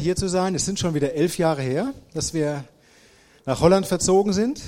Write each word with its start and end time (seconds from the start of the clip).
hier 0.00 0.16
zu 0.16 0.28
sein. 0.28 0.54
Es 0.54 0.64
sind 0.64 0.78
schon 0.78 0.94
wieder 0.94 1.12
elf 1.12 1.38
Jahre 1.38 1.62
her, 1.62 1.92
dass 2.14 2.34
wir 2.34 2.64
nach 3.44 3.60
Holland 3.60 3.86
verzogen 3.86 4.32
sind. 4.32 4.60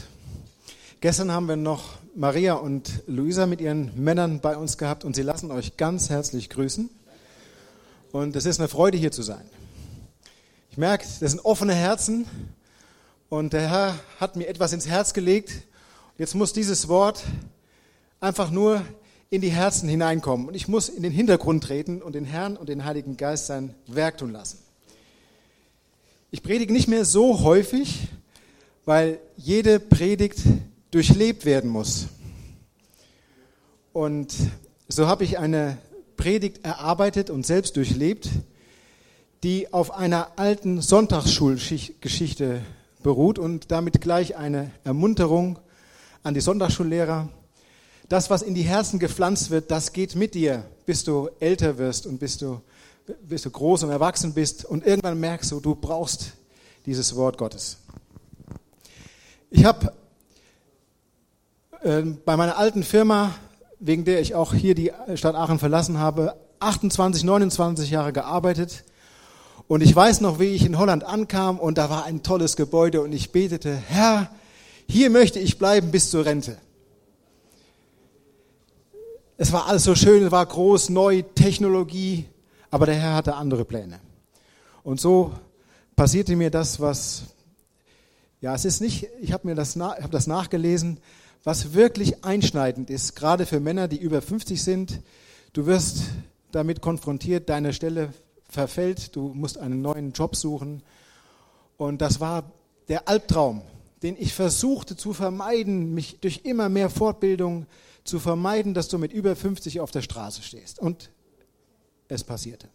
Gestern 1.01 1.33
haben 1.33 1.49
wir 1.49 1.57
noch 1.57 1.99
Maria 2.15 2.55
und 2.55 3.03
Luisa 3.07 3.47
mit 3.47 3.61
ihren 3.61 3.91
Männern 3.97 4.41
bei 4.41 4.57
uns 4.57 4.77
gehabt 4.77 5.05
und 5.05 5.17
sie 5.17 5.23
lassen 5.23 5.51
euch 5.51 5.77
ganz 5.77 6.11
herzlich 6.11 6.51
grüßen. 6.51 6.91
Und 8.13 8.37
es 8.37 8.45
ist 8.45 8.61
eine 8.61 8.69
Freude, 8.69 8.99
hier 8.99 9.11
zu 9.11 9.23
sein. 9.23 9.45
Ich 10.71 10.77
merke, 10.77 11.07
das 11.21 11.31
sind 11.31 11.45
offene 11.45 11.75
Herzen 11.75 12.27
und 13.31 13.55
der 13.55 13.69
Herr 13.69 13.95
hat 14.21 14.37
mir 14.37 14.49
etwas 14.49 14.75
ins 14.75 14.87
Herz 14.87 15.15
gelegt. 15.15 15.53
Jetzt 16.19 16.35
muss 16.35 16.53
dieses 16.53 16.89
Wort 16.89 17.25
einfach 18.21 18.51
nur 18.51 18.83
in 19.31 19.41
die 19.41 19.51
Herzen 19.51 19.89
hineinkommen 19.89 20.47
und 20.47 20.55
ich 20.55 20.69
muss 20.69 20.91
in 20.91 21.03
den 21.03 21.13
Hintergrund 21.13 21.65
treten 21.65 22.03
und 22.03 22.15
den 22.15 22.27
Herrn 22.27 22.59
und 22.59 22.69
den 22.69 22.85
Heiligen 22.85 23.17
Geist 23.17 23.47
sein 23.47 23.75
Werk 23.87 24.19
tun 24.19 24.31
lassen. 24.31 24.62
Ich 26.35 26.43
predige 26.43 26.73
nicht 26.73 26.89
mehr 26.89 27.05
so 27.05 27.43
häufig, 27.43 28.09
weil 28.87 29.21
jede 29.37 29.79
Predigt 29.79 30.39
durchlebt 30.91 31.45
werden 31.45 31.69
muss. 31.69 32.07
Und 33.93 34.35
so 34.89 35.09
habe 35.09 35.25
ich 35.25 35.39
eine 35.39 35.77
Predigt 36.17 36.65
erarbeitet 36.65 37.29
und 37.29 37.45
selbst 37.45 37.77
durchlebt, 37.77 38.31
die 39.43 39.75
auf 39.75 39.91
einer 39.91 40.39
alten 40.39 40.81
Sonntagsschulgeschichte 40.81 42.63
beruht 43.03 43.39
und 43.39 43.71
damit 43.71 44.01
gleich 44.01 44.35
eine 44.35 44.71
Ermunterung 44.85 45.59
an 46.23 46.33
die 46.33 46.41
Sonntagsschullehrer. 46.41 47.29
Das, 48.09 48.31
was 48.31 48.41
in 48.41 48.55
die 48.55 48.63
Herzen 48.63 48.99
gepflanzt 48.99 49.51
wird, 49.51 49.71
das 49.71 49.93
geht 49.93 50.17
mit 50.17 50.33
dir, 50.33 50.65
bis 50.87 51.05
du 51.05 51.29
älter 51.41 51.77
wirst 51.77 52.07
und 52.07 52.21
bis 52.21 52.39
du 52.39 52.63
bis 53.23 53.43
du 53.43 53.51
groß 53.51 53.85
und 53.85 53.91
erwachsen 53.91 54.35
bist 54.35 54.65
und 54.65 54.87
irgendwann 54.87 55.19
merkst 55.19 55.51
du, 55.51 55.61
du 55.61 55.75
brauchst 55.75 56.33
dieses 56.87 57.15
Wort 57.17 57.39
Gottes. 57.39 57.79
Ich 59.51 59.65
habe 59.65 59.93
äh, 61.83 62.03
bei 62.03 62.37
meiner 62.37 62.57
alten 62.57 62.83
Firma, 62.83 63.35
wegen 63.79 64.05
der 64.05 64.21
ich 64.21 64.35
auch 64.35 64.55
hier 64.55 64.75
die 64.75 64.93
Stadt 65.15 65.35
Aachen 65.35 65.59
verlassen 65.59 65.99
habe, 65.99 66.37
28, 66.61 67.25
29 67.25 67.91
Jahre 67.91 68.13
gearbeitet. 68.13 68.85
Und 69.67 69.83
ich 69.83 69.95
weiß 69.95 70.21
noch, 70.21 70.39
wie 70.39 70.55
ich 70.55 70.65
in 70.65 70.79
Holland 70.79 71.05
ankam 71.05 71.59
und 71.59 71.79
da 71.79 71.91
war 71.91 72.05
ein 72.05 72.23
tolles 72.23 72.57
Gebäude 72.57 73.01
und 73.01 73.13
ich 73.13 73.33
betete, 73.33 73.75
Herr, 73.75 74.31
hier 74.89 75.11
möchte 75.11 75.39
ich 75.39 75.59
bleiben 75.59 75.91
bis 75.91 76.11
zur 76.11 76.25
Rente. 76.25 76.59
Es 79.37 79.53
war 79.53 79.67
alles 79.67 79.85
so 79.85 79.95
schön, 79.95 80.25
es 80.25 80.31
war 80.31 80.45
groß, 80.47 80.91
neu, 80.91 81.23
Technologie, 81.23 82.27
aber 82.73 82.87
der 82.87 82.95
Herr 82.95 83.15
hatte 83.15 83.35
andere 83.35 83.67
Pläne. 83.67 84.01
Und 84.83 84.99
so 84.99 85.33
passierte 85.95 86.35
mir 86.35 86.51
das, 86.51 86.81
was, 86.81 87.25
ja, 88.41 88.55
es 88.55 88.65
ist 88.65 88.81
nicht, 88.81 89.09
ich 89.21 89.33
habe 89.33 89.47
mir 89.47 89.55
das, 89.55 89.77
hab 89.77 90.11
das 90.11 90.27
nachgelesen, 90.27 90.99
was 91.45 91.75
wirklich 91.75 92.25
einschneidend 92.25 92.89
ist, 92.89 93.15
gerade 93.15 93.45
für 93.45 93.61
Männer, 93.61 93.89
die 93.89 93.99
über 93.99 94.23
50 94.23 94.63
sind. 94.63 95.03
Du 95.53 95.67
wirst 95.67 96.05
damit 96.51 96.81
konfrontiert, 96.81 97.51
deine 97.51 97.75
Stelle 97.75 98.15
verfällt, 98.49 99.15
du 99.17 99.35
musst 99.35 99.59
einen 99.59 99.83
neuen 99.83 100.13
Job 100.13 100.35
suchen. 100.35 100.83
Und 101.77 102.01
das 102.01 102.21
war 102.21 102.51
der 102.89 103.07
Albtraum, 103.07 103.61
den 104.03 104.17
ich 104.19 104.33
versuchte 104.33 104.97
zu 104.97 105.13
vermeiden, 105.13 105.93
mich 105.93 106.21
durch 106.21 106.41
immer 106.45 106.71
mehr 106.71 106.89
Fortbildung 106.89 107.67
zu 108.05 108.19
vermeiden, 108.19 108.73
dass 108.73 108.89
du 108.89 108.97
mit 108.97 109.13
über 109.13 109.37
50 109.37 109.81
auf 109.81 109.91
der 109.91 110.01
Straße 110.01 110.43
stehst. 110.43 110.79
Und 110.79 111.11
es 112.13 112.25
passierte. 112.25 112.69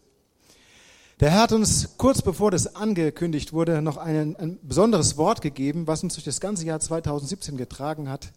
Der 1.19 1.31
Herr 1.31 1.41
hat 1.43 1.51
uns 1.51 1.97
kurz 1.97 2.21
bevor 2.21 2.51
das 2.51 2.75
angekündigt 2.75 3.51
wurde 3.51 3.81
noch 3.81 3.97
ein, 3.97 4.35
ein 4.35 4.59
besonderes 4.61 5.17
Wort 5.17 5.41
gegeben, 5.41 5.87
was 5.87 6.03
uns 6.03 6.13
durch 6.13 6.25
das 6.25 6.39
ganze 6.39 6.65
Jahr 6.65 6.79
2017 6.79 7.57
getragen 7.57 8.07
hat. 8.07 8.31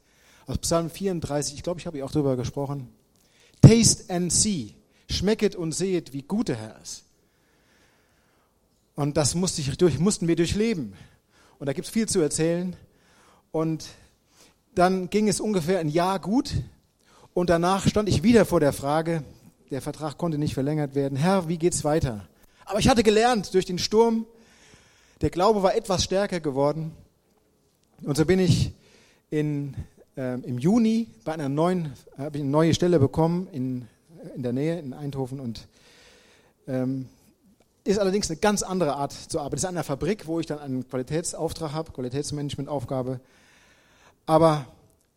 Aus 0.46 0.58
Psalm 0.58 0.88
34, 0.88 1.54
ich 1.54 1.62
glaube, 1.62 1.78
ich 1.78 1.86
habe 1.86 1.98
hier 1.98 2.06
auch 2.06 2.10
darüber 2.10 2.36
gesprochen. 2.36 2.88
Taste 3.60 4.12
and 4.12 4.32
see. 4.32 4.75
Schmecket 5.10 5.56
und 5.56 5.72
sehet, 5.72 6.12
wie 6.12 6.22
gut 6.22 6.48
der 6.48 6.56
Herr 6.56 6.80
ist. 6.80 7.04
Und 8.94 9.16
das 9.16 9.34
musste 9.34 9.60
ich 9.60 9.76
durch, 9.76 9.98
mussten 9.98 10.28
wir 10.28 10.36
durchleben. 10.36 10.94
Und 11.58 11.66
da 11.66 11.72
gibt 11.72 11.86
es 11.86 11.92
viel 11.92 12.08
zu 12.08 12.20
erzählen. 12.20 12.76
Und 13.52 13.88
dann 14.75 15.10
ging 15.10 15.28
es 15.28 15.41
ungefähr 15.41 15.80
ein 15.80 15.88
Jahr 15.88 16.19
gut. 16.19 16.54
Und 17.34 17.50
danach 17.50 17.86
stand 17.86 18.08
ich 18.08 18.22
wieder 18.22 18.46
vor 18.46 18.60
der 18.60 18.72
Frage, 18.72 19.22
der 19.70 19.81
Vertrag 19.81 20.19
konnte 20.19 20.38
nicht 20.38 20.54
verlängert 20.54 20.94
werden. 20.94 21.16
Herr, 21.16 21.48
wie 21.48 21.58
geht's 21.58 21.84
weiter? 21.84 22.26
Aber 22.64 22.78
ich 22.78 22.88
hatte 22.88 23.03
gelernt 23.03 23.54
durch 23.54 23.66
den 23.66 23.78
Sturm, 23.78 24.26
der 25.20 25.31
Glaube 25.31 25.62
war 25.62 25.75
etwas 25.75 26.04
stärker 26.04 26.41
geworden. 26.41 26.92
Und 28.03 28.16
so 28.16 28.25
bin 28.25 28.38
ich 28.38 28.72
in, 29.31 29.75
äh, 30.16 30.41
im 30.41 30.58
Juni 30.58 31.08
bei 31.25 31.34
einer 31.34 31.48
neuen, 31.48 31.92
habe 32.16 32.38
ich 32.38 32.42
eine 32.42 32.50
neue 32.50 32.75
Stelle 32.75 32.98
bekommen 32.98 33.48
in, 33.53 33.86
in 34.34 34.42
der 34.42 34.53
Nähe, 34.53 34.78
in 34.78 34.92
Eindhoven. 34.92 35.41
Und 35.41 35.69
ähm, 36.66 37.06
ist 37.84 37.98
allerdings 37.98 38.31
eine 38.31 38.38
ganz 38.38 38.62
andere 38.62 38.94
Art 38.94 39.12
zu 39.12 39.38
arbeiten. 39.38 39.56
Es 39.56 39.62
ist 39.62 39.69
an 39.69 39.75
einer 39.75 39.84
Fabrik, 39.84 40.26
wo 40.26 40.41
ich 40.41 40.47
dann 40.47 40.58
einen 40.58 40.88
Qualitätsauftrag 40.88 41.72
habe, 41.72 41.92
Qualitätsmanagementaufgabe. 41.92 43.20
Aber 44.26 44.66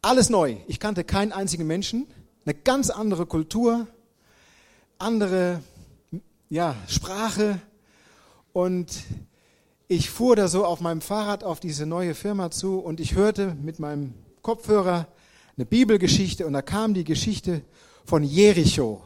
alles 0.01 0.29
neu. 0.29 0.57
Ich 0.67 0.79
kannte 0.79 1.03
keinen 1.03 1.31
einzigen 1.31 1.65
Menschen, 1.65 2.07
eine 2.45 2.55
ganz 2.55 2.89
andere 2.89 3.25
Kultur, 3.25 3.87
andere 5.03 5.61
ja, 6.49 6.77
Sprache 6.87 7.59
und 8.53 9.03
ich 9.89 10.09
fuhr 10.09 10.37
da 10.37 10.47
so 10.47 10.65
auf 10.65 10.79
meinem 10.79 11.01
Fahrrad 11.01 11.43
auf 11.43 11.59
diese 11.59 11.85
neue 11.85 12.15
Firma 12.15 12.51
zu 12.51 12.79
und 12.79 13.01
ich 13.01 13.13
hörte 13.13 13.53
mit 13.61 13.79
meinem 13.79 14.13
Kopfhörer 14.41 15.07
eine 15.57 15.65
Bibelgeschichte 15.65 16.47
und 16.47 16.53
da 16.53 16.61
kam 16.61 16.93
die 16.93 17.03
Geschichte 17.03 17.63
von 18.05 18.23
Jericho. 18.23 19.03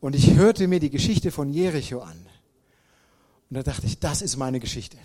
Und 0.00 0.16
ich 0.16 0.34
hörte 0.34 0.68
mir 0.68 0.80
die 0.80 0.90
Geschichte 0.90 1.30
von 1.30 1.50
Jericho 1.50 2.00
an. 2.00 2.26
Und 3.50 3.56
da 3.56 3.62
dachte 3.62 3.86
ich, 3.86 3.98
das 3.98 4.22
ist 4.22 4.36
meine 4.36 4.58
Geschichte. 4.58 4.96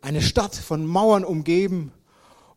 Eine 0.00 0.22
Stadt 0.22 0.56
von 0.56 0.86
Mauern 0.86 1.24
umgeben 1.24 1.92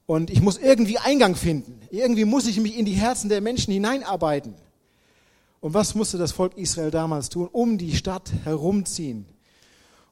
und 0.07 0.31
ich 0.31 0.41
muss 0.41 0.57
irgendwie 0.57 0.97
Eingang 0.97 1.35
finden. 1.35 1.81
Irgendwie 1.91 2.25
muss 2.25 2.47
ich 2.47 2.59
mich 2.59 2.77
in 2.77 2.85
die 2.85 2.93
Herzen 2.93 3.29
der 3.29 3.41
Menschen 3.41 3.73
hineinarbeiten. 3.73 4.55
Und 5.61 5.73
was 5.73 5.95
musste 5.95 6.17
das 6.17 6.31
Volk 6.31 6.57
Israel 6.57 6.91
damals 6.91 7.29
tun? 7.29 7.49
Um 7.51 7.77
die 7.77 7.95
Stadt 7.95 8.31
herumziehen 8.43 9.25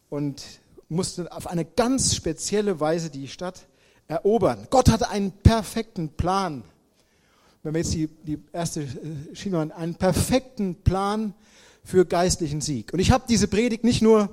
und 0.09 0.43
musste 0.89 1.31
auf 1.31 1.47
eine 1.47 1.65
ganz 1.65 2.15
spezielle 2.15 2.79
Weise 2.79 3.09
die 3.09 3.27
Stadt 3.27 3.67
erobern. 4.07 4.67
Gott 4.69 4.89
hatte 4.89 5.09
einen 5.09 5.31
perfekten 5.31 6.09
Plan. 6.09 6.63
Wenn 7.63 7.73
wir 7.73 7.81
jetzt 7.81 7.93
die, 7.93 8.07
die 8.07 8.39
erste 8.53 8.81
äh, 8.81 9.35
Schiene 9.35 9.75
einen 9.75 9.95
perfekten 9.95 10.75
Plan 10.75 11.33
für 11.83 12.05
geistlichen 12.05 12.61
Sieg. 12.61 12.93
Und 12.93 12.99
ich 12.99 13.11
habe 13.11 13.25
diese 13.27 13.47
Predigt 13.47 13.83
nicht 13.83 14.01
nur 14.01 14.29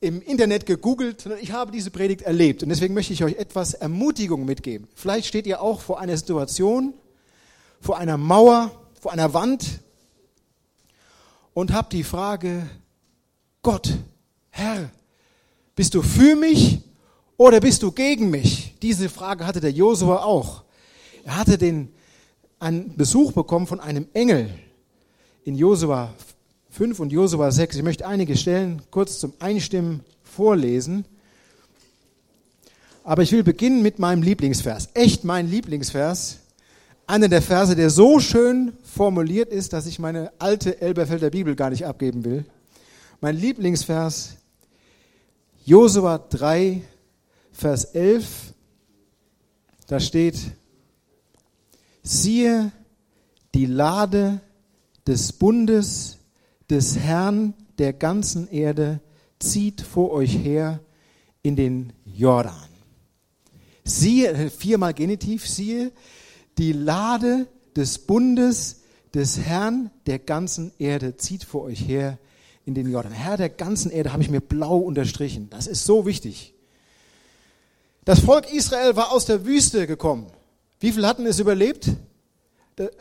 im 0.00 0.20
Internet 0.22 0.66
gegoogelt, 0.66 1.20
sondern 1.20 1.40
ich 1.40 1.52
habe 1.52 1.72
diese 1.72 1.90
Predigt 1.90 2.22
erlebt. 2.22 2.62
Und 2.62 2.68
deswegen 2.68 2.94
möchte 2.94 3.12
ich 3.12 3.24
euch 3.24 3.36
etwas 3.36 3.74
Ermutigung 3.74 4.44
mitgeben. 4.44 4.86
Vielleicht 4.94 5.26
steht 5.26 5.46
ihr 5.46 5.62
auch 5.62 5.80
vor 5.80 6.00
einer 6.00 6.16
Situation, 6.16 6.94
vor 7.80 7.98
einer 7.98 8.16
Mauer, 8.16 8.70
vor 9.00 9.12
einer 9.12 9.32
Wand, 9.34 9.80
und 11.54 11.72
habe 11.72 11.88
die 11.90 12.02
Frage, 12.02 12.68
Gott, 13.62 13.96
Herr, 14.50 14.90
bist 15.74 15.94
du 15.94 16.02
für 16.02 16.36
mich 16.36 16.80
oder 17.36 17.60
bist 17.60 17.82
du 17.82 17.90
gegen 17.90 18.30
mich? 18.30 18.74
Diese 18.82 19.08
Frage 19.08 19.46
hatte 19.46 19.60
der 19.60 19.72
Josua 19.72 20.22
auch. 20.24 20.64
Er 21.24 21.38
hatte 21.38 21.56
den, 21.56 21.88
einen 22.58 22.94
Besuch 22.96 23.32
bekommen 23.32 23.66
von 23.66 23.80
einem 23.80 24.06
Engel 24.12 24.50
in 25.44 25.56
Josua 25.56 26.12
5 26.70 27.00
und 27.00 27.12
Josua 27.12 27.50
6. 27.50 27.76
Ich 27.76 27.82
möchte 27.82 28.06
einige 28.06 28.36
Stellen 28.36 28.82
kurz 28.90 29.18
zum 29.18 29.32
Einstimmen 29.38 30.00
vorlesen. 30.22 31.04
Aber 33.04 33.22
ich 33.22 33.32
will 33.32 33.44
beginnen 33.44 33.82
mit 33.82 33.98
meinem 33.98 34.22
Lieblingsvers. 34.22 34.88
Echt 34.94 35.24
mein 35.24 35.48
Lieblingsvers 35.48 36.38
einer 37.06 37.28
der 37.28 37.42
Verse, 37.42 37.76
der 37.76 37.90
so 37.90 38.18
schön 38.18 38.72
formuliert 38.82 39.50
ist, 39.50 39.72
dass 39.72 39.86
ich 39.86 39.98
meine 39.98 40.32
alte 40.38 40.80
Elberfelder 40.80 41.30
Bibel 41.30 41.54
gar 41.54 41.70
nicht 41.70 41.86
abgeben 41.86 42.24
will. 42.24 42.44
Mein 43.20 43.36
Lieblingsvers, 43.36 44.36
Josua 45.64 46.18
3, 46.18 46.82
Vers 47.52 47.84
11, 47.84 48.54
da 49.86 50.00
steht, 50.00 50.36
siehe 52.02 52.72
die 53.54 53.66
Lade 53.66 54.40
des 55.06 55.32
Bundes 55.32 56.18
des 56.70 56.98
Herrn 56.98 57.54
der 57.78 57.92
ganzen 57.92 58.48
Erde 58.48 59.00
zieht 59.38 59.80
vor 59.80 60.10
euch 60.12 60.36
her 60.36 60.80
in 61.42 61.56
den 61.56 61.92
Jordan. 62.04 62.68
Siehe, 63.84 64.50
viermal 64.50 64.94
Genitiv, 64.94 65.46
siehe 65.46 65.92
die 66.58 66.72
Lade 66.72 67.46
des 67.76 67.98
Bundes 67.98 68.82
des 69.14 69.38
Herrn 69.38 69.90
der 70.06 70.18
ganzen 70.18 70.72
Erde 70.78 71.16
zieht 71.16 71.44
vor 71.44 71.62
euch 71.62 71.86
her 71.86 72.18
in 72.64 72.74
den 72.74 72.90
Jordan. 72.90 73.12
Herr 73.12 73.36
der 73.36 73.48
ganzen 73.48 73.90
Erde 73.90 74.12
habe 74.12 74.22
ich 74.22 74.30
mir 74.30 74.40
blau 74.40 74.78
unterstrichen. 74.78 75.48
Das 75.50 75.66
ist 75.66 75.84
so 75.84 76.06
wichtig. 76.06 76.54
Das 78.04 78.20
Volk 78.20 78.52
Israel 78.52 78.96
war 78.96 79.12
aus 79.12 79.24
der 79.26 79.46
Wüste 79.46 79.86
gekommen. 79.86 80.26
Wie 80.80 80.92
viel 80.92 81.06
hatten 81.06 81.26
es 81.26 81.38
überlebt? 81.38 81.90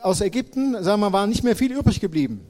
Aus 0.01 0.21
Ägypten, 0.21 0.81
sagen 0.83 1.01
wir, 1.01 1.11
war 1.11 1.27
nicht 1.27 1.44
mehr 1.44 1.55
viel 1.55 1.73
übrig 1.73 2.00
geblieben. 2.00 2.45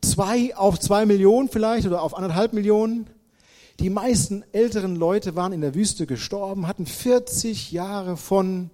Zwei 0.00 0.56
auf 0.56 0.80
zwei 0.80 1.06
Millionen 1.06 1.48
vielleicht 1.48 1.86
oder 1.86 2.02
auf 2.02 2.16
anderthalb 2.16 2.52
Millionen. 2.52 3.06
Die 3.80 3.90
meisten 3.90 4.44
älteren 4.52 4.96
Leute 4.96 5.36
waren 5.36 5.52
in 5.52 5.60
der 5.60 5.74
Wüste 5.74 6.06
gestorben, 6.06 6.66
hatten 6.66 6.86
40 6.86 7.72
Jahre 7.72 8.16
von 8.16 8.70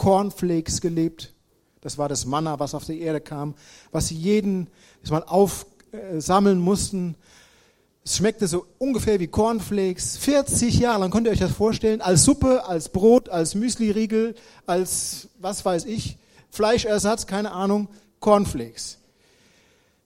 Cornflakes 0.00 0.80
gelebt. 0.80 1.34
Das 1.82 1.98
war 1.98 2.08
das 2.08 2.24
Manna, 2.24 2.58
was 2.58 2.74
auf 2.74 2.86
die 2.86 3.02
Erde 3.02 3.20
kam, 3.20 3.54
was 3.92 4.08
sie 4.08 4.14
jeden 4.14 4.68
mal 5.10 5.22
aufsammeln 5.24 6.58
mussten. 6.58 7.16
Es 8.02 8.16
schmeckte 8.16 8.48
so 8.48 8.64
ungefähr 8.78 9.20
wie 9.20 9.26
Cornflakes. 9.26 10.16
40 10.16 10.78
Jahre 10.78 11.00
lang 11.00 11.10
könnt 11.10 11.26
ihr 11.26 11.32
euch 11.32 11.38
das 11.38 11.52
vorstellen, 11.52 12.00
als 12.00 12.24
Suppe, 12.24 12.64
als 12.64 12.88
Brot, 12.88 13.28
als 13.28 13.54
Müsli-Riegel, 13.54 14.36
als 14.64 15.28
was 15.38 15.66
weiß 15.66 15.84
ich, 15.84 16.16
Fleischersatz, 16.48 17.26
keine 17.26 17.52
Ahnung, 17.52 17.88
Cornflakes. 18.20 19.00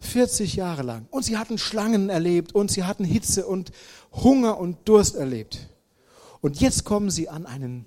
40 0.00 0.56
Jahre 0.56 0.82
lang. 0.82 1.06
Und 1.12 1.23
sie 1.23 1.38
hatten 1.38 1.56
Schlangen 1.56 2.11
erlebt 2.11 2.52
und 2.52 2.69
sie 2.69 2.82
hatten 2.82 3.05
Hitze 3.05 3.46
und 3.46 3.70
Hunger 4.12 4.58
und 4.58 4.88
Durst 4.88 5.14
erlebt. 5.14 5.69
Und 6.41 6.61
jetzt 6.61 6.82
kommen 6.82 7.12
sie 7.12 7.29
an, 7.29 7.46
einen, 7.46 7.87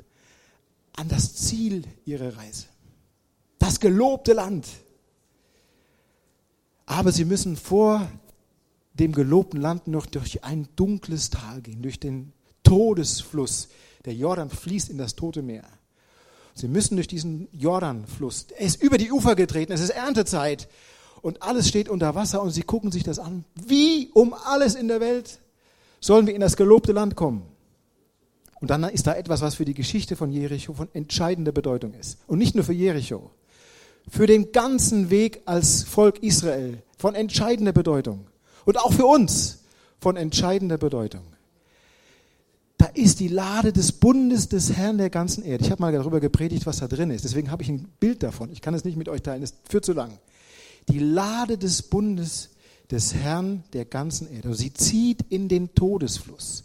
an 0.97 1.07
das 1.07 1.35
Ziel 1.35 1.83
ihrer 2.05 2.35
Reise. 2.35 2.65
Das 3.59 3.79
gelobte 3.79 4.33
Land. 4.33 4.67
Aber 6.85 7.11
sie 7.11 7.25
müssen 7.25 7.55
vor 7.55 8.07
dem 8.94 9.13
gelobten 9.13 9.61
Land 9.61 9.88
noch 9.88 10.05
durch 10.07 10.44
ein 10.44 10.67
dunkles 10.75 11.29
Tal 11.29 11.61
gehen, 11.61 11.81
durch 11.81 11.99
den 11.99 12.33
Todesfluss. 12.63 13.69
Der 14.05 14.13
Jordan 14.13 14.49
fließt 14.49 14.89
in 14.89 14.97
das 14.97 15.15
Tote 15.15 15.41
Meer. 15.41 15.65
Sie 16.55 16.67
müssen 16.67 16.95
durch 16.95 17.07
diesen 17.07 17.47
Jordanfluss. 17.51 18.47
Er 18.57 18.65
ist 18.65 18.81
über 18.81 18.97
die 18.97 19.11
Ufer 19.11 19.35
getreten, 19.35 19.71
es 19.73 19.81
ist 19.81 19.91
Erntezeit 19.91 20.67
und 21.21 21.44
alles 21.44 21.67
steht 21.67 21.88
unter 21.88 22.15
Wasser 22.15 22.41
und 22.41 22.49
sie 22.49 22.63
gucken 22.63 22.91
sich 22.91 23.03
das 23.03 23.19
an. 23.19 23.45
Wie 23.53 24.09
um 24.13 24.33
alles 24.33 24.73
in 24.73 24.88
der 24.88 24.99
Welt 24.99 25.39
sollen 25.99 26.25
wir 26.25 26.33
in 26.33 26.41
das 26.41 26.57
gelobte 26.57 26.94
Land 26.94 27.15
kommen? 27.15 27.44
Und 28.59 28.69
dann 28.71 28.83
ist 28.83 29.06
da 29.06 29.13
etwas, 29.13 29.42
was 29.42 29.56
für 29.56 29.65
die 29.65 29.74
Geschichte 29.74 30.15
von 30.15 30.31
Jericho 30.31 30.74
von 30.74 30.89
entscheidender 30.94 31.51
Bedeutung 31.51 31.94
ist. 31.94 32.18
Und 32.27 32.39
nicht 32.39 32.56
nur 32.56 32.63
für 32.63 32.74
Jericho, 32.74 33.30
für 34.09 34.25
den 34.25 34.51
ganzen 34.51 35.09
Weg 35.09 35.42
als 35.45 35.83
Volk 35.83 36.24
Israel 36.24 36.81
von 36.98 37.13
entscheidender 37.13 37.74
Bedeutung. 37.74 38.27
Und 38.65 38.80
auch 38.80 38.94
für 38.94 39.06
uns 39.06 39.59
von 40.00 40.18
entscheidender 40.18 40.77
Bedeutung. 40.77 41.24
Da 42.77 42.86
ist 42.88 43.19
die 43.19 43.27
Lade 43.27 43.74
des 43.74 43.92
Bundes 43.92 44.50
des 44.50 44.74
Herrn 44.74 44.98
der 44.98 45.09
ganzen 45.09 45.44
Erde. 45.44 45.63
Ich 45.63 45.71
habe 45.71 45.81
mal 45.81 45.92
darüber 45.92 46.19
gepredigt, 46.19 46.65
was 46.65 46.77
da 46.77 46.88
drin 46.88 47.09
ist. 47.09 47.25
Deswegen 47.25 47.50
habe 47.50 47.63
ich 47.63 47.69
ein 47.69 47.88
Bild 48.00 48.21
davon. 48.21 48.51
Ich 48.51 48.62
kann 48.62 48.74
es 48.74 48.83
nicht 48.83 48.98
mit 48.98 49.09
euch 49.09 49.24
teilen, 49.24 49.42
es 49.42 49.56
führt 49.68 49.86
zu 49.86 49.94
lang. 49.94 50.19
Die 50.89 51.00
Lade 51.00 51.57
des 51.57 51.81
Bundes 51.81 52.50
des 52.91 53.13
Herrn 53.13 53.63
der 53.73 53.85
ganzen 53.85 54.31
Erde. 54.31 54.53
Sie 54.53 54.73
zieht 54.73 55.25
in 55.29 55.49
den 55.49 55.73
Todesfluss. 55.75 56.63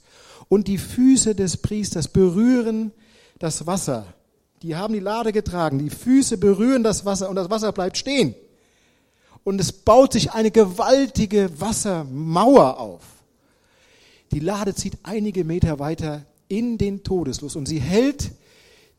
Und 0.49 0.69
die 0.69 0.79
Füße 0.79 1.35
des 1.35 1.57
Priesters 1.57 2.09
berühren 2.09 2.93
das 3.39 3.67
Wasser. 3.67 4.07
Die 4.63 4.77
haben 4.77 4.95
die 4.95 5.01
Lade 5.01 5.33
getragen. 5.33 5.79
Die 5.79 5.91
Füße 5.91 6.39
berühren 6.39 6.83
das 6.83 7.05
Wasser 7.05 7.29
und 7.29 7.37
das 7.37 7.51
Wasser 7.51 7.73
bleibt 7.73 7.97
stehen 7.97 8.35
und 9.45 9.61
es 9.61 9.73
baut 9.73 10.13
sich 10.13 10.33
eine 10.33 10.51
gewaltige 10.51 11.61
Wassermauer 11.61 12.79
auf. 12.79 13.03
Die 14.31 14.41
Lade 14.41 14.75
zieht 14.75 14.99
einige 15.03 15.45
Meter 15.45 15.79
weiter 15.79 16.25
in 16.49 16.79
den 16.79 17.03
Todesfluss 17.03 17.57
und 17.57 17.67
sie 17.67 17.81
hält 17.81 18.31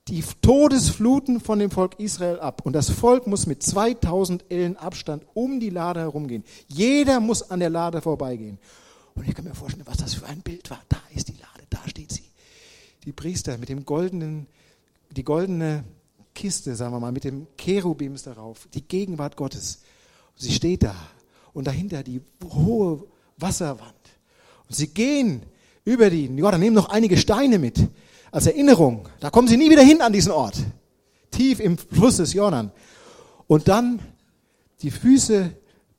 die 0.07 0.23
Todesfluten 0.41 1.39
von 1.39 1.59
dem 1.59 1.71
Volk 1.71 1.99
Israel 1.99 2.39
ab. 2.39 2.65
Und 2.65 2.73
das 2.73 2.89
Volk 2.89 3.25
muss 3.27 3.45
mit 3.45 3.63
2000 3.63 4.45
Ellen 4.49 4.75
Abstand 4.75 5.23
um 5.33 5.59
die 5.59 5.69
Lade 5.69 6.01
herumgehen. 6.01 6.43
Jeder 6.67 7.19
muss 7.19 7.49
an 7.49 7.59
der 7.59 7.69
Lade 7.69 8.01
vorbeigehen. 8.01 8.59
Und 9.15 9.27
ich 9.27 9.35
kann 9.35 9.45
mir 9.45 9.55
vorstellen, 9.55 9.87
was 9.87 9.97
das 9.97 10.15
für 10.15 10.25
ein 10.25 10.41
Bild 10.41 10.69
war. 10.69 10.81
Da 10.89 10.97
ist 11.15 11.29
die 11.29 11.33
Lade, 11.33 11.65
da 11.69 11.79
steht 11.87 12.11
sie. 12.11 12.23
Die 13.05 13.13
Priester 13.13 13.57
mit 13.57 13.69
dem 13.69 13.85
goldenen, 13.85 14.47
die 15.11 15.23
goldene 15.23 15.83
Kiste, 16.33 16.75
sagen 16.75 16.93
wir 16.93 16.99
mal, 16.99 17.11
mit 17.11 17.23
dem 17.23 17.47
Cherubims 17.57 18.23
darauf, 18.23 18.67
die 18.73 18.81
Gegenwart 18.81 19.37
Gottes. 19.37 19.83
Sie 20.35 20.51
steht 20.51 20.83
da 20.83 20.95
und 21.53 21.67
dahinter 21.67 22.03
die 22.03 22.21
hohe 22.43 23.05
Wasserwand. 23.37 23.93
Und 24.67 24.75
sie 24.75 24.87
gehen 24.87 25.43
über 25.85 26.09
die 26.09 26.25
Jordan, 26.25 26.59
nehmen 26.59 26.75
noch 26.75 26.89
einige 26.89 27.17
Steine 27.17 27.59
mit 27.59 27.87
als 28.33 28.47
Erinnerung. 28.47 29.07
Da 29.19 29.29
kommen 29.29 29.47
sie 29.47 29.57
nie 29.57 29.69
wieder 29.69 29.83
hin 29.83 30.01
an 30.01 30.11
diesen 30.11 30.31
Ort. 30.31 30.57
Tief 31.31 31.59
im 31.59 31.77
Fluss 31.77 32.17
des 32.17 32.33
Jordan. 32.33 32.71
Und 33.47 33.67
dann 33.67 33.99
die 34.81 34.91
Füße 34.91 35.51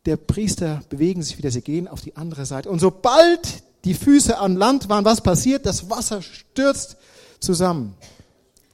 der 0.05 0.17
Priester 0.17 0.83
bewegen 0.91 1.23
sich 1.23 1.39
wieder, 1.39 1.51
sie 1.51 1.63
gehen 1.63 1.89
auf 1.89 2.01
die 2.01 2.17
andere 2.17 2.45
Seite. 2.45 2.69
Und 2.69 2.81
sobald 2.81 3.63
die 3.85 3.95
Füße 3.95 4.37
an 4.37 4.57
Land 4.57 4.89
waren, 4.89 5.05
was 5.05 5.21
passiert? 5.21 5.65
Das 5.65 5.89
Wasser 5.89 6.23
stürzt 6.23 6.97
zusammen. 7.39 7.95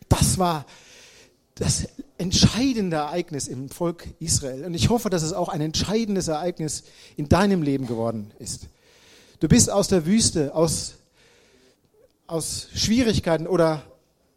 Das 0.09 0.39
war 0.39 0.65
das 1.55 1.87
entscheidende 2.17 2.97
Ereignis 2.97 3.47
im 3.47 3.69
Volk 3.69 4.07
Israel. 4.21 4.65
Und 4.65 4.75
ich 4.75 4.89
hoffe, 4.89 5.11
dass 5.11 5.23
es 5.23 5.35
auch 5.35 5.51
ein 5.51 5.61
entscheidendes 5.61 6.29
Ereignis 6.29 6.85
in 7.17 7.29
deinem 7.29 7.63
Leben 7.63 7.87
geworden 7.87 8.33
ist. 8.39 8.69
Du 9.41 9.49
bist 9.49 9.71
aus 9.71 9.89
der 9.89 10.07
Wüste, 10.07 10.55
aus, 10.55 10.95
aus 12.31 12.69
Schwierigkeiten 12.75 13.47
oder 13.47 13.83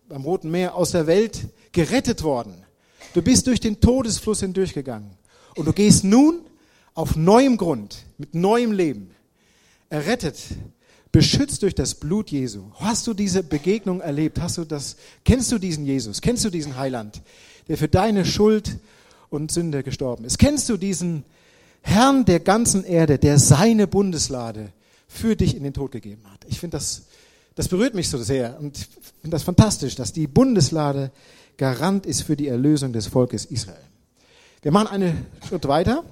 beim 0.09 0.23
Roten 0.23 0.49
Meer 0.49 0.75
aus 0.75 0.91
der 0.91 1.07
Welt 1.07 1.47
gerettet 1.71 2.23
worden. 2.23 2.53
Du 3.13 3.21
bist 3.21 3.47
durch 3.47 3.59
den 3.59 3.79
Todesfluss 3.79 4.39
hindurchgegangen. 4.39 5.11
Und 5.55 5.67
du 5.67 5.73
gehst 5.73 6.03
nun 6.03 6.41
auf 6.95 7.15
neuem 7.15 7.57
Grund, 7.57 7.97
mit 8.17 8.33
neuem 8.33 8.71
Leben, 8.71 9.11
errettet 9.89 10.37
beschützt 11.11 11.61
durch 11.61 11.75
das 11.75 11.93
Blut 11.93 12.31
Jesu. 12.31 12.63
Hast 12.73 13.05
du 13.05 13.13
diese 13.13 13.43
Begegnung 13.43 14.01
erlebt? 14.01 14.41
Hast 14.41 14.57
du 14.57 14.65
das, 14.65 14.97
kennst 15.23 15.51
du 15.51 15.59
diesen 15.59 15.85
Jesus? 15.85 16.21
Kennst 16.21 16.43
du 16.43 16.49
diesen 16.49 16.75
Heiland, 16.75 17.21
der 17.67 17.77
für 17.77 17.87
deine 17.87 18.25
Schuld 18.25 18.79
und 19.29 19.51
Sünde 19.51 19.83
gestorben 19.83 20.25
ist? 20.25 20.39
Kennst 20.39 20.69
du 20.69 20.77
diesen 20.77 21.23
Herrn 21.81 22.25
der 22.25 22.39
ganzen 22.39 22.83
Erde, 22.83 23.19
der 23.19 23.37
seine 23.37 23.85
Bundeslade 23.85 24.73
für 25.07 25.35
dich 25.35 25.55
in 25.55 25.63
den 25.63 25.73
Tod 25.73 25.91
gegeben 25.91 26.23
hat? 26.31 26.39
Ich 26.47 26.59
finde 26.59 26.77
das, 26.77 27.03
das 27.55 27.67
berührt 27.67 27.93
mich 27.93 28.09
so 28.09 28.17
sehr 28.21 28.59
und 28.59 28.77
finde 28.77 29.35
das 29.35 29.43
fantastisch, 29.43 29.95
dass 29.95 30.13
die 30.13 30.27
Bundeslade 30.27 31.11
Garant 31.57 32.05
ist 32.05 32.23
für 32.23 32.35
die 32.35 32.47
Erlösung 32.47 32.93
des 32.93 33.07
Volkes 33.07 33.45
Israel. 33.45 33.77
Wir 34.61 34.71
machen 34.71 34.87
einen 34.87 35.25
Schritt 35.47 35.67
weiter. 35.67 36.03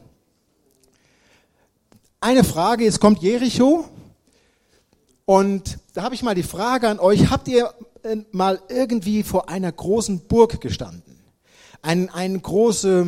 Eine 2.20 2.44
Frage, 2.44 2.84
jetzt 2.84 3.00
kommt 3.00 3.22
Jericho, 3.24 3.86
und 5.26 5.80
da 5.94 6.04
habe 6.04 6.14
ich 6.14 6.24
mal 6.24 6.36
die 6.36 6.44
Frage 6.44 6.90
an 6.90 7.00
euch, 7.00 7.30
habt 7.30 7.48
ihr 7.48 7.74
äh, 8.04 8.18
mal 8.32 8.60
irgendwie 8.68 9.24
vor 9.24 9.48
einer 9.48 9.72
großen 9.72 10.28
Burg 10.28 10.60
gestanden? 10.60 11.20
Ein, 11.82 12.10
eine 12.10 12.38
große, 12.38 13.08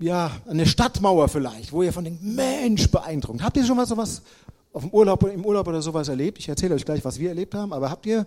ja, 0.00 0.30
eine 0.46 0.66
Stadtmauer 0.66 1.28
vielleicht, 1.28 1.72
wo 1.72 1.82
ihr 1.82 1.94
von 1.94 2.04
dem 2.04 2.18
Mensch 2.20 2.90
beeindruckt. 2.90 3.42
Habt 3.42 3.56
ihr 3.56 3.64
schon 3.64 3.76
mal 3.76 3.86
sowas 3.86 4.20
auf 4.78 4.84
dem 4.84 4.92
Urlaub, 4.92 5.22
im 5.24 5.44
Urlaub 5.44 5.68
oder 5.68 5.82
sowas 5.82 6.08
erlebt? 6.08 6.38
Ich 6.38 6.48
erzähle 6.48 6.74
euch 6.74 6.84
gleich, 6.84 7.04
was 7.04 7.18
wir 7.18 7.28
erlebt 7.28 7.54
haben, 7.54 7.72
aber 7.72 7.90
habt 7.90 8.06
ihr, 8.06 8.26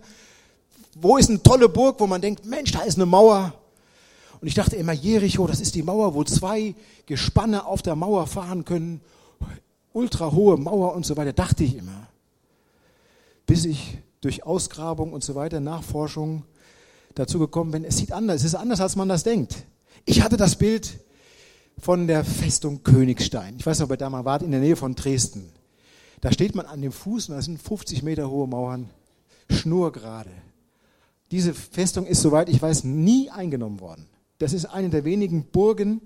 wo 0.94 1.16
ist 1.16 1.28
eine 1.28 1.42
tolle 1.42 1.68
Burg, 1.68 1.98
wo 1.98 2.06
man 2.06 2.20
denkt, 2.20 2.46
Mensch, 2.46 2.72
da 2.72 2.82
ist 2.82 2.96
eine 2.96 3.06
Mauer? 3.06 3.54
Und 4.40 4.48
ich 4.48 4.54
dachte 4.54 4.76
immer, 4.76 4.92
Jericho, 4.92 5.46
das 5.46 5.60
ist 5.60 5.74
die 5.74 5.82
Mauer, 5.82 6.14
wo 6.14 6.24
zwei 6.24 6.74
Gespanne 7.06 7.66
auf 7.66 7.82
der 7.82 7.96
Mauer 7.96 8.26
fahren 8.26 8.64
können. 8.64 9.00
Ultra 9.92 10.32
hohe 10.32 10.56
Mauer 10.56 10.94
und 10.94 11.04
so 11.04 11.16
weiter, 11.16 11.32
dachte 11.32 11.64
ich 11.64 11.76
immer 11.76 12.08
bis 13.46 13.66
ich 13.66 13.98
durch 14.22 14.44
Ausgrabung 14.44 15.12
und 15.12 15.22
so 15.22 15.34
weiter, 15.34 15.60
Nachforschung 15.60 16.44
dazu 17.14 17.38
gekommen 17.38 17.70
bin, 17.70 17.84
es 17.84 17.98
sieht 17.98 18.12
anders, 18.12 18.36
es 18.36 18.44
ist 18.44 18.54
anders, 18.54 18.80
als 18.80 18.96
man 18.96 19.10
das 19.10 19.24
denkt. 19.24 19.64
Ich 20.06 20.22
hatte 20.22 20.38
das 20.38 20.56
Bild 20.56 20.98
von 21.78 22.06
der 22.06 22.24
Festung 22.24 22.82
Königstein. 22.82 23.56
Ich 23.58 23.66
weiß 23.66 23.80
noch, 23.80 23.86
ob 23.86 23.90
ihr 23.90 23.96
da 23.98 24.08
mal 24.08 24.24
wart, 24.24 24.42
in 24.42 24.50
der 24.50 24.60
Nähe 24.60 24.76
von 24.76 24.94
Dresden. 24.94 25.52
Da 26.22 26.30
steht 26.30 26.54
man 26.54 26.66
an 26.66 26.80
dem 26.80 26.92
Fuß 26.92 27.28
und 27.28 27.34
da 27.34 27.42
sind 27.42 27.60
50 27.60 28.04
Meter 28.04 28.30
hohe 28.30 28.46
Mauern, 28.46 28.88
schnurgerade. 29.50 30.30
Diese 31.32 31.52
Festung 31.52 32.06
ist, 32.06 32.22
soweit 32.22 32.48
ich 32.48 32.62
weiß, 32.62 32.84
nie 32.84 33.28
eingenommen 33.28 33.80
worden. 33.80 34.06
Das 34.38 34.52
ist 34.52 34.66
eine 34.66 34.88
der 34.88 35.04
wenigen 35.04 35.46
Burgen, 35.46 36.00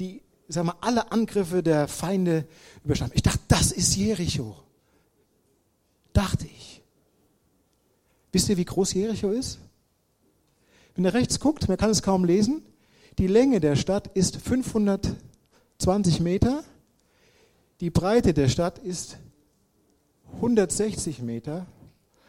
die, 0.00 0.22
sag 0.48 0.64
mal, 0.64 0.76
alle 0.80 1.12
Angriffe 1.12 1.62
der 1.62 1.86
Feinde 1.86 2.46
überstanden. 2.82 3.14
Ich 3.14 3.22
dachte, 3.22 3.40
das 3.48 3.72
ist 3.72 3.94
Jericho. 3.94 4.56
Dachte 6.14 6.46
ich. 6.46 6.82
Wisst 8.32 8.48
ihr, 8.48 8.56
wie 8.56 8.64
groß 8.64 8.94
Jericho 8.94 9.32
ist? 9.32 9.58
Wenn 10.94 11.04
ihr 11.04 11.12
rechts 11.12 11.40
guckt, 11.40 11.68
man 11.68 11.76
kann 11.76 11.90
es 11.90 12.00
kaum 12.00 12.24
lesen, 12.24 12.62
die 13.18 13.26
Länge 13.26 13.60
der 13.60 13.76
Stadt 13.76 14.06
ist 14.14 14.36
520 14.36 16.20
Meter, 16.20 16.64
Die 17.80 17.90
Breite 17.90 18.32
der 18.32 18.48
Stadt 18.48 18.78
ist 18.78 19.18
160 20.36 21.22
Meter. 21.22 21.66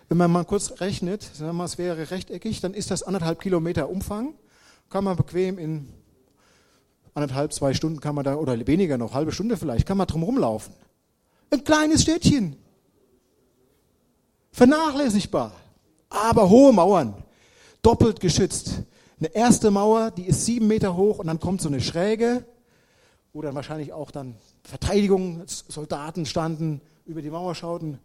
Wenn 0.09 0.17
man 0.17 0.31
mal 0.31 0.45
kurz 0.45 0.79
rechnet, 0.81 1.23
sagen 1.33 1.57
wir 1.57 1.63
es 1.63 1.77
wäre 1.77 2.11
rechteckig, 2.11 2.61
dann 2.61 2.73
ist 2.73 2.91
das 2.91 3.03
anderthalb 3.03 3.39
Kilometer 3.39 3.89
Umfang. 3.89 4.33
Kann 4.89 5.03
man 5.03 5.15
bequem 5.15 5.57
in 5.57 5.87
anderthalb, 7.13 7.53
zwei 7.53 7.73
Stunden 7.73 7.99
kann 7.99 8.15
man 8.15 8.23
da, 8.23 8.35
oder 8.35 8.67
weniger 8.67 8.97
noch, 8.97 9.13
halbe 9.13 9.31
Stunde 9.31 9.57
vielleicht, 9.57 9.87
kann 9.87 9.97
man 9.97 10.07
drum 10.07 10.23
rumlaufen. 10.23 10.73
Ein 11.51 11.63
kleines 11.63 12.01
Städtchen. 12.01 12.55
Vernachlässigbar. 14.51 15.53
Aber 16.09 16.49
hohe 16.49 16.73
Mauern. 16.73 17.15
Doppelt 17.81 18.19
geschützt. 18.19 18.83
Eine 19.19 19.33
erste 19.35 19.71
Mauer, 19.71 20.11
die 20.11 20.25
ist 20.25 20.45
sieben 20.45 20.67
Meter 20.67 20.95
hoch 20.95 21.19
und 21.19 21.27
dann 21.27 21.39
kommt 21.39 21.61
so 21.61 21.69
eine 21.69 21.81
Schräge, 21.81 22.45
wo 23.31 23.41
dann 23.41 23.55
wahrscheinlich 23.55 23.93
auch 23.93 24.11
dann 24.11 24.35
Verteidigungssoldaten 24.63 26.25
standen, 26.25 26.81
über 27.05 27.21
die 27.21 27.29
Mauer 27.29 27.55
schauten. 27.55 27.99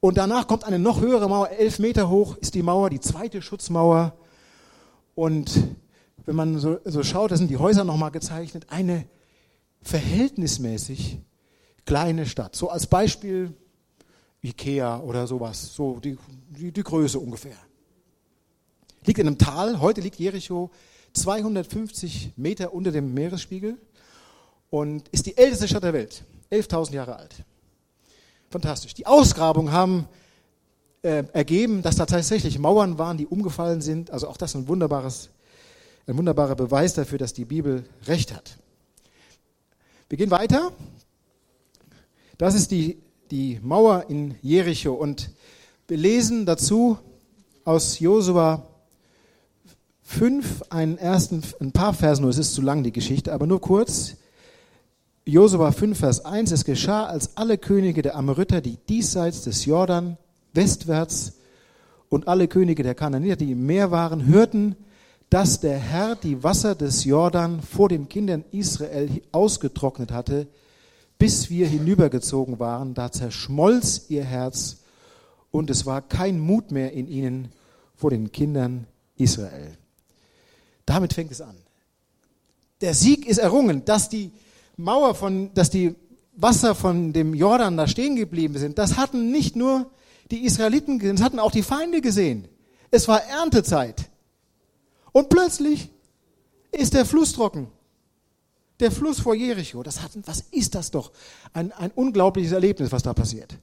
Und 0.00 0.16
danach 0.16 0.46
kommt 0.46 0.64
eine 0.64 0.78
noch 0.78 1.00
höhere 1.00 1.28
Mauer, 1.28 1.50
elf 1.50 1.78
Meter 1.78 2.08
hoch 2.08 2.36
ist 2.38 2.54
die 2.54 2.62
Mauer, 2.62 2.90
die 2.90 3.00
zweite 3.00 3.40
Schutzmauer. 3.40 4.14
Und 5.14 5.68
wenn 6.24 6.36
man 6.36 6.58
so, 6.58 6.78
so 6.84 7.02
schaut, 7.02 7.30
da 7.30 7.36
sind 7.36 7.50
die 7.50 7.56
Häuser 7.56 7.84
nochmal 7.84 8.10
gezeichnet, 8.10 8.66
eine 8.68 9.06
verhältnismäßig 9.82 11.18
kleine 11.84 12.26
Stadt. 12.26 12.56
So 12.56 12.68
als 12.68 12.86
Beispiel 12.86 13.54
Ikea 14.42 15.00
oder 15.00 15.26
sowas, 15.26 15.74
so 15.74 16.00
die, 16.00 16.18
die, 16.50 16.72
die 16.72 16.82
Größe 16.82 17.18
ungefähr. 17.18 17.56
Liegt 19.04 19.18
in 19.18 19.26
einem 19.26 19.38
Tal, 19.38 19.80
heute 19.80 20.00
liegt 20.00 20.18
Jericho 20.18 20.70
250 21.12 22.32
Meter 22.36 22.72
unter 22.72 22.90
dem 22.90 23.14
Meeresspiegel 23.14 23.78
und 24.70 25.08
ist 25.08 25.26
die 25.26 25.36
älteste 25.36 25.68
Stadt 25.68 25.82
der 25.82 25.92
Welt, 25.92 26.24
11.000 26.50 26.94
Jahre 26.94 27.16
alt. 27.16 27.44
Fantastisch. 28.52 28.92
Die 28.92 29.06
Ausgrabungen 29.06 29.72
haben 29.72 30.06
äh, 31.00 31.24
ergeben, 31.32 31.80
dass 31.80 31.96
da 31.96 32.04
tatsächlich 32.04 32.58
Mauern 32.58 32.98
waren, 32.98 33.16
die 33.16 33.26
umgefallen 33.26 33.80
sind. 33.80 34.10
Also 34.10 34.28
auch 34.28 34.36
das 34.36 34.54
ein 34.54 34.68
wunderbares, 34.68 35.30
ein 36.06 36.18
wunderbarer 36.18 36.54
Beweis 36.54 36.92
dafür, 36.92 37.16
dass 37.16 37.32
die 37.32 37.46
Bibel 37.46 37.86
recht 38.06 38.34
hat. 38.34 38.58
Wir 40.10 40.18
gehen 40.18 40.30
weiter. 40.30 40.70
Das 42.36 42.54
ist 42.54 42.70
die, 42.72 42.98
die 43.30 43.58
Mauer 43.62 44.04
in 44.10 44.34
Jericho 44.42 44.92
und 44.92 45.30
wir 45.88 45.96
lesen 45.96 46.44
dazu 46.44 46.98
aus 47.64 48.00
Josua 48.00 48.66
5 50.02 50.64
einen 50.68 50.98
ersten, 50.98 51.42
ein 51.58 51.72
paar 51.72 51.94
Versen, 51.94 52.20
nur 52.20 52.30
es 52.30 52.36
ist 52.36 52.52
zu 52.52 52.60
lang 52.60 52.82
die 52.82 52.92
Geschichte, 52.92 53.32
aber 53.32 53.46
nur 53.46 53.62
kurz. 53.62 54.16
Josua 55.24 55.70
5, 55.70 55.96
Vers 55.96 56.24
1, 56.24 56.50
es 56.50 56.64
geschah, 56.64 57.06
als 57.06 57.36
alle 57.36 57.56
Könige 57.56 58.02
der 58.02 58.16
Amoriter, 58.16 58.60
die 58.60 58.76
diesseits 58.88 59.42
des 59.42 59.64
Jordan 59.64 60.18
westwärts 60.52 61.34
und 62.08 62.26
alle 62.26 62.48
Könige 62.48 62.82
der 62.82 62.96
Kananiter, 62.96 63.36
die 63.36 63.52
im 63.52 63.64
Meer 63.64 63.92
waren, 63.92 64.26
hörten, 64.26 64.74
dass 65.30 65.60
der 65.60 65.78
Herr 65.78 66.16
die 66.16 66.42
Wasser 66.42 66.74
des 66.74 67.04
Jordan 67.04 67.62
vor 67.62 67.88
den 67.88 68.08
Kindern 68.08 68.44
Israel 68.50 69.22
ausgetrocknet 69.30 70.10
hatte, 70.10 70.48
bis 71.18 71.50
wir 71.50 71.68
hinübergezogen 71.68 72.58
waren, 72.58 72.94
da 72.94 73.12
zerschmolz 73.12 74.06
ihr 74.08 74.24
Herz 74.24 74.78
und 75.52 75.70
es 75.70 75.86
war 75.86 76.02
kein 76.02 76.40
Mut 76.40 76.72
mehr 76.72 76.94
in 76.94 77.06
ihnen 77.06 77.52
vor 77.94 78.10
den 78.10 78.32
Kindern 78.32 78.88
Israel. 79.16 79.78
Damit 80.84 81.12
fängt 81.12 81.30
es 81.30 81.40
an. 81.40 81.54
Der 82.80 82.94
Sieg 82.94 83.24
ist 83.24 83.38
errungen, 83.38 83.84
dass 83.84 84.08
die 84.08 84.32
Mauer 84.76 85.14
von, 85.14 85.52
dass 85.54 85.70
die 85.70 85.94
Wasser 86.34 86.74
von 86.74 87.12
dem 87.12 87.34
Jordan 87.34 87.76
da 87.76 87.86
stehen 87.86 88.16
geblieben 88.16 88.58
sind, 88.58 88.78
das 88.78 88.96
hatten 88.96 89.30
nicht 89.30 89.56
nur 89.56 89.90
die 90.30 90.44
Israeliten 90.44 90.98
gesehen, 90.98 91.16
das 91.16 91.24
hatten 91.24 91.38
auch 91.38 91.50
die 91.50 91.62
Feinde 91.62 92.00
gesehen. 92.00 92.48
Es 92.90 93.08
war 93.08 93.22
Erntezeit. 93.22 94.10
Und 95.12 95.28
plötzlich 95.28 95.90
ist 96.70 96.94
der 96.94 97.04
Fluss 97.04 97.32
trocken. 97.32 97.68
Der 98.80 98.90
Fluss 98.90 99.20
vor 99.20 99.34
Jericho. 99.34 99.82
Das 99.82 100.02
hat, 100.02 100.10
was 100.24 100.40
ist 100.50 100.74
das 100.74 100.90
doch? 100.90 101.12
Ein, 101.52 101.70
ein 101.72 101.90
unglaubliches 101.90 102.52
Erlebnis, 102.52 102.90
was 102.90 103.02
da 103.02 103.12
passiert. 103.12 103.54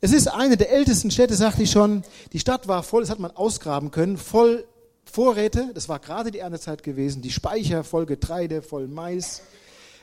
Es 0.00 0.12
ist 0.12 0.28
eine 0.28 0.56
der 0.56 0.70
ältesten 0.70 1.10
Städte, 1.10 1.34
sagte 1.34 1.62
ich 1.62 1.70
schon. 1.70 2.02
Die 2.32 2.38
Stadt 2.38 2.68
war 2.68 2.82
voll, 2.82 3.02
das 3.02 3.10
hat 3.10 3.18
man 3.18 3.30
ausgraben 3.32 3.90
können, 3.90 4.16
voll 4.16 4.64
Vorräte. 5.04 5.70
Das 5.74 5.88
war 5.88 5.98
gerade 5.98 6.30
die 6.30 6.38
Erntezeit 6.38 6.82
gewesen. 6.82 7.22
Die 7.22 7.30
Speicher 7.30 7.84
voll 7.84 8.06
Getreide, 8.06 8.62
voll 8.62 8.88
Mais. 8.88 9.42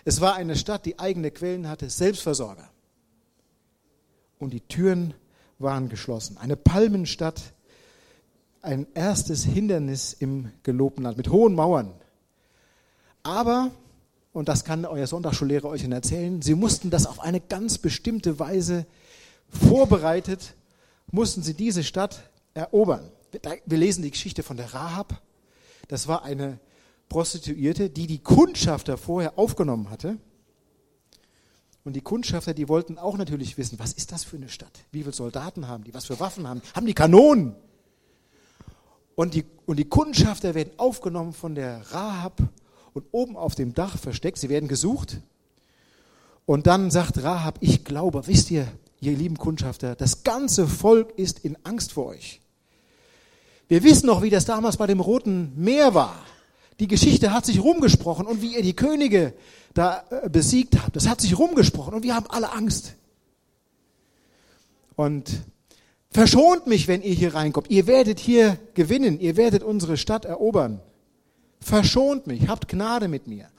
Es 0.06 0.22
war 0.22 0.36
eine 0.36 0.56
Stadt, 0.56 0.86
die 0.86 1.00
eigene 1.00 1.32
Quellen 1.32 1.70
hatte, 1.70 1.90
Selbstversorger. 1.90 2.70
Und 4.40 4.52
die 4.52 4.62
Türen 4.62 5.14
waren 5.60 5.90
geschlossen. 5.90 6.38
Eine 6.38 6.58
Palmenstadt, 6.58 7.42
ein 8.62 8.88
erstes 8.94 9.44
Hindernis 9.44 10.14
im 10.14 10.52
gelobten 10.64 11.04
Land 11.04 11.18
mit 11.18 11.30
hohen 11.30 11.54
Mauern. 11.54 11.94
Aber, 13.24 13.72
und 14.34 14.50
das 14.50 14.66
kann 14.66 14.86
euer 14.86 15.08
Sonntagsschullehrer 15.08 15.70
euch 15.70 15.84
erzählen, 15.86 16.42
sie 16.42 16.56
mussten 16.56 16.90
das 16.90 17.06
auf 17.06 17.22
eine 17.22 17.40
ganz 17.40 17.78
bestimmte 17.78 18.40
Weise 18.40 18.86
vorbereitet, 19.48 20.56
mussten 21.12 21.44
sie 21.44 21.54
diese 21.54 21.84
Stadt 21.84 22.30
erobern. 22.54 23.10
Wir 23.66 23.78
lesen 23.78 24.04
die 24.04 24.12
Geschichte 24.12 24.44
von 24.44 24.58
der 24.58 24.74
Rahab. 24.74 25.22
Das 25.88 26.08
war 26.08 26.24
eine 26.24 26.60
Prostituierte, 27.14 27.92
die 27.92 28.08
die 28.08 28.18
Kundschafter 28.18 28.98
vorher 28.98 29.38
aufgenommen 29.38 29.92
hatte. 29.92 30.18
Und 31.84 31.96
die 31.96 32.02
Kundschafter, 32.02 32.56
die 32.56 32.68
wollten 32.68 32.98
auch 32.98 33.18
natürlich 33.18 33.56
wissen, 33.56 33.78
was 33.78 33.94
ist 33.94 34.12
das 34.12 34.24
für 34.24 34.38
eine 34.38 34.50
Stadt? 34.50 34.80
Wie 34.92 35.02
viele 35.02 35.14
Soldaten 35.14 35.68
haben 35.68 35.84
die? 35.84 35.94
Was 35.94 36.06
für 36.06 36.20
Waffen 36.20 36.48
haben 36.48 36.62
die? 36.62 36.76
Haben 36.76 36.88
die 36.88 36.96
Kanonen? 36.96 37.56
Und 39.14 39.36
die, 39.36 39.46
und 39.68 39.78
die 39.78 39.88
Kundschafter 39.88 40.56
werden 40.56 40.74
aufgenommen 40.78 41.34
von 41.34 41.54
der 41.54 41.84
Rahab 41.92 42.42
und 42.94 43.06
oben 43.12 43.38
auf 43.38 43.54
dem 43.54 43.76
Dach 43.76 44.00
versteckt. 44.00 44.40
Sie 44.40 44.50
werden 44.50 44.68
gesucht. 44.68 45.20
Und 46.48 46.66
dann 46.66 46.90
sagt 46.90 47.22
Rahab, 47.22 47.60
ich 47.60 47.86
glaube, 47.86 48.26
wisst 48.26 48.50
ihr, 48.50 48.68
ihr 49.02 49.16
lieben 49.16 49.38
Kundschafter, 49.38 49.94
das 49.94 50.24
ganze 50.24 50.68
Volk 50.68 51.14
ist 51.20 51.46
in 51.46 51.60
Angst 51.64 51.92
vor 51.92 52.08
euch. 52.08 52.42
Wir 53.68 53.84
wissen 53.84 54.08
noch, 54.08 54.24
wie 54.24 54.32
das 54.32 54.46
damals 54.46 54.78
bei 54.78 54.88
dem 54.88 55.00
Roten 55.00 55.54
Meer 55.56 55.94
war. 55.94 56.16
Die 56.80 56.88
Geschichte 56.88 57.34
hat 57.34 57.46
sich 57.46 57.62
rumgesprochen 57.62 58.26
und 58.26 58.42
wie 58.42 58.56
ihr 58.56 58.64
die 58.64 58.76
Könige 58.76 59.34
da 59.74 60.04
äh, 60.10 60.30
besiegt 60.30 60.82
habt, 60.82 60.96
das 60.96 61.08
hat 61.08 61.22
sich 61.22 61.38
rumgesprochen 61.38 61.94
und 61.94 62.04
wir 62.04 62.16
haben 62.16 62.28
alle 62.30 62.52
Angst. 62.52 62.96
Und 64.96 65.44
verschont 66.12 66.68
mich, 66.68 66.88
wenn 66.88 67.02
ihr 67.02 67.14
hier 67.14 67.34
reinkommt. 67.34 67.70
Ihr 67.70 67.88
werdet 67.88 68.20
hier 68.20 68.60
gewinnen, 68.74 69.20
ihr 69.20 69.38
werdet 69.38 69.64
unsere 69.64 69.98
Stadt 69.98 70.26
erobern. 70.26 70.80
Verschont 71.60 72.28
mich, 72.28 72.48
habt 72.48 72.68
Gnade 72.68 73.08
mit 73.08 73.28
mir. 73.28 73.50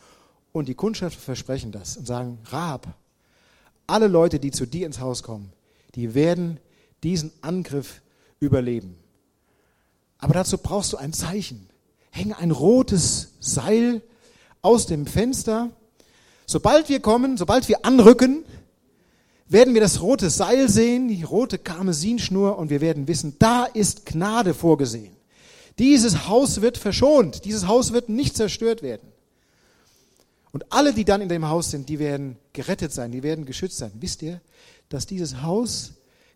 Und 0.53 0.69
die 0.69 0.75
Kundschafter 0.75 1.21
versprechen 1.21 1.73
das 1.73 1.97
und 1.97 2.07
sagen, 2.07 2.39
Rahab, 2.47 2.95
alle 3.87 4.07
Leute, 4.07 4.39
die 4.39 4.53
zu 4.53 4.67
dir 4.67 4.87
ins 4.87 5.01
Haus 5.01 5.23
kommen, 5.23 5.53
die 5.95 6.15
werden 6.15 6.61
diesen 7.03 7.33
Angriff 7.41 8.03
überleben. 8.39 8.97
Aber 10.19 10.35
dazu 10.35 10.59
brauchst 10.59 10.93
du 10.93 10.97
ein 10.97 11.13
Zeichen 11.13 11.69
hänge 12.15 12.39
ein 12.39 12.53
rotes 12.53 13.33
Seil 13.41 14.01
aus 14.63 14.87
dem 14.87 15.07
Fenster. 15.07 15.71
Sobald 16.47 16.89
wir 16.89 17.01
kommen, 17.01 17.37
sobald 17.37 17.69
wir 17.69 17.85
anrücken, 17.85 18.45
werden 19.49 19.75
wir 19.75 19.81
das 19.81 20.01
rote 20.01 20.31
Seil 20.31 20.69
sehen, 20.69 21.09
die 21.09 21.25
rote 21.25 21.59
Karmesinschnur 21.59 22.57
und 22.57 22.71
wir 22.71 22.81
werden 22.81 23.09
wissen, 23.09 23.37
da 23.39 23.65
ist 23.65 24.07
Gnade 24.07 24.55
vorgesehen. 24.55 25.17
Dieses 25.79 26.29
Haus 26.29 26.61
wird 26.61 26.79
verschont, 26.79 27.45
dieses 27.45 27.67
Haus 27.67 27.93
wird 27.93 28.09
nicht 28.09 28.37
zerstört 28.37 28.83
werden. 28.83 29.09
Und 30.53 30.73
alle, 30.73 30.95
die 30.95 31.05
dann 31.05 31.21
in 31.21 31.29
dem 31.29 31.49
Haus 31.49 31.73
sind, 31.73 31.89
die 31.89 31.99
werden 31.99 32.37
gerettet 32.53 32.93
sein, 32.93 33.11
die 33.11 33.25
werden 33.25 33.45
geschützt 33.45 33.79
sein. 33.79 33.91
Wisst 33.99 34.23
ihr, 34.23 34.41
dass 34.89 35.05
dieses 35.05 35.43
Haus 35.43 35.95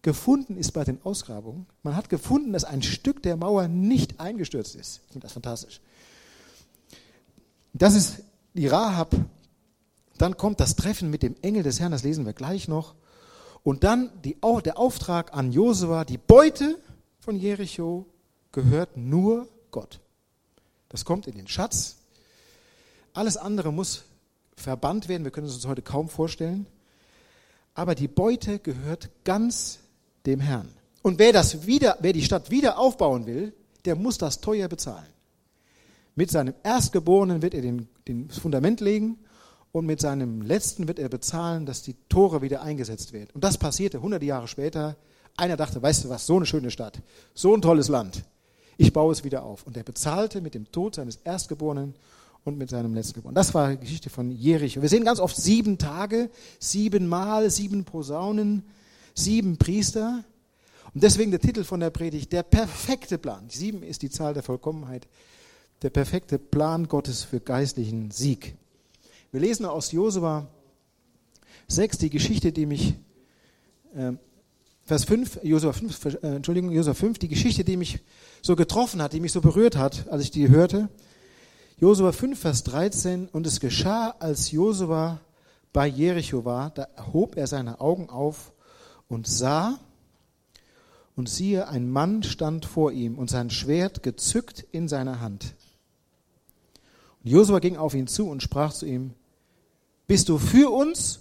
gefunden 0.08 0.56
ist 0.56 0.72
bei 0.72 0.84
den 0.84 1.02
Ausgrabungen. 1.04 1.66
Man 1.82 1.94
hat 1.94 2.08
gefunden, 2.08 2.54
dass 2.54 2.64
ein 2.64 2.82
Stück 2.82 3.22
der 3.22 3.36
Mauer 3.36 3.68
nicht 3.68 4.20
eingestürzt 4.20 4.74
ist. 4.74 5.02
Ich 5.04 5.12
finde 5.12 5.26
das 5.26 5.34
fantastisch. 5.34 5.82
Das 7.74 7.94
ist 7.94 8.20
die 8.54 8.68
Rahab. 8.68 9.14
Dann 10.16 10.38
kommt 10.38 10.60
das 10.60 10.76
Treffen 10.76 11.10
mit 11.10 11.22
dem 11.22 11.36
Engel 11.42 11.62
des 11.62 11.78
Herrn, 11.78 11.92
das 11.92 12.04
lesen 12.04 12.24
wir 12.24 12.32
gleich 12.32 12.68
noch. 12.68 12.94
Und 13.62 13.84
dann 13.84 14.10
die, 14.24 14.38
der 14.64 14.78
Auftrag 14.78 15.34
an 15.34 15.52
Josua, 15.52 16.06
die 16.06 16.16
Beute 16.16 16.78
von 17.20 17.36
Jericho 17.36 18.06
gehört 18.50 18.96
nur 18.96 19.46
Gott. 19.70 20.00
Das 20.88 21.04
kommt 21.04 21.26
in 21.26 21.34
den 21.34 21.48
Schatz. 21.48 21.98
Alles 23.12 23.36
andere 23.36 23.74
muss 23.74 24.04
verbannt 24.56 25.10
werden. 25.10 25.24
Wir 25.24 25.32
können 25.32 25.48
es 25.48 25.54
uns 25.54 25.66
heute 25.66 25.82
kaum 25.82 26.08
vorstellen. 26.08 26.66
Aber 27.74 27.94
die 27.94 28.08
Beute 28.08 28.58
gehört 28.58 29.10
ganz 29.24 29.80
dem 30.28 30.40
Herrn. 30.40 30.68
Und 31.02 31.18
wer, 31.18 31.32
das 31.32 31.66
wieder, 31.66 31.96
wer 32.00 32.12
die 32.12 32.22
Stadt 32.22 32.50
wieder 32.50 32.78
aufbauen 32.78 33.26
will, 33.26 33.52
der 33.84 33.96
muss 33.96 34.18
das 34.18 34.40
teuer 34.40 34.68
bezahlen. 34.68 35.08
Mit 36.14 36.30
seinem 36.30 36.54
Erstgeborenen 36.62 37.42
wird 37.42 37.54
er 37.54 37.62
den, 37.62 37.88
den 38.06 38.28
Fundament 38.30 38.80
legen 38.80 39.18
und 39.72 39.86
mit 39.86 40.00
seinem 40.00 40.42
letzten 40.42 40.88
wird 40.88 40.98
er 40.98 41.08
bezahlen, 41.08 41.64
dass 41.64 41.82
die 41.82 41.94
Tore 42.08 42.42
wieder 42.42 42.62
eingesetzt 42.62 43.12
werden. 43.12 43.30
Und 43.34 43.44
das 43.44 43.56
passierte 43.58 43.98
100 43.98 44.22
Jahre 44.22 44.48
später. 44.48 44.96
Einer 45.36 45.56
dachte, 45.56 45.80
weißt 45.80 46.04
du 46.04 46.08
was, 46.08 46.26
so 46.26 46.36
eine 46.36 46.46
schöne 46.46 46.70
Stadt, 46.70 47.00
so 47.34 47.54
ein 47.54 47.62
tolles 47.62 47.88
Land, 47.88 48.24
ich 48.76 48.92
baue 48.92 49.12
es 49.12 49.24
wieder 49.24 49.44
auf. 49.44 49.64
Und 49.66 49.76
er 49.76 49.84
bezahlte 49.84 50.40
mit 50.40 50.54
dem 50.54 50.70
Tod 50.72 50.96
seines 50.96 51.16
Erstgeborenen 51.16 51.94
und 52.44 52.58
mit 52.58 52.70
seinem 52.70 52.94
Letztgeborenen. 52.94 53.34
Das 53.34 53.54
war 53.54 53.70
die 53.70 53.78
Geschichte 53.78 54.10
von 54.10 54.30
Jericho. 54.30 54.82
Wir 54.82 54.88
sehen 54.88 55.04
ganz 55.04 55.20
oft 55.20 55.36
sieben 55.36 55.78
Tage, 55.78 56.30
sieben 56.58 57.06
Mal, 57.06 57.50
sieben 57.50 57.84
Posaunen, 57.84 58.64
sieben 59.18 59.58
Priester. 59.58 60.24
Und 60.94 61.02
deswegen 61.02 61.30
der 61.30 61.40
Titel 61.40 61.64
von 61.64 61.80
der 61.80 61.90
Predigt, 61.90 62.32
der 62.32 62.42
perfekte 62.42 63.18
Plan. 63.18 63.50
Sieben 63.50 63.82
ist 63.82 64.02
die 64.02 64.10
Zahl 64.10 64.34
der 64.34 64.42
Vollkommenheit. 64.42 65.06
Der 65.82 65.90
perfekte 65.90 66.38
Plan 66.38 66.88
Gottes 66.88 67.22
für 67.22 67.40
geistlichen 67.40 68.10
Sieg. 68.10 68.56
Wir 69.30 69.40
lesen 69.40 69.66
aus 69.66 69.92
Josua 69.92 70.48
6 71.68 71.98
die 71.98 72.10
Geschichte, 72.10 72.50
die 72.50 72.66
mich, 72.66 72.94
äh, 73.94 74.12
Vers 74.84 75.04
5, 75.04 75.40
Josua 75.42 75.74
5, 75.74 76.04
äh, 76.04 76.36
Entschuldigung, 76.36 76.70
Josua 76.70 76.94
5, 76.94 77.18
die 77.18 77.28
Geschichte, 77.28 77.62
die 77.62 77.76
mich 77.76 78.00
so 78.40 78.56
getroffen 78.56 79.02
hat, 79.02 79.12
die 79.12 79.20
mich 79.20 79.32
so 79.32 79.42
berührt 79.42 79.76
hat, 79.76 80.08
als 80.08 80.22
ich 80.22 80.30
die 80.30 80.48
hörte. 80.48 80.88
Josua 81.76 82.12
5, 82.12 82.40
Vers 82.40 82.64
13, 82.64 83.28
und 83.28 83.46
es 83.46 83.60
geschah, 83.60 84.16
als 84.18 84.50
Josua 84.50 85.20
bei 85.74 85.86
Jericho 85.86 86.46
war, 86.46 86.70
da 86.70 86.84
erhob 86.96 87.36
er 87.36 87.46
seine 87.46 87.80
Augen 87.80 88.08
auf 88.08 88.52
und 89.08 89.26
sah, 89.26 89.78
und 91.18 91.28
siehe, 91.28 91.66
ein 91.66 91.90
Mann 91.90 92.22
stand 92.22 92.64
vor 92.64 92.92
ihm 92.92 93.18
und 93.18 93.28
sein 93.28 93.50
Schwert 93.50 94.04
gezückt 94.04 94.64
in 94.70 94.86
seiner 94.86 95.20
Hand. 95.20 95.56
Und 97.24 97.30
Josua 97.30 97.58
ging 97.58 97.76
auf 97.76 97.94
ihn 97.94 98.06
zu 98.06 98.28
und 98.28 98.40
sprach 98.40 98.72
zu 98.72 98.86
ihm, 98.86 99.14
bist 100.06 100.28
du 100.28 100.38
für 100.38 100.70
uns 100.70 101.20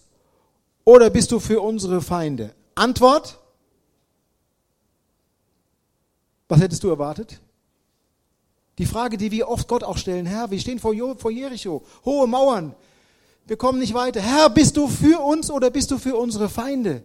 oder 0.85 1.09
bist 1.09 1.31
du 1.31 1.39
für 1.39 1.61
unsere 1.61 2.01
Feinde? 2.01 2.53
Antwort, 2.75 3.39
was 6.47 6.61
hättest 6.61 6.83
du 6.83 6.89
erwartet? 6.89 7.41
Die 8.77 8.85
Frage, 8.85 9.17
die 9.17 9.31
wir 9.31 9.49
oft 9.49 9.67
Gott 9.67 9.83
auch 9.83 9.97
stellen, 9.97 10.27
Herr, 10.27 10.51
wir 10.51 10.59
stehen 10.59 10.77
vor, 10.77 10.93
Jericho, 10.93 11.83
hohe 12.05 12.27
Mauern, 12.27 12.75
wir 13.47 13.57
kommen 13.57 13.79
nicht 13.79 13.95
weiter. 13.95 14.21
Herr, 14.21 14.51
bist 14.51 14.77
du 14.77 14.87
für 14.87 15.23
uns 15.23 15.49
oder 15.49 15.71
bist 15.71 15.89
du 15.89 15.97
für 15.97 16.15
unsere 16.15 16.49
Feinde? 16.49 17.03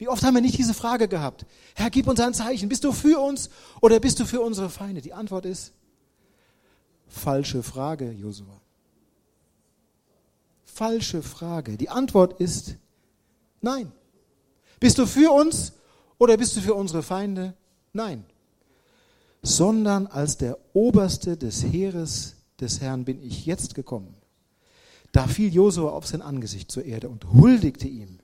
Wie 0.00 0.08
oft 0.08 0.22
haben 0.22 0.34
wir 0.34 0.40
nicht 0.40 0.56
diese 0.56 0.72
Frage 0.72 1.08
gehabt? 1.08 1.44
Herr, 1.74 1.90
gib 1.90 2.06
uns 2.06 2.20
ein 2.20 2.32
Zeichen. 2.32 2.70
Bist 2.70 2.84
du 2.84 2.92
für 2.92 3.20
uns 3.20 3.50
oder 3.82 4.00
bist 4.00 4.18
du 4.18 4.24
für 4.24 4.40
unsere 4.40 4.70
Feinde? 4.70 5.02
Die 5.02 5.12
Antwort 5.12 5.44
ist 5.44 5.74
falsche 7.06 7.62
Frage, 7.62 8.10
Josua. 8.10 8.62
Falsche 10.64 11.20
Frage. 11.20 11.76
Die 11.76 11.90
Antwort 11.90 12.40
ist 12.40 12.76
nein. 13.60 13.92
Bist 14.80 14.96
du 14.96 15.04
für 15.04 15.32
uns 15.32 15.74
oder 16.16 16.38
bist 16.38 16.56
du 16.56 16.62
für 16.62 16.72
unsere 16.72 17.02
Feinde? 17.02 17.52
Nein. 17.92 18.24
Sondern 19.42 20.06
als 20.06 20.38
der 20.38 20.56
Oberste 20.72 21.36
des 21.36 21.62
Heeres 21.62 22.36
des 22.58 22.80
Herrn 22.80 23.04
bin 23.04 23.22
ich 23.22 23.44
jetzt 23.44 23.74
gekommen. 23.74 24.14
Da 25.12 25.26
fiel 25.26 25.52
Josua 25.52 25.90
auf 25.90 26.06
sein 26.06 26.22
Angesicht 26.22 26.70
zur 26.70 26.86
Erde 26.86 27.10
und 27.10 27.30
huldigte 27.34 27.86
ihm 27.86 28.19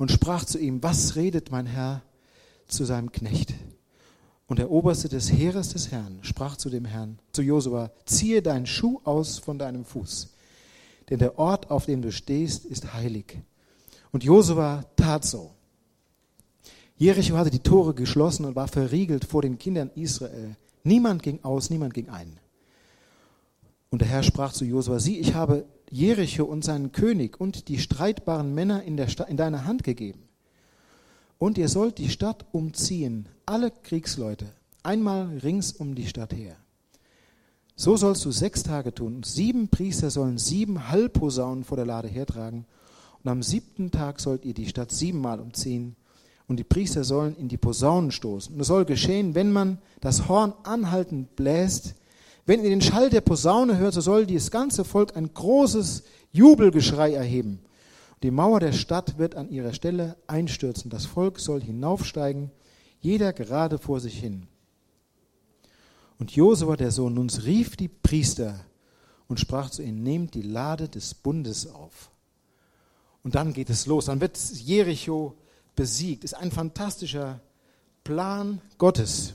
und 0.00 0.10
sprach 0.10 0.46
zu 0.46 0.58
ihm, 0.58 0.82
was 0.82 1.14
redet 1.14 1.50
mein 1.50 1.66
Herr 1.66 2.00
zu 2.66 2.86
seinem 2.86 3.12
Knecht? 3.12 3.52
Und 4.46 4.58
der 4.58 4.70
Oberste 4.70 5.10
des 5.10 5.30
Heeres 5.30 5.74
des 5.74 5.90
Herrn 5.90 6.20
sprach 6.22 6.56
zu 6.56 6.70
dem 6.70 6.86
Herrn, 6.86 7.18
zu 7.32 7.42
Josua, 7.42 7.90
ziehe 8.06 8.40
deinen 8.40 8.64
Schuh 8.64 9.02
aus 9.04 9.38
von 9.38 9.58
deinem 9.58 9.84
Fuß, 9.84 10.30
denn 11.10 11.18
der 11.18 11.38
Ort, 11.38 11.70
auf 11.70 11.84
dem 11.84 12.00
du 12.00 12.12
stehst, 12.12 12.64
ist 12.64 12.94
heilig. 12.94 13.36
Und 14.10 14.24
Josua 14.24 14.86
tat 14.96 15.26
so. 15.26 15.50
Jericho 16.96 17.36
hatte 17.36 17.50
die 17.50 17.58
Tore 17.58 17.92
geschlossen 17.92 18.46
und 18.46 18.56
war 18.56 18.68
verriegelt 18.68 19.26
vor 19.26 19.42
den 19.42 19.58
Kindern 19.58 19.90
Israel. 19.96 20.56
Niemand 20.82 21.22
ging 21.22 21.40
aus, 21.42 21.68
niemand 21.68 21.92
ging 21.92 22.08
ein. 22.08 22.38
Und 23.90 24.00
der 24.00 24.08
Herr 24.08 24.22
sprach 24.22 24.54
zu 24.54 24.64
Josua, 24.64 24.98
sieh, 24.98 25.18
ich 25.18 25.34
habe 25.34 25.66
Jericho 25.90 26.44
und 26.44 26.64
seinen 26.64 26.92
König 26.92 27.40
und 27.40 27.68
die 27.68 27.78
streitbaren 27.78 28.54
Männer 28.54 28.82
in, 28.82 28.96
der 28.96 29.08
in 29.28 29.36
deine 29.36 29.64
Hand 29.64 29.84
gegeben. 29.84 30.22
Und 31.38 31.58
ihr 31.58 31.68
sollt 31.68 31.98
die 31.98 32.10
Stadt 32.10 32.46
umziehen, 32.52 33.28
alle 33.46 33.70
Kriegsleute, 33.70 34.46
einmal 34.82 35.38
rings 35.38 35.72
um 35.72 35.94
die 35.94 36.06
Stadt 36.06 36.32
her. 36.32 36.56
So 37.76 37.96
sollst 37.96 38.24
du 38.26 38.30
sechs 38.30 38.62
Tage 38.62 38.94
tun. 38.94 39.16
Und 39.16 39.26
sieben 39.26 39.68
Priester 39.68 40.10
sollen 40.10 40.36
sieben 40.36 40.90
Halbposaunen 40.90 41.64
vor 41.64 41.76
der 41.76 41.86
Lade 41.86 42.08
hertragen. 42.08 42.66
Und 43.24 43.30
am 43.30 43.42
siebten 43.42 43.90
Tag 43.90 44.20
sollt 44.20 44.44
ihr 44.44 44.54
die 44.54 44.68
Stadt 44.68 44.92
siebenmal 44.92 45.40
umziehen 45.40 45.96
und 46.50 46.56
die 46.56 46.64
Priester 46.64 47.04
sollen 47.04 47.36
in 47.36 47.46
die 47.46 47.56
Posaunen 47.56 48.10
stoßen. 48.10 48.54
Und 48.54 48.60
es 48.60 48.66
soll 48.66 48.84
geschehen, 48.84 49.36
wenn 49.36 49.52
man 49.52 49.78
das 50.00 50.28
Horn 50.28 50.52
anhaltend 50.64 51.36
bläst, 51.36 51.94
wenn 52.46 52.62
ihr 52.64 52.70
den 52.70 52.80
Schall 52.80 53.10
der 53.10 53.20
Posaune 53.20 53.78
hört, 53.78 53.94
so 53.94 54.00
soll 54.00 54.26
das 54.26 54.50
ganze 54.50 54.84
Volk 54.84 55.16
ein 55.16 55.32
großes 55.32 56.04
Jubelgeschrei 56.32 57.14
erheben. 57.14 57.60
Die 58.22 58.30
Mauer 58.30 58.60
der 58.60 58.72
Stadt 58.72 59.18
wird 59.18 59.34
an 59.34 59.50
ihrer 59.50 59.72
Stelle 59.72 60.16
einstürzen. 60.26 60.90
Das 60.90 61.06
Volk 61.06 61.40
soll 61.40 61.62
hinaufsteigen, 61.62 62.50
jeder 63.00 63.32
gerade 63.32 63.78
vor 63.78 64.00
sich 64.00 64.18
hin. 64.18 64.46
Und 66.18 66.32
Josua, 66.32 66.76
der 66.76 66.90
Sohn 66.90 67.14
Nuns, 67.14 67.44
rief 67.44 67.76
die 67.76 67.88
Priester 67.88 68.60
und 69.26 69.40
sprach 69.40 69.70
zu 69.70 69.82
ihnen, 69.82 70.02
nehmt 70.02 70.34
die 70.34 70.42
Lade 70.42 70.88
des 70.88 71.14
Bundes 71.14 71.66
auf. 71.66 72.10
Und 73.22 73.34
dann 73.34 73.52
geht 73.52 73.70
es 73.70 73.86
los. 73.86 74.06
Dann 74.06 74.20
wird 74.20 74.36
Jericho 74.36 75.34
besiegt. 75.76 76.24
Ist 76.24 76.34
ein 76.34 76.50
fantastischer 76.50 77.40
Plan 78.04 78.60
Gottes. 78.76 79.34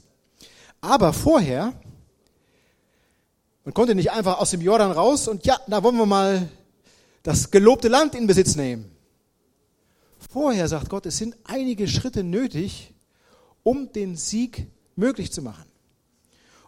Aber 0.82 1.13
vorher, 1.13 1.74
man 3.65 3.73
konnte 3.73 3.95
nicht 3.95 4.12
einfach 4.12 4.38
aus 4.38 4.51
dem 4.51 4.62
Jordan 4.62 4.91
raus 4.91 5.28
und 5.28 5.45
ja, 5.45 5.60
da 5.67 5.84
wollen 5.84 5.97
wir 5.97 6.06
mal 6.06 6.47
das 7.23 7.49
gelobte 7.49 7.88
Land 7.88 8.13
in 8.13 8.28
Besitz 8.28 8.56
nehmen. 8.56 8.91
Vorher 10.32 10.67
sagt 10.67 10.89
Gott, 10.89 11.08
es 11.08 11.17
sind 11.17 11.36
einige 11.43 11.88
Schritte 11.88 12.23
nötig, 12.23 12.93
um 13.63 13.91
den 13.91 14.15
Sieg 14.15 14.67
möglich 14.95 15.32
zu 15.32 15.41
machen. 15.41 15.65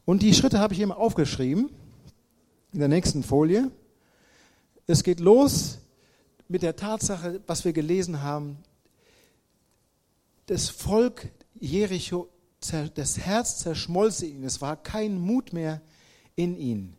Und 0.06 0.24
die 0.24 0.34
Schritte 0.34 0.60
habe 0.60 0.74
ich 0.74 0.80
hier 0.80 0.88
mal 0.88 0.96
aufgeschrieben, 0.96 1.70
in 2.74 2.80
der 2.80 2.88
nächsten 2.88 3.24
Folie. 3.24 3.70
Es 4.88 5.04
geht 5.04 5.20
los 5.20 5.78
mit 6.48 6.64
der 6.64 6.76
Tatsache, 6.76 7.42
was 7.46 7.64
wir 7.64 7.74
gelesen 7.74 8.24
haben, 8.24 8.58
das 10.48 10.70
Volk 10.70 11.30
Jericho, 11.60 12.30
das 12.96 13.20
Herz 13.20 13.60
zerschmolz 13.60 14.22
ihn. 14.24 14.44
Es 14.44 14.62
war 14.62 14.82
kein 14.82 15.20
Mut 15.20 15.54
mehr 15.54 15.82
in 16.38 16.58
ihn. 16.58 16.94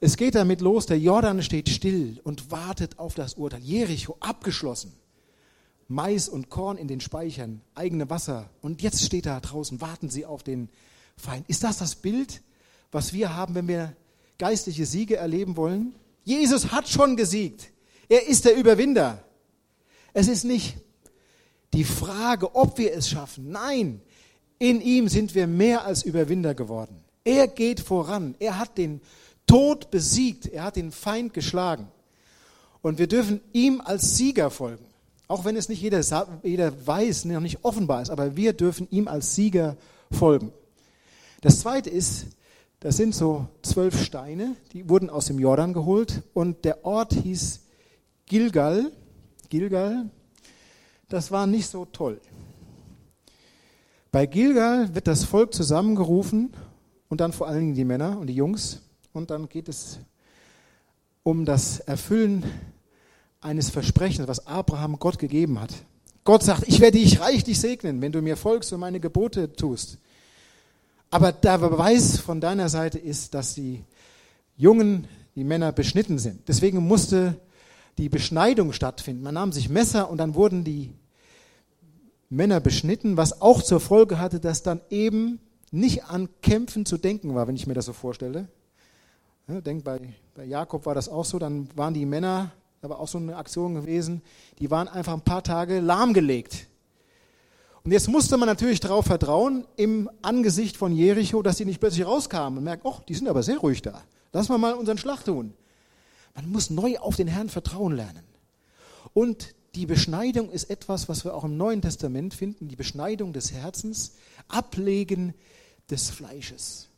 Es 0.00 0.18
geht 0.18 0.34
damit 0.34 0.60
los, 0.60 0.84
der 0.84 0.98
Jordan 0.98 1.42
steht 1.42 1.70
still 1.70 2.20
und 2.22 2.50
wartet 2.50 2.98
auf 2.98 3.14
das 3.14 3.34
Urteil. 3.34 3.62
Jericho 3.62 4.16
abgeschlossen. 4.20 4.92
Mais 5.88 6.28
und 6.28 6.50
Korn 6.50 6.76
in 6.76 6.88
den 6.88 7.00
Speichern, 7.00 7.62
eigene 7.74 8.10
Wasser. 8.10 8.50
Und 8.60 8.82
jetzt 8.82 9.02
steht 9.04 9.24
da 9.24 9.40
draußen, 9.40 9.80
warten 9.80 10.10
sie 10.10 10.26
auf 10.26 10.42
den 10.42 10.68
Feind. 11.16 11.48
Ist 11.48 11.64
das 11.64 11.78
das 11.78 11.94
Bild, 11.94 12.42
was 12.92 13.12
wir 13.12 13.34
haben, 13.34 13.54
wenn 13.54 13.68
wir 13.68 13.96
geistliche 14.38 14.84
Siege 14.84 15.16
erleben 15.16 15.56
wollen? 15.56 15.94
Jesus 16.24 16.72
hat 16.72 16.88
schon 16.88 17.16
gesiegt. 17.16 17.70
Er 18.08 18.26
ist 18.26 18.44
der 18.44 18.56
Überwinder. 18.56 19.22
Es 20.12 20.28
ist 20.28 20.44
nicht 20.44 20.76
die 21.72 21.84
Frage, 21.84 22.54
ob 22.54 22.78
wir 22.78 22.92
es 22.92 23.08
schaffen. 23.08 23.50
Nein, 23.50 24.02
in 24.58 24.80
ihm 24.80 25.08
sind 25.08 25.34
wir 25.34 25.46
mehr 25.46 25.84
als 25.84 26.02
Überwinder 26.02 26.54
geworden. 26.54 27.05
Er 27.26 27.48
geht 27.48 27.80
voran. 27.80 28.36
Er 28.38 28.56
hat 28.56 28.78
den 28.78 29.00
Tod 29.48 29.90
besiegt. 29.90 30.46
Er 30.46 30.62
hat 30.62 30.76
den 30.76 30.92
Feind 30.92 31.34
geschlagen. 31.34 31.88
Und 32.82 32.98
wir 32.98 33.08
dürfen 33.08 33.40
ihm 33.52 33.80
als 33.84 34.16
Sieger 34.16 34.48
folgen. 34.48 34.84
Auch 35.26 35.44
wenn 35.44 35.56
es 35.56 35.68
nicht 35.68 35.82
jeder, 35.82 36.02
jeder 36.44 36.86
weiß, 36.86 37.24
noch 37.24 37.40
nicht 37.40 37.64
offenbar 37.64 38.00
ist, 38.00 38.10
aber 38.10 38.36
wir 38.36 38.52
dürfen 38.52 38.86
ihm 38.92 39.08
als 39.08 39.34
Sieger 39.34 39.76
folgen. 40.12 40.52
Das 41.40 41.58
zweite 41.58 41.90
ist, 41.90 42.26
das 42.78 42.96
sind 42.96 43.12
so 43.12 43.48
zwölf 43.62 44.00
Steine, 44.04 44.54
die 44.72 44.88
wurden 44.88 45.10
aus 45.10 45.26
dem 45.26 45.40
Jordan 45.40 45.72
geholt 45.72 46.22
und 46.32 46.64
der 46.64 46.84
Ort 46.84 47.12
hieß 47.12 47.60
Gilgal. 48.26 48.92
Gilgal, 49.48 50.08
das 51.08 51.32
war 51.32 51.48
nicht 51.48 51.66
so 51.66 51.86
toll. 51.86 52.20
Bei 54.12 54.26
Gilgal 54.26 54.94
wird 54.94 55.08
das 55.08 55.24
Volk 55.24 55.52
zusammengerufen 55.52 56.52
und 57.08 57.20
dann 57.20 57.32
vor 57.32 57.48
allen 57.48 57.60
Dingen 57.60 57.74
die 57.74 57.84
Männer 57.84 58.18
und 58.18 58.26
die 58.26 58.34
Jungs 58.34 58.80
und 59.12 59.30
dann 59.30 59.48
geht 59.48 59.68
es 59.68 59.98
um 61.22 61.44
das 61.44 61.80
Erfüllen 61.80 62.44
eines 63.40 63.70
Versprechens, 63.70 64.28
was 64.28 64.46
Abraham 64.46 64.98
Gott 64.98 65.18
gegeben 65.18 65.60
hat. 65.60 65.70
Gott 66.24 66.42
sagt, 66.42 66.64
ich 66.66 66.80
werde 66.80 66.98
dich 66.98 67.20
reichlich 67.20 67.60
segnen, 67.60 68.00
wenn 68.02 68.12
du 68.12 68.20
mir 68.20 68.36
folgst 68.36 68.72
und 68.72 68.80
meine 68.80 69.00
Gebote 69.00 69.52
tust. 69.52 69.98
Aber 71.10 71.32
der 71.32 71.58
Beweis 71.58 72.18
von 72.18 72.40
deiner 72.40 72.68
Seite 72.68 72.98
ist, 72.98 73.34
dass 73.34 73.54
die 73.54 73.84
Jungen, 74.56 75.06
die 75.36 75.44
Männer 75.44 75.72
beschnitten 75.72 76.18
sind. 76.18 76.48
Deswegen 76.48 76.78
musste 76.78 77.36
die 77.98 78.08
Beschneidung 78.08 78.72
stattfinden. 78.72 79.22
Man 79.22 79.34
nahm 79.34 79.52
sich 79.52 79.68
Messer 79.68 80.10
und 80.10 80.18
dann 80.18 80.34
wurden 80.34 80.64
die 80.64 80.92
Männer 82.28 82.60
beschnitten, 82.60 83.16
was 83.16 83.40
auch 83.40 83.62
zur 83.62 83.80
Folge 83.80 84.18
hatte, 84.18 84.40
dass 84.40 84.62
dann 84.62 84.80
eben 84.90 85.38
nicht 85.70 86.04
an 86.04 86.28
Kämpfen 86.42 86.86
zu 86.86 86.96
denken 86.96 87.34
war, 87.34 87.48
wenn 87.48 87.56
ich 87.56 87.66
mir 87.66 87.74
das 87.74 87.86
so 87.86 87.92
vorstelle. 87.92 88.48
Ja, 89.48 89.60
denk 89.60 89.84
bei, 89.84 90.00
bei 90.34 90.44
Jakob 90.44 90.86
war 90.86 90.94
das 90.94 91.08
auch 91.08 91.24
so, 91.24 91.38
dann 91.38 91.68
waren 91.76 91.94
die 91.94 92.06
Männer, 92.06 92.50
da 92.80 92.88
war 92.88 92.98
auch 92.98 93.08
so 93.08 93.18
eine 93.18 93.36
Aktion 93.36 93.74
gewesen, 93.74 94.22
die 94.58 94.70
waren 94.70 94.88
einfach 94.88 95.12
ein 95.12 95.20
paar 95.20 95.42
Tage 95.42 95.80
lahmgelegt. 95.80 96.66
Und 97.84 97.92
jetzt 97.92 98.08
musste 98.08 98.36
man 98.36 98.48
natürlich 98.48 98.80
darauf 98.80 99.06
vertrauen, 99.06 99.64
im 99.76 100.10
Angesicht 100.20 100.76
von 100.76 100.92
Jericho, 100.92 101.40
dass 101.42 101.58
die 101.58 101.64
nicht 101.64 101.78
plötzlich 101.78 102.04
rauskamen 102.04 102.58
und 102.58 102.64
merken, 102.64 102.82
oh, 102.84 102.96
die 103.08 103.14
sind 103.14 103.28
aber 103.28 103.44
sehr 103.44 103.58
ruhig 103.58 103.80
da. 103.82 104.02
Lass 104.32 104.48
mal 104.48 104.58
mal 104.58 104.74
unseren 104.74 104.98
Schlag 104.98 105.24
tun. 105.24 105.54
Man 106.34 106.50
muss 106.50 106.68
neu 106.68 106.98
auf 106.98 107.14
den 107.14 107.28
Herrn 107.28 107.48
vertrauen 107.48 107.94
lernen. 107.94 108.24
Und 109.14 109.54
die 109.76 109.86
Beschneidung 109.86 110.50
ist 110.50 110.68
etwas, 110.68 111.08
was 111.08 111.24
wir 111.24 111.34
auch 111.34 111.44
im 111.44 111.56
Neuen 111.56 111.80
Testament 111.80 112.34
finden, 112.34 112.66
die 112.66 112.76
Beschneidung 112.76 113.32
des 113.32 113.52
Herzens, 113.52 114.16
Ablegen 114.48 115.34
des 115.90 116.10
Fleisches. 116.10 116.88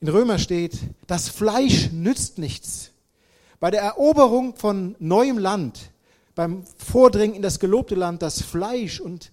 In 0.00 0.08
Römer 0.08 0.38
steht, 0.38 0.78
das 1.06 1.28
Fleisch 1.28 1.90
nützt 1.92 2.38
nichts. 2.38 2.90
Bei 3.58 3.70
der 3.70 3.82
Eroberung 3.82 4.56
von 4.56 4.96
neuem 4.98 5.36
Land, 5.36 5.90
beim 6.34 6.64
Vordringen 6.78 7.36
in 7.36 7.42
das 7.42 7.58
gelobte 7.58 7.94
Land, 7.94 8.22
das 8.22 8.40
Fleisch 8.40 9.00
und 9.00 9.30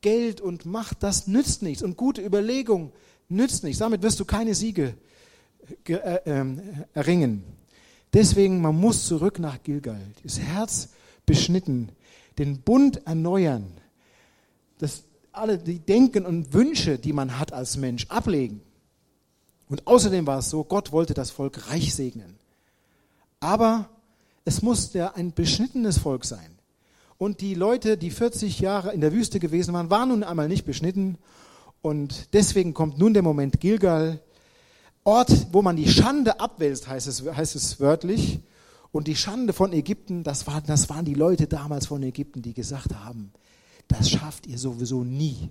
Geld 0.00 0.40
und 0.40 0.64
Macht, 0.66 1.02
das 1.02 1.26
nützt 1.26 1.62
nichts. 1.62 1.82
Und 1.82 1.96
gute 1.96 2.22
Überlegung 2.22 2.92
nützt 3.28 3.64
nichts. 3.64 3.80
Damit 3.80 4.02
wirst 4.02 4.20
du 4.20 4.24
keine 4.24 4.54
Siege 4.54 4.94
äh, 5.88 5.94
äh, 5.94 6.44
erringen. 6.94 7.42
Deswegen, 8.12 8.60
man 8.60 8.76
muss 8.76 9.06
zurück 9.06 9.40
nach 9.40 9.60
Gilgal. 9.64 10.00
Das 10.22 10.38
Herz 10.38 10.90
beschnitten, 11.26 11.88
den 12.38 12.60
Bund 12.60 13.04
erneuern, 13.06 13.66
das 14.78 15.02
alle 15.36 15.58
die 15.58 15.78
Denken 15.78 16.26
und 16.26 16.52
Wünsche, 16.52 16.98
die 16.98 17.12
man 17.12 17.38
hat 17.38 17.52
als 17.52 17.76
Mensch, 17.76 18.06
ablegen. 18.08 18.60
Und 19.68 19.86
außerdem 19.86 20.26
war 20.26 20.38
es 20.38 20.50
so, 20.50 20.64
Gott 20.64 20.92
wollte 20.92 21.14
das 21.14 21.30
Volk 21.30 21.70
reich 21.70 21.94
segnen. 21.94 22.38
Aber 23.40 23.88
es 24.44 24.62
musste 24.62 25.16
ein 25.16 25.32
beschnittenes 25.32 25.98
Volk 25.98 26.24
sein. 26.24 26.56
Und 27.18 27.40
die 27.40 27.54
Leute, 27.54 27.96
die 27.96 28.10
40 28.10 28.60
Jahre 28.60 28.92
in 28.92 29.00
der 29.00 29.12
Wüste 29.12 29.40
gewesen 29.40 29.74
waren, 29.74 29.90
waren 29.90 30.10
nun 30.10 30.22
einmal 30.22 30.48
nicht 30.48 30.66
beschnitten. 30.66 31.18
Und 31.82 32.32
deswegen 32.34 32.74
kommt 32.74 32.98
nun 32.98 33.14
der 33.14 33.22
Moment 33.22 33.60
Gilgal, 33.60 34.20
Ort, 35.06 35.46
wo 35.52 35.62
man 35.62 35.76
die 35.76 35.88
Schande 35.88 36.40
abwälzt, 36.40 36.88
heißt 36.88 37.06
es, 37.06 37.22
heißt 37.24 37.54
es 37.54 37.78
wörtlich. 37.78 38.40
Und 38.90 39.06
die 39.06 39.14
Schande 39.14 39.52
von 39.52 39.72
Ägypten, 39.72 40.24
das, 40.24 40.48
war, 40.48 40.60
das 40.60 40.90
waren 40.90 41.04
die 41.04 41.14
Leute 41.14 41.46
damals 41.46 41.86
von 41.86 42.02
Ägypten, 42.02 42.42
die 42.42 42.54
gesagt 42.54 42.92
haben, 42.92 43.30
das 43.88 44.10
schafft 44.10 44.46
ihr 44.46 44.58
sowieso 44.58 45.04
nie. 45.04 45.50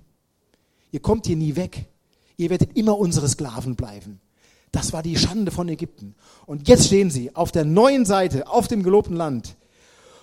Ihr 0.92 1.00
kommt 1.00 1.26
hier 1.26 1.36
nie 1.36 1.56
weg. 1.56 1.86
Ihr 2.36 2.50
werdet 2.50 2.76
immer 2.76 2.98
unsere 2.98 3.28
Sklaven 3.28 3.76
bleiben. 3.76 4.20
Das 4.72 4.92
war 4.92 5.02
die 5.02 5.16
Schande 5.16 5.50
von 5.50 5.68
Ägypten. 5.68 6.14
Und 6.44 6.68
jetzt 6.68 6.86
stehen 6.86 7.10
sie 7.10 7.34
auf 7.34 7.50
der 7.50 7.64
neuen 7.64 8.04
Seite, 8.04 8.46
auf 8.48 8.68
dem 8.68 8.82
gelobten 8.82 9.16
Land. 9.16 9.56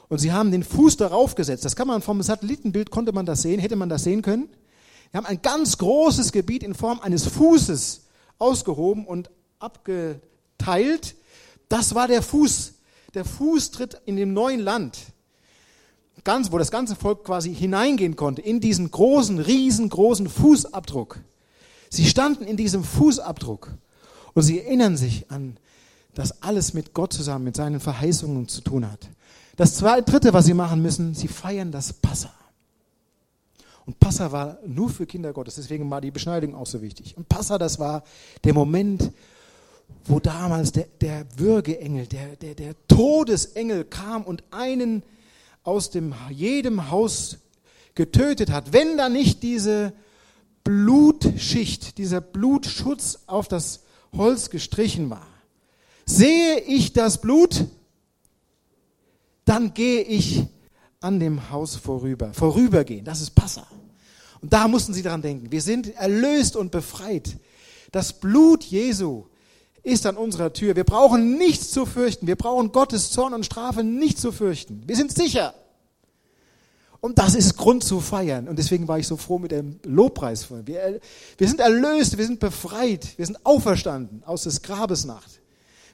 Und 0.10 0.20
sie 0.20 0.32
haben 0.32 0.52
den 0.52 0.64
Fuß 0.64 0.98
darauf 0.98 1.34
gesetzt. 1.34 1.66
Das 1.66 1.76
kann 1.76 1.88
man 1.88 2.02
vom 2.02 2.22
Satellitenbild, 2.22 2.92
konnte 2.92 3.14
man 3.14 3.26
das 3.26 3.42
sehen, 3.42 3.60
hätte 3.60 3.76
man 3.76 3.90
das 3.90 4.04
sehen 4.04 4.22
können. 4.22 4.48
Sie 5.12 5.18
haben 5.18 5.26
ein 5.26 5.42
ganz 5.42 5.78
großes 5.78 6.32
Gebiet 6.32 6.64
in 6.64 6.76
Form 6.76 7.00
eines 7.00 7.26
Fußes 7.26 8.06
ausgehoben 8.38 9.06
und 9.06 9.32
abgeteilt. 9.60 11.16
Das 11.70 11.96
war 11.96 12.08
der 12.08 12.22
Fuß 12.22 12.74
der 13.14 13.26
Fußtritt 13.26 14.02
in 14.06 14.16
dem 14.16 14.34
neuen 14.34 14.60
Land, 14.60 14.98
ganz, 16.24 16.52
wo 16.52 16.58
das 16.58 16.72
ganze 16.72 16.96
Volk 16.96 17.24
quasi 17.24 17.54
hineingehen 17.54 18.16
konnte, 18.16 18.42
in 18.42 18.60
diesen 18.60 18.90
großen, 18.90 19.40
riesengroßen 19.40 20.30
Fußabdruck. 20.30 21.20
Sie 21.90 22.06
standen 22.06 22.44
in 22.46 22.58
diesem 22.58 22.84
Fußabdruck 22.84 23.72
und 24.34 24.42
sie 24.42 24.60
erinnern 24.60 24.98
sich 24.98 25.30
an, 25.30 25.58
dass 26.16 26.42
alles 26.42 26.74
mit 26.74 26.94
Gott 26.94 27.14
zusammen, 27.14 27.46
mit 27.46 27.56
seinen 27.56 27.80
Verheißungen 27.80 28.48
zu 28.48 28.62
tun 28.62 28.90
hat. 28.90 29.10
Das 29.56 29.76
zweite, 29.76 30.12
dritte, 30.12 30.34
was 30.34 30.46
sie 30.46 30.54
machen 30.54 30.82
müssen, 30.82 31.14
sie 31.14 31.28
feiern 31.28 31.72
das 31.72 31.94
Passa. 31.94 32.34
Und 33.86 34.00
Passa 34.00 34.32
war 34.32 34.58
nur 34.66 34.90
für 34.90 35.06
Kinder 35.06 35.34
Gottes, 35.34 35.56
deswegen 35.56 35.90
war 35.90 36.02
die 36.02 36.12
Beschneidung 36.12 36.56
auch 36.56 36.66
so 36.66 36.82
wichtig. 36.82 37.18
Und 37.18 37.28
Passa, 37.28 37.58
das 37.58 37.80
war 37.80 38.04
der 38.44 38.54
Moment, 38.54 39.12
wo 40.06 40.20
damals 40.20 40.72
der, 40.72 40.88
der 41.02 41.26
Würgeengel, 41.36 42.08
der, 42.08 42.36
der, 42.38 42.56
der 42.56 42.76
Todesengel 42.88 43.84
kam 43.84 44.24
und 44.24 44.44
einen 44.52 45.04
aus 45.64 45.90
dem, 45.90 46.14
jedem 46.30 46.92
Haus 46.92 47.38
getötet 47.96 48.52
hat, 48.52 48.74
wenn 48.74 48.98
da 48.98 49.10
nicht 49.10 49.44
diese 49.44 49.94
Blutschicht, 50.64 51.98
dieser 51.98 52.22
Blutschutz 52.22 53.20
auf 53.28 53.48
das 53.48 53.84
Holz 54.16 54.50
gestrichen 54.50 55.10
war. 55.10 55.28
Sehe 56.06 56.60
ich 56.60 56.94
das 56.94 57.22
Blut, 57.22 57.66
dann 59.46 59.74
gehe 59.74 60.02
ich 60.02 60.46
an 61.02 61.20
dem 61.20 61.50
Haus 61.50 61.76
vorüber. 61.76 62.34
Vorübergehen, 62.34 63.04
das 63.04 63.22
ist 63.22 63.32
Passa. 63.32 63.68
Und 64.42 64.52
da 64.52 64.68
mussten 64.68 64.94
sie 64.94 65.02
daran 65.02 65.22
denken. 65.22 65.52
Wir 65.52 65.62
sind 65.62 65.96
erlöst 65.96 66.56
und 66.56 66.72
befreit. 66.72 67.38
Das 67.92 68.20
Blut 68.20 68.64
Jesu 68.64 69.26
ist 69.84 70.06
an 70.06 70.18
unserer 70.18 70.54
Tür. 70.54 70.76
Wir 70.76 70.86
brauchen 70.86 71.38
nichts 71.38 71.72
zu 71.72 71.86
fürchten. 71.86 72.26
Wir 72.26 72.38
brauchen 72.38 72.72
Gottes 72.72 73.12
Zorn 73.12 73.34
und 73.34 73.46
Strafe 73.46 73.84
nicht 73.84 74.18
zu 74.18 74.32
fürchten. 74.32 74.84
Wir 74.88 74.96
sind 74.96 75.14
sicher. 75.14 75.54
Und 77.02 77.20
das 77.20 77.36
ist 77.36 77.58
Grund 77.58 77.84
zu 77.84 78.00
feiern. 78.00 78.48
Und 78.48 78.58
deswegen 78.58 78.88
war 78.88 78.98
ich 78.98 79.08
so 79.08 79.18
froh 79.18 79.38
mit 79.38 79.52
dem 79.52 79.78
Lobpreis. 79.84 80.48
Wir, 80.66 81.02
wir 81.38 81.48
sind 81.50 81.60
erlöst, 81.60 82.18
wir 82.18 82.26
sind 82.26 82.40
befreit, 82.40 83.18
wir 83.18 83.26
sind 83.26 83.46
auferstanden 83.46 84.24
aus 84.26 84.44
des 84.44 84.62
Grabes 84.62 85.04
Nacht. 85.04 85.42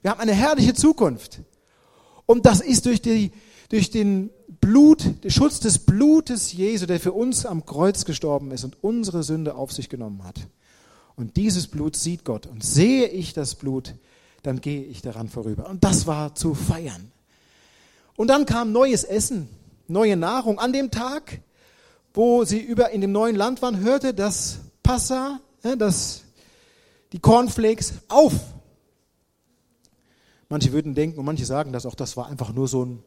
Wir 0.02 0.12
haben 0.12 0.20
eine 0.20 0.34
herrliche 0.34 0.72
Zukunft. 0.72 1.40
Und 2.26 2.46
das 2.46 2.60
ist 2.60 2.86
durch, 2.86 3.02
die, 3.02 3.32
durch 3.70 3.90
den 3.90 4.30
Blut, 4.60 5.24
den 5.24 5.32
Schutz 5.32 5.58
des 5.58 5.80
Blutes 5.80 6.52
Jesu, 6.52 6.86
der 6.86 7.00
für 7.00 7.12
uns 7.12 7.44
am 7.44 7.66
Kreuz 7.66 8.04
gestorben 8.04 8.52
ist 8.52 8.62
und 8.62 8.76
unsere 8.84 9.24
Sünde 9.24 9.56
auf 9.56 9.72
sich 9.72 9.88
genommen 9.88 10.22
hat. 10.22 10.36
Und 11.20 11.36
dieses 11.36 11.66
Blut 11.66 11.96
sieht 11.96 12.24
Gott. 12.24 12.46
Und 12.46 12.64
sehe 12.64 13.06
ich 13.06 13.34
das 13.34 13.54
Blut, 13.54 13.94
dann 14.42 14.62
gehe 14.62 14.82
ich 14.82 15.02
daran 15.02 15.28
vorüber. 15.28 15.68
Und 15.68 15.84
das 15.84 16.06
war 16.06 16.34
zu 16.34 16.54
feiern. 16.54 17.12
Und 18.16 18.28
dann 18.28 18.46
kam 18.46 18.72
neues 18.72 19.04
Essen, 19.04 19.46
neue 19.86 20.16
Nahrung. 20.16 20.58
An 20.58 20.72
dem 20.72 20.90
Tag, 20.90 21.42
wo 22.14 22.44
sie 22.44 22.58
über 22.58 22.90
in 22.90 23.02
dem 23.02 23.12
neuen 23.12 23.36
Land 23.36 23.60
waren, 23.60 23.80
hörte 23.80 24.14
das 24.14 24.60
Passa, 24.82 25.40
das, 25.62 26.22
die 27.12 27.18
Cornflakes 27.18 27.92
auf. 28.08 28.32
Manche 30.48 30.72
würden 30.72 30.94
denken 30.94 31.18
und 31.18 31.26
manche 31.26 31.44
sagen 31.44 31.72
dass 31.72 31.84
auch, 31.84 31.94
das 31.94 32.16
war 32.16 32.28
einfach 32.28 32.54
nur 32.54 32.66
so 32.66 32.82
eine 32.82 32.98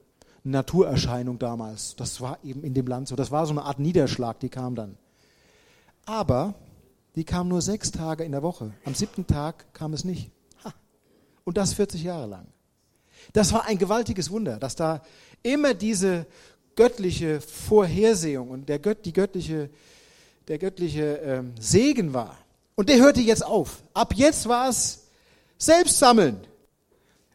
Naturerscheinung 0.43 1.39
damals. 1.39 1.95
Das 1.95 2.21
war 2.21 2.38
eben 2.43 2.63
in 2.63 2.76
dem 2.76 2.86
Land 2.86 3.08
so. 3.08 3.15
Das 3.15 3.32
war 3.32 3.47
so 3.47 3.54
eine 3.54 3.63
Art 3.63 3.80
Niederschlag, 3.80 4.39
die 4.39 4.49
kam 4.49 4.76
dann. 4.76 4.97
Aber 6.06 6.54
die 7.15 7.23
kam 7.23 7.47
nur 7.47 7.62
sechs 7.62 7.91
Tage 7.91 8.23
in 8.23 8.32
der 8.32 8.41
Woche. 8.41 8.73
Am 8.86 8.95
siebten 8.95 9.28
Tag 9.28 9.73
kam 9.73 9.93
es 9.93 10.04
nicht. 10.04 10.32
Ha. 10.63 10.73
Und 11.43 11.58
das 11.58 11.73
40 11.73 12.04
Jahre 12.04 12.28
lang. 12.28 12.47
Das 13.34 13.54
war 13.54 13.65
ein 13.65 13.78
gewaltiges 13.78 14.30
Wunder, 14.32 14.58
dass 14.58 14.76
da 14.76 15.02
immer 15.43 15.73
diese 15.73 16.26
göttliche 16.76 17.39
Vorhersehung 17.39 18.49
und 18.49 18.67
der, 18.67 18.80
Gött, 18.80 19.06
die 19.06 19.13
göttliche, 19.13 19.69
der 20.47 20.58
göttliche 20.58 21.17
ähm, 21.17 21.54
Segen 21.60 22.13
war. 22.13 22.38
Und 22.76 22.89
der 22.89 22.97
hörte 22.97 23.21
jetzt 23.21 23.45
auf. 23.45 23.84
Ab 23.93 24.13
jetzt 24.15 24.47
war 24.49 24.69
es 24.69 25.04
selbst 25.58 25.99
sammeln. 25.99 26.38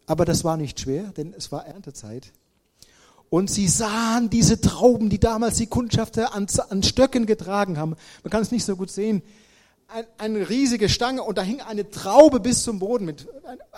Aber 0.06 0.24
das 0.24 0.42
war 0.42 0.56
nicht 0.56 0.80
schwer, 0.80 1.04
denn 1.16 1.32
es 1.36 1.52
war 1.52 1.66
Erntezeit. 1.66 2.32
Und 3.30 3.50
sie 3.50 3.68
sahen 3.68 4.30
diese 4.30 4.60
Trauben, 4.60 5.10
die 5.10 5.20
damals 5.20 5.58
die 5.58 5.66
Kundschafter 5.66 6.34
an, 6.34 6.46
an 6.70 6.82
Stöcken 6.82 7.26
getragen 7.26 7.78
haben. 7.78 7.94
Man 8.24 8.30
kann 8.30 8.42
es 8.42 8.50
nicht 8.50 8.64
so 8.64 8.74
gut 8.74 8.90
sehen 8.90 9.22
ein, 9.88 10.07
eine 10.18 10.48
riesige 10.48 10.88
Stange 10.88 11.22
und 11.22 11.38
da 11.38 11.42
hing 11.42 11.61
eine 11.61 11.90
Traube 11.90 12.40
bis 12.40 12.62
zum 12.62 12.79
Boden 12.79 13.05
mit 13.05 13.27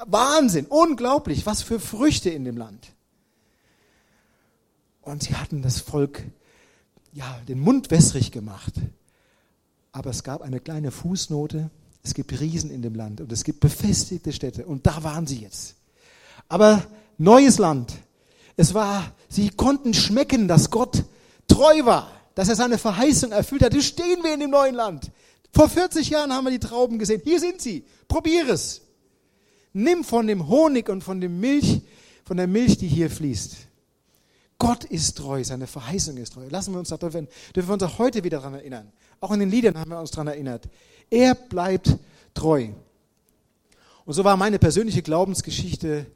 Wahnsinn, 0.06 0.66
unglaublich, 0.66 1.46
was 1.46 1.62
für 1.62 1.80
Früchte 1.80 2.30
in 2.30 2.44
dem 2.44 2.56
Land. 2.56 2.92
Und 5.02 5.22
sie 5.22 5.34
hatten 5.34 5.62
das 5.62 5.80
Volk 5.80 6.22
ja 7.12 7.40
den 7.48 7.60
Mund 7.60 7.90
wässrig 7.90 8.32
gemacht. 8.32 8.74
Aber 9.92 10.10
es 10.10 10.22
gab 10.22 10.42
eine 10.42 10.60
kleine 10.60 10.90
Fußnote. 10.90 11.70
Es 12.02 12.14
gibt 12.14 12.38
Riesen 12.38 12.70
in 12.70 12.82
dem 12.82 12.94
Land 12.94 13.20
und 13.20 13.32
es 13.32 13.44
gibt 13.44 13.60
befestigte 13.60 14.32
Städte 14.32 14.66
und 14.66 14.86
da 14.86 15.02
waren 15.02 15.26
sie 15.26 15.40
jetzt. 15.40 15.76
Aber 16.48 16.86
neues 17.18 17.58
Land. 17.58 17.92
Es 18.56 18.74
war, 18.74 19.12
sie 19.28 19.50
konnten 19.50 19.94
schmecken, 19.94 20.48
dass 20.48 20.70
Gott 20.70 21.04
treu 21.46 21.84
war, 21.84 22.10
dass 22.34 22.48
er 22.48 22.56
seine 22.56 22.78
Verheißung 22.78 23.32
erfüllt 23.32 23.62
hat. 23.62 23.74
Jetzt 23.74 23.86
stehen 23.86 24.22
wir 24.22 24.34
in 24.34 24.40
dem 24.40 24.50
neuen 24.50 24.74
Land. 24.74 25.10
Vor 25.52 25.68
40 25.68 26.10
Jahren 26.10 26.32
haben 26.32 26.44
wir 26.44 26.50
die 26.50 26.58
Trauben 26.58 26.98
gesehen. 26.98 27.20
Hier 27.24 27.40
sind 27.40 27.60
sie. 27.60 27.84
Probier 28.08 28.48
es. 28.48 28.82
Nimm 29.72 30.04
von 30.04 30.26
dem 30.26 30.48
Honig 30.48 30.88
und 30.88 31.02
von 31.02 31.20
dem 31.20 31.40
Milch, 31.40 31.82
von 32.24 32.36
der 32.36 32.46
Milch, 32.46 32.78
die 32.78 32.88
hier 32.88 33.10
fließt. 33.10 33.56
Gott 34.58 34.84
ist 34.84 35.16
treu, 35.16 35.42
seine 35.42 35.66
Verheißung 35.66 36.16
ist 36.18 36.34
treu. 36.34 36.46
Lassen 36.50 36.72
wir 36.72 36.78
uns 36.78 36.90
dürfen, 36.90 37.28
dürfen 37.54 37.68
wir 37.68 37.72
uns 37.74 37.82
auch 37.82 37.98
heute 37.98 38.22
wieder 38.24 38.38
daran 38.38 38.54
erinnern. 38.54 38.92
Auch 39.20 39.32
in 39.32 39.40
den 39.40 39.50
Liedern 39.50 39.78
haben 39.78 39.90
wir 39.90 39.98
uns 39.98 40.10
daran 40.10 40.28
erinnert. 40.28 40.68
Er 41.08 41.34
bleibt 41.34 41.96
treu. 42.34 42.68
Und 44.04 44.14
so 44.14 44.24
war 44.24 44.36
meine 44.36 44.58
persönliche 44.58 45.02
Glaubensgeschichte 45.02 46.06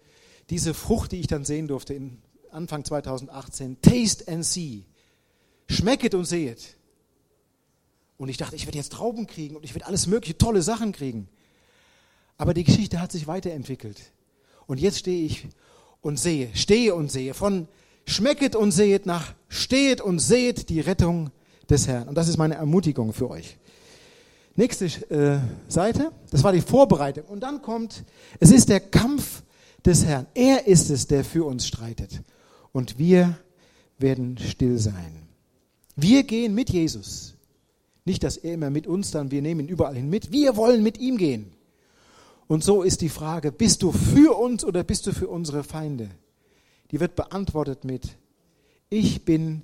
diese 0.50 0.74
Frucht, 0.74 1.12
die 1.12 1.20
ich 1.20 1.26
dann 1.26 1.44
sehen 1.44 1.68
durfte 1.68 1.94
in 1.94 2.18
Anfang 2.50 2.84
2018. 2.84 3.80
Taste 3.80 4.30
and 4.30 4.44
see. 4.44 4.84
Schmecket 5.68 6.14
und 6.14 6.24
sehet. 6.24 6.76
Und 8.24 8.30
ich 8.30 8.38
dachte, 8.38 8.56
ich 8.56 8.64
werde 8.64 8.78
jetzt 8.78 8.92
Trauben 8.92 9.26
kriegen 9.26 9.54
und 9.54 9.66
ich 9.66 9.74
werde 9.74 9.84
alles 9.84 10.06
mögliche 10.06 10.38
tolle 10.38 10.62
Sachen 10.62 10.92
kriegen. 10.92 11.28
Aber 12.38 12.54
die 12.54 12.64
Geschichte 12.64 12.98
hat 12.98 13.12
sich 13.12 13.26
weiterentwickelt. 13.26 14.00
Und 14.66 14.80
jetzt 14.80 15.00
stehe 15.00 15.26
ich 15.26 15.46
und 16.00 16.18
sehe, 16.18 16.48
stehe 16.54 16.94
und 16.94 17.12
sehe 17.12 17.34
von 17.34 17.68
Schmecket 18.06 18.56
und 18.56 18.72
sehet 18.72 19.04
nach 19.04 19.34
stehet 19.48 20.00
und 20.00 20.20
sehet 20.20 20.70
die 20.70 20.80
Rettung 20.80 21.32
des 21.68 21.86
Herrn. 21.86 22.08
Und 22.08 22.14
das 22.14 22.28
ist 22.28 22.38
meine 22.38 22.54
Ermutigung 22.54 23.12
für 23.12 23.28
euch. 23.28 23.58
Nächste 24.56 24.86
äh, 25.10 25.40
Seite, 25.68 26.10
das 26.30 26.42
war 26.42 26.52
die 26.52 26.62
Vorbereitung. 26.62 27.26
Und 27.26 27.40
dann 27.40 27.60
kommt, 27.60 28.04
es 28.40 28.50
ist 28.50 28.70
der 28.70 28.80
Kampf 28.80 29.42
des 29.84 30.06
Herrn. 30.06 30.26
Er 30.32 30.66
ist 30.66 30.88
es, 30.88 31.06
der 31.08 31.26
für 31.26 31.44
uns 31.44 31.66
streitet. 31.66 32.22
Und 32.72 32.98
wir 32.98 33.38
werden 33.98 34.38
still 34.38 34.78
sein. 34.78 35.28
Wir 35.94 36.22
gehen 36.22 36.54
mit 36.54 36.70
Jesus. 36.70 37.33
Nicht, 38.04 38.22
dass 38.22 38.36
er 38.36 38.54
immer 38.54 38.70
mit 38.70 38.86
uns 38.86 39.10
dann, 39.10 39.30
wir 39.30 39.42
nehmen 39.42 39.60
ihn 39.60 39.68
überall 39.68 39.94
hin 39.94 40.10
mit. 40.10 40.30
Wir 40.30 40.56
wollen 40.56 40.82
mit 40.82 40.98
ihm 40.98 41.16
gehen. 41.16 41.52
Und 42.46 42.62
so 42.62 42.82
ist 42.82 43.00
die 43.00 43.08
Frage, 43.08 43.52
bist 43.52 43.82
du 43.82 43.92
für 43.92 44.38
uns 44.38 44.64
oder 44.64 44.84
bist 44.84 45.06
du 45.06 45.12
für 45.12 45.28
unsere 45.28 45.64
Feinde? 45.64 46.10
die 46.94 47.00
wird 47.00 47.16
beantwortet 47.16 47.82
mit, 47.82 48.16
ich 48.88 49.24
bin 49.24 49.62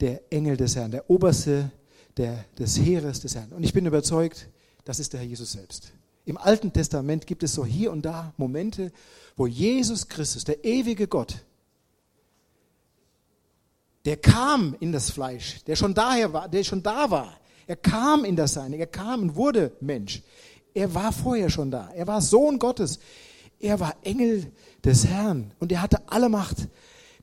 der 0.00 0.30
Engel 0.30 0.58
des 0.58 0.76
Herrn, 0.76 0.90
der 0.90 1.08
Oberste 1.08 1.72
der, 2.18 2.44
des 2.58 2.78
Heeres 2.78 3.20
des 3.20 3.34
Herrn. 3.34 3.52
Und 3.52 3.64
ich 3.64 3.72
bin 3.72 3.86
überzeugt, 3.86 4.46
das 4.84 5.00
ist 5.00 5.14
der 5.14 5.20
Herr 5.20 5.26
Jesus 5.26 5.52
selbst. 5.52 5.92
Im 6.26 6.36
Alten 6.36 6.70
Testament 6.70 7.26
gibt 7.26 7.42
es 7.44 7.54
so 7.54 7.64
hier 7.64 7.90
und 7.90 8.02
da 8.02 8.34
Momente, 8.36 8.92
wo 9.36 9.46
Jesus 9.46 10.06
Christus, 10.06 10.44
der 10.44 10.62
ewige 10.62 11.08
Gott, 11.08 11.46
der 14.04 14.18
kam 14.18 14.76
in 14.80 14.92
das 14.92 15.10
Fleisch, 15.10 15.64
der 15.64 15.76
schon 15.76 15.94
daher 15.94 16.34
war, 16.34 16.46
der 16.46 16.62
schon 16.62 16.82
da 16.82 17.10
war. 17.10 17.39
Er 17.70 17.76
kam 17.76 18.24
in 18.24 18.34
das 18.34 18.54
Seine, 18.54 18.78
er 18.78 18.88
kam 18.88 19.22
und 19.22 19.36
wurde 19.36 19.76
Mensch. 19.80 20.24
Er 20.74 20.92
war 20.92 21.12
vorher 21.12 21.50
schon 21.50 21.70
da. 21.70 21.88
Er 21.94 22.08
war 22.08 22.20
Sohn 22.20 22.58
Gottes. 22.58 22.98
Er 23.60 23.78
war 23.78 23.94
Engel 24.02 24.50
des 24.82 25.06
Herrn 25.06 25.52
und 25.60 25.70
er 25.70 25.80
hatte 25.80 26.02
alle 26.08 26.28
Macht. 26.28 26.66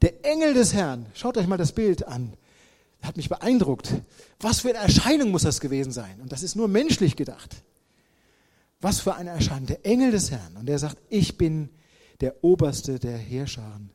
Der 0.02 0.24
Engel 0.24 0.54
des 0.54 0.74
Herrn, 0.74 1.08
schaut 1.14 1.36
euch 1.36 1.48
mal 1.48 1.58
das 1.58 1.74
Bild 1.74 2.08
an, 2.08 2.32
hat 3.02 3.18
mich 3.18 3.28
beeindruckt. 3.28 3.92
Was 4.40 4.62
für 4.62 4.70
eine 4.70 4.78
Erscheinung 4.78 5.32
muss 5.32 5.42
das 5.42 5.60
gewesen 5.60 5.92
sein? 5.92 6.22
Und 6.22 6.32
das 6.32 6.44
ist 6.44 6.56
nur 6.56 6.70
menschlich 6.70 7.18
gedacht. 7.18 7.58
Was 8.80 9.02
für 9.02 9.16
eine 9.16 9.32
Erscheinung. 9.32 9.66
Der 9.66 9.86
Engel 9.86 10.12
des 10.12 10.32
Herrn. 10.32 10.56
Und 10.56 10.70
er 10.70 10.80
sagt, 10.80 10.98
ich 11.10 11.38
bin 11.38 11.68
der 12.22 12.42
Oberste 12.42 13.00
der 13.00 13.18
Herrscharen 13.18 13.90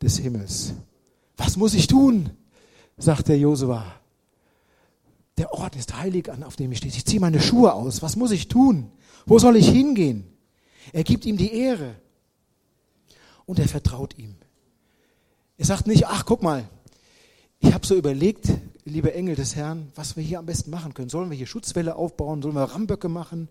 des 0.00 0.16
Himmels. 0.16 0.72
Was 1.36 1.58
muss 1.58 1.74
ich 1.74 1.86
tun? 1.86 2.30
sagt 2.96 3.28
der 3.28 3.36
Josua. 3.36 4.00
Der 5.38 5.52
Ort 5.52 5.76
ist 5.76 5.96
heilig 5.96 6.30
an, 6.30 6.42
auf 6.42 6.56
dem 6.56 6.72
ich 6.72 6.78
stehe. 6.78 6.92
Ich 6.92 7.04
ziehe 7.04 7.20
meine 7.20 7.40
Schuhe 7.40 7.74
aus. 7.74 8.02
Was 8.02 8.16
muss 8.16 8.30
ich 8.30 8.48
tun? 8.48 8.90
Wo 9.26 9.38
soll 9.38 9.56
ich 9.56 9.68
hingehen? 9.68 10.24
Er 10.92 11.04
gibt 11.04 11.26
ihm 11.26 11.36
die 11.36 11.52
Ehre. 11.52 11.96
Und 13.44 13.58
er 13.58 13.68
vertraut 13.68 14.16
ihm. 14.18 14.36
Er 15.58 15.66
sagt 15.66 15.86
nicht, 15.86 16.06
ach 16.06 16.24
guck 16.24 16.42
mal, 16.42 16.68
ich 17.60 17.72
habe 17.72 17.86
so 17.86 17.94
überlegt, 17.94 18.48
liebe 18.84 19.14
Engel 19.14 19.34
des 19.34 19.56
Herrn, 19.56 19.90
was 19.94 20.16
wir 20.16 20.22
hier 20.22 20.38
am 20.38 20.46
besten 20.46 20.70
machen 20.70 20.94
können. 20.94 21.08
Sollen 21.08 21.30
wir 21.30 21.36
hier 21.36 21.46
Schutzwelle 21.46 21.96
aufbauen? 21.96 22.42
Sollen 22.42 22.54
wir 22.54 22.62
Ramböcke 22.62 23.08
machen? 23.08 23.48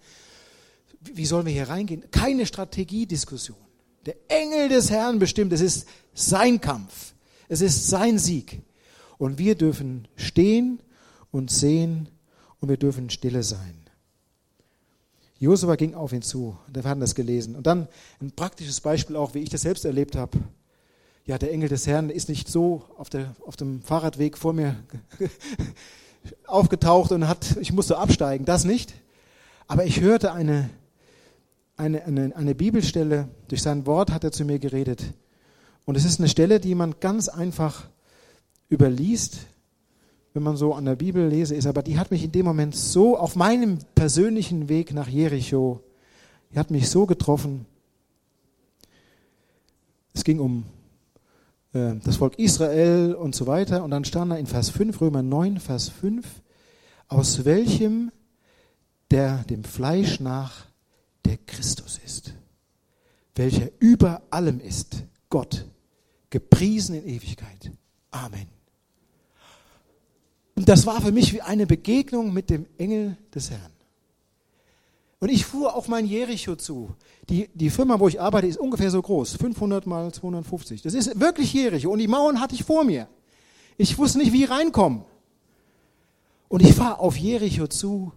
Wie 1.01 1.25
sollen 1.25 1.45
wir 1.45 1.53
hier 1.53 1.69
reingehen? 1.69 2.03
Keine 2.11 2.45
Strategiediskussion. 2.45 3.57
Der 4.05 4.15
Engel 4.27 4.69
des 4.69 4.91
Herrn 4.91 5.19
bestimmt, 5.19 5.51
es 5.53 5.61
ist 5.61 5.87
sein 6.13 6.61
Kampf. 6.61 7.13
Es 7.47 7.61
ist 7.61 7.87
sein 7.89 8.19
Sieg. 8.19 8.61
Und 9.17 9.37
wir 9.37 9.55
dürfen 9.55 10.07
stehen 10.15 10.79
und 11.35 11.51
sehen 11.51 12.07
und 12.61 12.69
wir 12.69 12.77
dürfen 12.77 13.09
stille 13.09 13.43
sein. 13.43 13.75
Josua 15.37 15.75
ging 15.75 15.93
auf 15.93 16.13
ihn 16.13 16.21
zu. 16.21 16.57
Wir 16.71 16.85
haben 16.85 17.01
das 17.01 17.13
gelesen. 17.13 17.57
Und 17.57 17.67
dann 17.67 17.89
ein 18.21 18.31
praktisches 18.31 18.79
Beispiel 18.79 19.17
auch, 19.17 19.33
wie 19.33 19.39
ich 19.39 19.49
das 19.49 19.63
selbst 19.63 19.83
erlebt 19.83 20.15
habe. 20.15 20.37
Ja, 21.25 21.37
der 21.37 21.51
Engel 21.51 21.67
des 21.67 21.87
Herrn 21.87 22.09
ist 22.09 22.29
nicht 22.29 22.47
so 22.47 22.83
auf, 22.97 23.09
der, 23.09 23.35
auf 23.45 23.57
dem 23.57 23.81
Fahrradweg 23.81 24.37
vor 24.37 24.53
mir 24.53 24.77
aufgetaucht 26.47 27.11
und 27.11 27.27
hat, 27.27 27.57
ich 27.59 27.73
musste 27.73 27.97
absteigen, 27.97 28.45
das 28.45 28.63
nicht. 28.63 28.93
Aber 29.67 29.83
ich 29.83 29.99
hörte 29.99 30.31
eine, 30.31 30.69
eine, 31.75 32.05
eine, 32.05 32.33
eine 32.33 32.55
Bibelstelle, 32.55 33.27
durch 33.49 33.61
sein 33.61 33.85
Wort 33.85 34.11
hat 34.11 34.23
er 34.23 34.31
zu 34.31 34.45
mir 34.45 34.59
geredet. 34.59 35.03
Und 35.83 35.97
es 35.97 36.05
ist 36.05 36.21
eine 36.21 36.29
Stelle, 36.29 36.61
die 36.61 36.75
man 36.75 36.95
ganz 37.01 37.27
einfach 37.27 37.89
überliest, 38.69 39.47
wenn 40.35 40.43
man 40.43 40.57
so 40.57 40.73
an 40.73 40.83
der 40.83 40.97
Bibel 40.97 41.25
lese, 41.29 41.55
ist, 41.55 41.65
aber 41.65 41.81
die 41.81 41.97
hat 41.97 42.11
mich 42.11 42.25
in 42.25 42.31
dem 42.33 42.45
Moment 42.45 42.75
so 42.75 43.17
auf 43.17 43.37
meinem 43.37 43.79
persönlichen 43.95 44.67
Weg 44.67 44.93
nach 44.93 45.07
Jericho, 45.07 45.81
die 46.51 46.59
hat 46.59 46.71
mich 46.71 46.89
so 46.89 47.05
getroffen. 47.05 47.65
Es 50.13 50.25
ging 50.25 50.39
um 50.39 50.65
äh, 51.71 51.93
das 52.03 52.17
Volk 52.17 52.37
Israel 52.37 53.15
und 53.15 53.33
so 53.33 53.47
weiter. 53.47 53.81
Und 53.81 53.91
dann 53.91 54.03
stand 54.03 54.33
da 54.33 54.35
in 54.35 54.45
Vers 54.45 54.69
5, 54.71 54.99
Römer 54.99 55.23
9, 55.23 55.61
Vers 55.61 55.87
5, 55.87 56.25
aus 57.07 57.45
welchem 57.45 58.11
der 59.11 59.37
dem 59.45 59.63
Fleisch 59.63 60.19
nach 60.19 60.65
der 61.23 61.37
Christus 61.37 61.97
ist, 62.03 62.33
welcher 63.35 63.69
über 63.79 64.21
allem 64.31 64.59
ist, 64.59 65.03
Gott, 65.29 65.65
gepriesen 66.29 66.95
in 66.95 67.07
Ewigkeit. 67.07 67.71
Amen. 68.11 68.54
Und 70.65 70.69
das 70.69 70.87
war 70.87 70.99
für 70.99 71.11
mich 71.11 71.31
wie 71.31 71.43
eine 71.43 71.67
Begegnung 71.67 72.33
mit 72.33 72.49
dem 72.49 72.65
Engel 72.79 73.17
des 73.35 73.51
Herrn. 73.51 73.71
Und 75.19 75.29
ich 75.29 75.45
fuhr 75.45 75.75
auf 75.75 75.87
mein 75.87 76.07
Jericho 76.07 76.55
zu. 76.55 76.95
Die, 77.29 77.51
die 77.53 77.69
Firma, 77.69 77.99
wo 77.99 78.07
ich 78.07 78.19
arbeite, 78.19 78.47
ist 78.47 78.57
ungefähr 78.57 78.89
so 78.89 78.99
groß. 78.99 79.35
500 79.35 79.85
mal 79.85 80.11
250. 80.11 80.81
Das 80.81 80.95
ist 80.95 81.19
wirklich 81.19 81.53
Jericho. 81.53 81.91
Und 81.91 81.99
die 81.99 82.07
Mauern 82.07 82.41
hatte 82.41 82.55
ich 82.55 82.63
vor 82.63 82.83
mir. 82.83 83.07
Ich 83.77 83.95
wusste 83.99 84.17
nicht, 84.17 84.33
wie 84.33 84.45
ich 84.45 84.49
reinkommen. 84.49 85.03
Und 86.47 86.63
ich 86.63 86.73
fahre 86.73 86.97
auf 86.97 87.15
Jericho 87.15 87.67
zu 87.67 88.11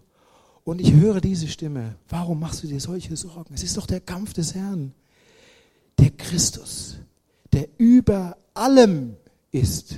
und 0.64 0.80
ich 0.80 0.94
höre 0.94 1.20
diese 1.20 1.48
Stimme. 1.48 1.96
Warum 2.08 2.40
machst 2.40 2.62
du 2.62 2.66
dir 2.66 2.80
solche 2.80 3.14
Sorgen? 3.14 3.52
Es 3.52 3.62
ist 3.62 3.76
doch 3.76 3.86
der 3.86 4.00
Kampf 4.00 4.32
des 4.32 4.54
Herrn. 4.54 4.94
Der 5.98 6.12
Christus, 6.12 6.96
der 7.52 7.68
über 7.76 8.38
allem 8.54 9.16
ist 9.52 9.96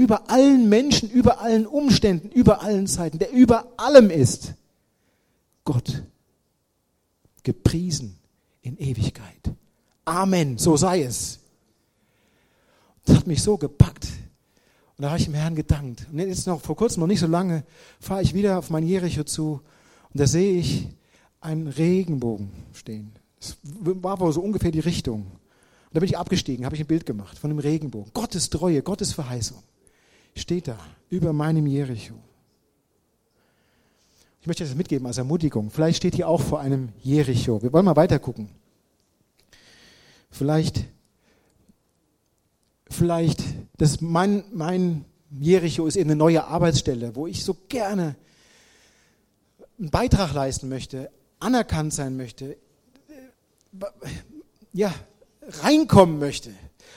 über 0.00 0.30
allen 0.30 0.70
Menschen, 0.70 1.10
über 1.10 1.40
allen 1.40 1.66
Umständen, 1.66 2.30
über 2.30 2.62
allen 2.62 2.86
Zeiten, 2.86 3.18
der 3.18 3.32
über 3.32 3.66
allem 3.76 4.08
ist. 4.08 4.54
Gott, 5.62 6.02
gepriesen 7.42 8.16
in 8.62 8.78
Ewigkeit. 8.78 9.52
Amen, 10.06 10.56
so 10.56 10.78
sei 10.78 11.02
es. 11.02 11.38
Das 13.04 13.18
hat 13.18 13.26
mich 13.26 13.42
so 13.42 13.58
gepackt. 13.58 14.06
Und 14.96 15.02
da 15.02 15.10
habe 15.10 15.18
ich 15.18 15.26
dem 15.26 15.34
Herrn 15.34 15.54
gedankt. 15.54 16.06
Und 16.10 16.18
jetzt 16.18 16.46
noch 16.46 16.62
vor 16.62 16.76
kurzem, 16.76 17.00
noch 17.00 17.06
nicht 17.06 17.20
so 17.20 17.26
lange, 17.26 17.64
fahre 18.00 18.22
ich 18.22 18.32
wieder 18.32 18.58
auf 18.58 18.70
mein 18.70 18.86
Jericho 18.86 19.24
zu 19.24 19.60
und 20.12 20.20
da 20.20 20.26
sehe 20.26 20.58
ich 20.58 20.88
einen 21.42 21.68
Regenbogen 21.68 22.50
stehen. 22.72 23.12
Das 23.38 23.58
war 23.62 24.18
wohl 24.18 24.32
so 24.32 24.40
ungefähr 24.40 24.70
die 24.70 24.80
Richtung. 24.80 25.22
Und 25.22 25.94
da 25.94 26.00
bin 26.00 26.08
ich 26.08 26.16
abgestiegen, 26.16 26.64
habe 26.64 26.74
ich 26.74 26.80
ein 26.80 26.86
Bild 26.86 27.04
gemacht 27.04 27.38
von 27.38 27.50
dem 27.50 27.58
Regenbogen. 27.58 28.12
Gottes 28.14 28.48
Treue, 28.48 28.82
Gottes 28.82 29.12
Verheißung 29.12 29.62
steht 30.34 30.68
da 30.68 30.78
über 31.08 31.32
meinem 31.32 31.66
Jericho. 31.66 32.14
Ich 34.40 34.46
möchte 34.46 34.64
das 34.64 34.74
mitgeben 34.74 35.06
als 35.06 35.18
Ermutigung. 35.18 35.70
Vielleicht 35.70 35.98
steht 35.98 36.14
hier 36.14 36.28
auch 36.28 36.40
vor 36.40 36.60
einem 36.60 36.90
Jericho. 37.02 37.62
Wir 37.62 37.72
wollen 37.72 37.84
mal 37.84 37.96
weiter 37.96 38.18
gucken. 38.18 38.48
Vielleicht, 40.30 40.84
vielleicht, 42.88 43.42
das 43.76 44.00
mein, 44.00 44.44
mein 44.52 45.04
Jericho 45.38 45.86
ist 45.86 45.96
eben 45.96 46.10
eine 46.10 46.16
neue 46.16 46.44
Arbeitsstelle, 46.44 47.14
wo 47.14 47.26
ich 47.26 47.44
so 47.44 47.56
gerne 47.68 48.16
einen 49.78 49.90
Beitrag 49.90 50.32
leisten 50.32 50.68
möchte, 50.68 51.10
anerkannt 51.38 51.92
sein 51.92 52.16
möchte, 52.16 52.56
ja, 54.72 54.94
reinkommen 55.62 56.18
möchte. 56.18 56.50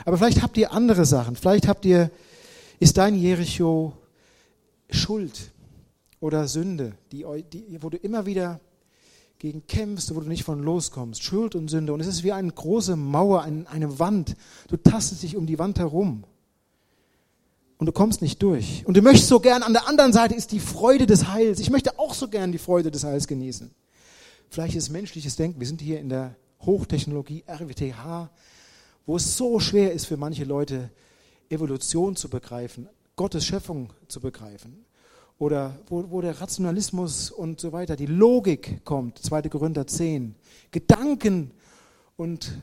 Aber 0.06 0.18
vielleicht 0.18 0.42
habt 0.42 0.58
ihr 0.58 0.72
andere 0.72 1.06
Sachen. 1.06 1.36
Vielleicht 1.36 1.68
habt 1.68 1.86
ihr 1.86 2.10
ist 2.84 2.98
dein 2.98 3.16
Jericho 3.16 3.94
Schuld 4.90 5.54
oder 6.20 6.50
Sünde, 6.50 6.98
die, 7.14 7.26
die, 7.52 7.82
wo 7.82 7.90
du 7.90 7.96
immer 7.96 8.26
wieder 8.26 8.60
gegen 9.40 9.66
kämpfst, 9.68 10.14
wo 10.14 10.20
du 10.20 10.28
nicht 10.28 10.44
von 10.44 10.62
loskommst. 10.62 11.24
Schuld 11.24 11.56
und 11.56 11.70
Sünde. 11.70 11.94
Und 11.94 12.02
es 12.02 12.08
ist 12.08 12.26
wie 12.26 12.34
eine 12.34 12.52
große 12.52 12.98
Mauer, 12.98 13.44
eine 13.44 14.00
Wand. 14.00 14.36
Du 14.68 14.76
tastest 14.76 15.24
dich 15.24 15.38
um 15.38 15.46
die 15.46 15.60
Wand 15.60 15.80
herum. 15.80 16.26
Und 17.78 17.86
du 17.86 17.94
kommst 17.94 18.22
nicht 18.22 18.44
durch. 18.44 18.84
Und 18.86 18.98
du 18.98 19.02
möchtest 19.02 19.30
so 19.30 19.40
gern, 19.40 19.64
an 19.64 19.72
der 19.72 19.88
anderen 19.88 20.12
Seite 20.12 20.36
ist 20.36 20.52
die 20.52 20.60
Freude 20.60 21.06
des 21.06 21.30
Heils. 21.30 21.62
Ich 21.62 21.70
möchte 21.70 21.98
auch 21.98 22.14
so 22.14 22.28
gern 22.28 22.52
die 22.52 22.58
Freude 22.58 22.92
des 22.92 23.06
Heils 23.06 23.28
genießen. 23.28 23.72
Vielleicht 24.50 24.76
ist 24.76 24.90
menschliches 24.90 25.38
Denken. 25.38 25.62
Wir 25.62 25.68
sind 25.68 25.80
hier 25.80 26.02
in 26.02 26.10
der 26.10 26.36
Hochtechnologie 26.62 27.46
RWTH, 27.48 28.30
wo 29.06 29.16
es 29.16 29.38
so 29.38 29.62
schwer 29.62 29.94
ist 29.94 30.06
für 30.06 30.18
manche 30.18 30.44
Leute, 30.44 30.92
Evolution 31.54 32.16
zu 32.16 32.30
begreifen, 32.30 32.90
Gottes 33.16 33.46
Schöpfung 33.46 33.94
zu 34.08 34.20
begreifen 34.20 34.86
oder 35.38 35.78
wo, 35.88 36.06
wo 36.10 36.22
der 36.22 36.40
Rationalismus 36.40 37.32
und 37.32 37.60
so 37.60 37.72
weiter, 37.72 37.96
die 37.96 38.06
Logik 38.06 38.84
kommt, 38.86 39.20
2. 39.20 39.44
Korinther 39.44 39.88
10, 39.88 40.36
Gedanken 40.72 41.52
und 42.18 42.58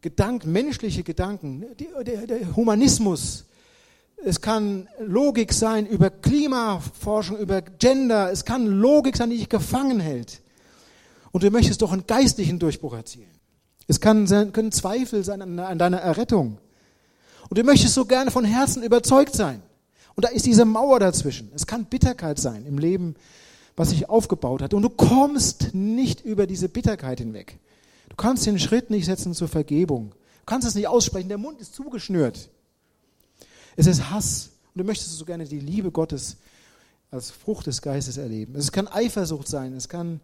Gedanken, 0.00 0.52
menschliche 0.52 1.02
Gedanken, 1.02 1.64
die, 1.78 1.88
der, 2.04 2.26
der 2.26 2.56
Humanismus, 2.56 3.44
es 4.24 4.40
kann 4.40 4.88
Logik 5.00 5.52
sein 5.52 5.86
über 5.86 6.10
Klimaforschung, 6.10 7.38
über 7.38 7.60
Gender, 7.60 8.30
es 8.30 8.44
kann 8.44 8.66
Logik 8.66 9.16
sein, 9.16 9.30
die 9.30 9.36
dich 9.36 9.48
gefangen 9.48 10.00
hält. 10.00 10.42
Und 11.32 11.42
du 11.42 11.50
möchtest 11.50 11.82
doch 11.82 11.92
einen 11.92 12.06
geistlichen 12.06 12.58
Durchbruch 12.58 12.94
erzielen. 12.94 13.30
Es 13.88 14.00
kann 14.00 14.26
sein, 14.26 14.52
können 14.52 14.72
Zweifel 14.72 15.22
sein 15.22 15.42
an, 15.42 15.58
an 15.58 15.78
deiner 15.78 15.98
Errettung. 15.98 16.58
Und 17.48 17.58
du 17.58 17.64
möchtest 17.64 17.94
so 17.94 18.04
gerne 18.04 18.30
von 18.30 18.44
Herzen 18.44 18.82
überzeugt 18.82 19.34
sein. 19.34 19.62
Und 20.14 20.24
da 20.24 20.28
ist 20.30 20.46
diese 20.46 20.64
Mauer 20.64 20.98
dazwischen. 20.98 21.50
Es 21.54 21.66
kann 21.66 21.84
Bitterkeit 21.84 22.38
sein 22.38 22.64
im 22.66 22.78
Leben, 22.78 23.14
was 23.76 23.90
sich 23.90 24.08
aufgebaut 24.08 24.62
hat. 24.62 24.74
Und 24.74 24.82
du 24.82 24.88
kommst 24.88 25.74
nicht 25.74 26.24
über 26.24 26.46
diese 26.46 26.68
Bitterkeit 26.68 27.18
hinweg. 27.18 27.58
Du 28.08 28.16
kannst 28.16 28.46
den 28.46 28.58
Schritt 28.58 28.90
nicht 28.90 29.04
setzen 29.04 29.34
zur 29.34 29.48
Vergebung. 29.48 30.10
Du 30.10 30.46
kannst 30.46 30.66
es 30.66 30.74
nicht 30.74 30.88
aussprechen. 30.88 31.28
Der 31.28 31.38
Mund 31.38 31.60
ist 31.60 31.74
zugeschnürt. 31.74 32.48
Es 33.76 33.86
ist 33.86 34.10
Hass. 34.10 34.50
Und 34.74 34.80
du 34.80 34.84
möchtest 34.84 35.12
so 35.12 35.24
gerne 35.24 35.44
die 35.44 35.60
Liebe 35.60 35.90
Gottes 35.90 36.38
als 37.10 37.30
Frucht 37.30 37.66
des 37.66 37.82
Geistes 37.82 38.16
erleben. 38.16 38.56
Es 38.56 38.72
kann 38.72 38.88
Eifersucht 38.88 39.48
sein. 39.48 39.74
Es 39.74 39.88
kann 39.88 40.20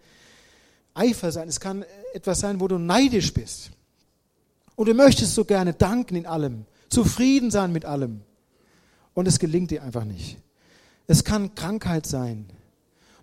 Eifer 0.94 1.30
sein. 1.32 1.48
Es 1.48 1.60
kann 1.60 1.84
etwas 2.14 2.40
sein, 2.40 2.60
wo 2.60 2.68
du 2.68 2.78
neidisch 2.78 3.32
bist. 3.34 3.70
Und 4.74 4.88
du 4.88 4.94
möchtest 4.94 5.34
so 5.34 5.44
gerne 5.44 5.74
danken 5.74 6.16
in 6.16 6.26
allem. 6.26 6.64
Zufrieden 6.92 7.50
sein 7.50 7.72
mit 7.72 7.86
allem 7.86 8.20
und 9.14 9.26
es 9.26 9.38
gelingt 9.38 9.70
dir 9.70 9.82
einfach 9.82 10.04
nicht. 10.04 10.36
Es 11.06 11.24
kann 11.24 11.54
Krankheit 11.54 12.04
sein. 12.04 12.44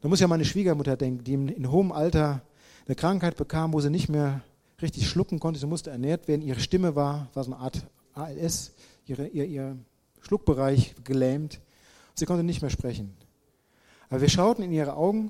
Da 0.01 0.07
muss 0.07 0.19
ja 0.19 0.27
meine 0.27 0.43
Schwiegermutter 0.43 0.97
denken, 0.97 1.23
die 1.23 1.33
in 1.33 1.69
hohem 1.69 1.91
Alter 1.91 2.41
eine 2.87 2.95
Krankheit 2.95 3.37
bekam, 3.37 3.71
wo 3.71 3.79
sie 3.79 3.91
nicht 3.91 4.09
mehr 4.09 4.41
richtig 4.81 5.07
schlucken 5.07 5.39
konnte. 5.39 5.59
Sie 5.59 5.67
musste 5.67 5.91
ernährt 5.91 6.27
werden. 6.27 6.41
Ihre 6.41 6.59
Stimme 6.59 6.95
war, 6.95 7.27
war 7.35 7.43
so 7.43 7.53
eine 7.53 7.61
Art 7.61 7.85
ALS, 8.15 8.71
ihre, 9.05 9.27
ihr, 9.27 9.45
ihr 9.45 9.77
Schluckbereich 10.21 10.95
gelähmt. 11.03 11.59
Sie 12.15 12.25
konnte 12.25 12.43
nicht 12.43 12.63
mehr 12.63 12.71
sprechen. 12.71 13.13
Aber 14.09 14.21
wir 14.21 14.29
schauten 14.29 14.63
in 14.63 14.71
ihre 14.71 14.95
Augen 14.95 15.29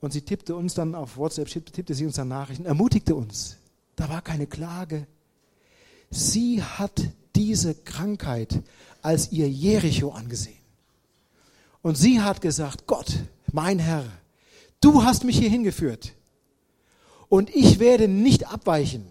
und 0.00 0.12
sie 0.12 0.22
tippte 0.22 0.56
uns 0.56 0.74
dann 0.74 0.96
auf 0.96 1.16
WhatsApp, 1.16 1.46
tippte 1.46 1.94
sie 1.94 2.04
uns 2.04 2.16
dann 2.16 2.26
Nachrichten, 2.26 2.66
ermutigte 2.66 3.14
uns. 3.14 3.58
Da 3.94 4.08
war 4.08 4.22
keine 4.22 4.48
Klage. 4.48 5.06
Sie 6.10 6.60
hat 6.62 7.00
diese 7.38 7.76
Krankheit 7.76 8.62
als 9.00 9.30
ihr 9.30 9.48
Jericho 9.48 10.10
angesehen. 10.10 10.58
Und 11.82 11.96
sie 11.96 12.20
hat 12.20 12.40
gesagt, 12.40 12.88
Gott, 12.88 13.14
mein 13.52 13.78
Herr, 13.78 14.04
du 14.80 15.04
hast 15.04 15.22
mich 15.22 15.38
hier 15.38 15.48
hingeführt 15.48 16.12
und 17.28 17.48
ich 17.54 17.78
werde 17.78 18.08
nicht 18.08 18.48
abweichen 18.48 19.06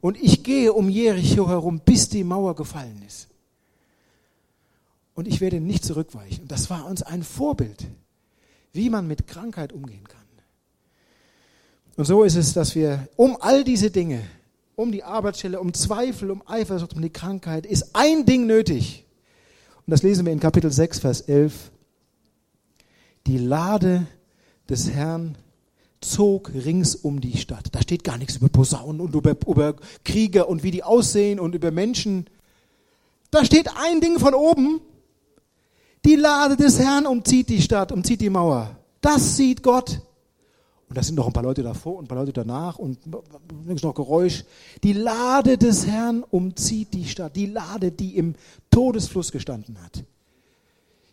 und 0.00 0.16
ich 0.22 0.44
gehe 0.44 0.72
um 0.72 0.88
Jericho 0.88 1.48
herum, 1.48 1.80
bis 1.84 2.08
die 2.08 2.22
Mauer 2.22 2.54
gefallen 2.54 3.02
ist. 3.04 3.26
Und 5.14 5.26
ich 5.26 5.40
werde 5.40 5.60
nicht 5.60 5.84
zurückweichen. 5.84 6.42
Und 6.42 6.52
das 6.52 6.70
war 6.70 6.86
uns 6.86 7.02
ein 7.02 7.22
Vorbild, 7.22 7.86
wie 8.72 8.90
man 8.90 9.06
mit 9.06 9.26
Krankheit 9.26 9.72
umgehen 9.72 10.06
kann. 10.06 10.20
Und 11.96 12.04
so 12.04 12.24
ist 12.24 12.36
es, 12.36 12.52
dass 12.52 12.74
wir 12.74 13.08
um 13.16 13.36
all 13.40 13.64
diese 13.64 13.90
Dinge, 13.90 14.24
um 14.76 14.92
die 14.92 15.04
Arbeitsstelle, 15.04 15.60
um 15.60 15.74
Zweifel, 15.74 16.30
um 16.30 16.42
Eifersucht, 16.46 16.94
um 16.94 17.02
die 17.02 17.10
Krankheit, 17.10 17.66
ist 17.66 17.94
ein 17.94 18.26
Ding 18.26 18.46
nötig. 18.46 19.04
Und 19.86 19.90
das 19.90 20.02
lesen 20.02 20.24
wir 20.24 20.32
in 20.32 20.40
Kapitel 20.40 20.70
6, 20.70 21.00
Vers 21.00 21.20
11. 21.22 21.70
Die 23.26 23.38
Lade 23.38 24.06
des 24.68 24.90
Herrn 24.90 25.36
zog 26.00 26.52
rings 26.52 26.94
um 26.94 27.20
die 27.20 27.36
Stadt. 27.36 27.68
Da 27.72 27.80
steht 27.80 28.04
gar 28.04 28.18
nichts 28.18 28.36
über 28.36 28.48
Posaunen 28.48 29.00
und 29.00 29.14
über, 29.14 29.36
über 29.46 29.76
Krieger 30.04 30.48
und 30.48 30.62
wie 30.62 30.70
die 30.70 30.82
aussehen 30.82 31.40
und 31.40 31.54
über 31.54 31.70
Menschen. 31.70 32.26
Da 33.30 33.44
steht 33.44 33.68
ein 33.76 34.00
Ding 34.00 34.18
von 34.18 34.34
oben. 34.34 34.80
Die 36.04 36.16
Lade 36.16 36.56
des 36.56 36.78
Herrn 36.78 37.06
umzieht 37.06 37.48
die 37.48 37.62
Stadt, 37.62 37.90
umzieht 37.90 38.20
die 38.20 38.30
Mauer. 38.30 38.76
Das 39.00 39.36
sieht 39.36 39.62
Gott. 39.62 40.00
Und 40.88 40.98
da 40.98 41.02
sind 41.02 41.14
noch 41.14 41.26
ein 41.26 41.32
paar 41.32 41.42
Leute 41.42 41.62
davor 41.62 41.96
und 41.96 42.04
ein 42.04 42.08
paar 42.08 42.18
Leute 42.18 42.32
danach 42.32 42.78
und 42.78 42.98
links 43.66 43.82
noch 43.82 43.94
Geräusch. 43.94 44.44
Die 44.82 44.92
Lade 44.92 45.56
des 45.58 45.86
Herrn 45.86 46.22
umzieht 46.22 46.92
die 46.92 47.06
Stadt. 47.06 47.36
Die 47.36 47.46
Lade, 47.46 47.90
die 47.90 48.16
im 48.16 48.34
Todesfluss 48.70 49.32
gestanden 49.32 49.82
hat. 49.82 50.04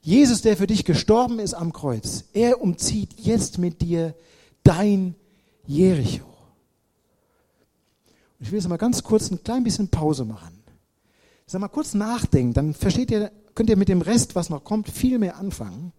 Jesus, 0.01 0.41
der 0.41 0.57
für 0.57 0.67
dich 0.67 0.83
gestorben 0.83 1.39
ist 1.39 1.53
am 1.53 1.73
Kreuz, 1.73 2.25
er 2.33 2.61
umzieht 2.61 3.19
jetzt 3.19 3.59
mit 3.59 3.81
dir 3.81 4.15
dein 4.63 5.15
Jericho. 5.67 6.25
Und 8.39 8.45
ich 8.45 8.51
will 8.51 8.59
jetzt 8.59 8.67
mal 8.67 8.77
ganz 8.77 9.03
kurz 9.03 9.29
ein 9.29 9.43
klein 9.43 9.63
bisschen 9.63 9.89
Pause 9.89 10.25
machen. 10.25 10.63
Sag 11.45 11.61
mal 11.61 11.67
kurz 11.67 11.93
nachdenken, 11.93 12.53
dann 12.53 12.73
versteht 12.73 13.11
ihr, 13.11 13.31
könnt 13.53 13.69
ihr 13.69 13.77
mit 13.77 13.89
dem 13.89 14.01
Rest, 14.01 14.35
was 14.35 14.49
noch 14.49 14.63
kommt, 14.63 14.89
viel 14.89 15.19
mehr 15.19 15.37
anfangen. 15.37 15.91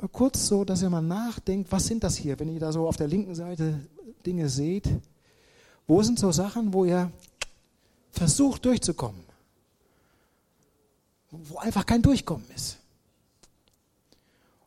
Mal 0.00 0.08
kurz 0.08 0.46
so, 0.46 0.64
dass 0.64 0.82
ihr 0.82 0.90
mal 0.90 1.02
nachdenkt, 1.02 1.70
was 1.70 1.86
sind 1.86 2.02
das 2.02 2.16
hier, 2.16 2.38
wenn 2.38 2.48
ihr 2.48 2.60
da 2.60 2.72
so 2.72 2.88
auf 2.88 2.96
der 2.96 3.08
linken 3.08 3.34
Seite 3.34 3.80
Dinge 4.24 4.48
seht? 4.48 4.88
Wo 5.86 6.02
sind 6.02 6.18
so 6.18 6.32
Sachen, 6.32 6.72
wo 6.72 6.84
ihr 6.84 7.10
versucht 8.10 8.64
durchzukommen? 8.64 9.30
wo 11.30 11.58
einfach 11.58 11.86
kein 11.86 12.02
Durchkommen 12.02 12.48
ist. 12.54 12.78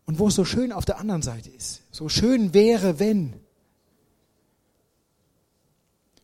Und 0.05 0.19
wo 0.19 0.27
es 0.27 0.35
so 0.35 0.45
schön 0.45 0.71
auf 0.71 0.85
der 0.85 0.99
anderen 0.99 1.21
Seite 1.21 1.49
ist. 1.49 1.81
So 1.91 2.09
schön 2.09 2.53
wäre, 2.53 2.99
wenn. 2.99 3.33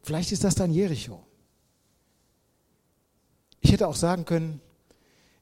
Vielleicht 0.02 0.32
ist 0.32 0.44
das 0.44 0.56
dann 0.56 0.72
Jericho. 0.72 1.24
Ich 3.62 3.72
hätte 3.72 3.88
auch 3.88 3.96
sagen 3.96 4.26
können, 4.26 4.62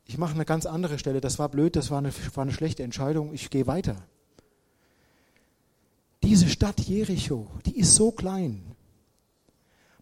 ich 0.07 0.17
mache 0.17 0.33
eine 0.33 0.45
ganz 0.45 0.65
andere 0.65 0.97
Stelle. 0.99 1.21
Das 1.21 1.37
war 1.37 1.49
blöd, 1.49 1.75
das 1.75 1.91
war 1.91 1.97
eine, 1.97 2.11
war 2.33 2.43
eine 2.43 2.53
schlechte 2.53 2.83
Entscheidung. 2.83 3.33
Ich 3.33 3.49
gehe 3.49 3.67
weiter. 3.67 3.97
Diese 6.23 6.47
Stadt 6.47 6.79
Jericho, 6.79 7.47
die 7.65 7.77
ist 7.77 7.95
so 7.95 8.11
klein. 8.11 8.63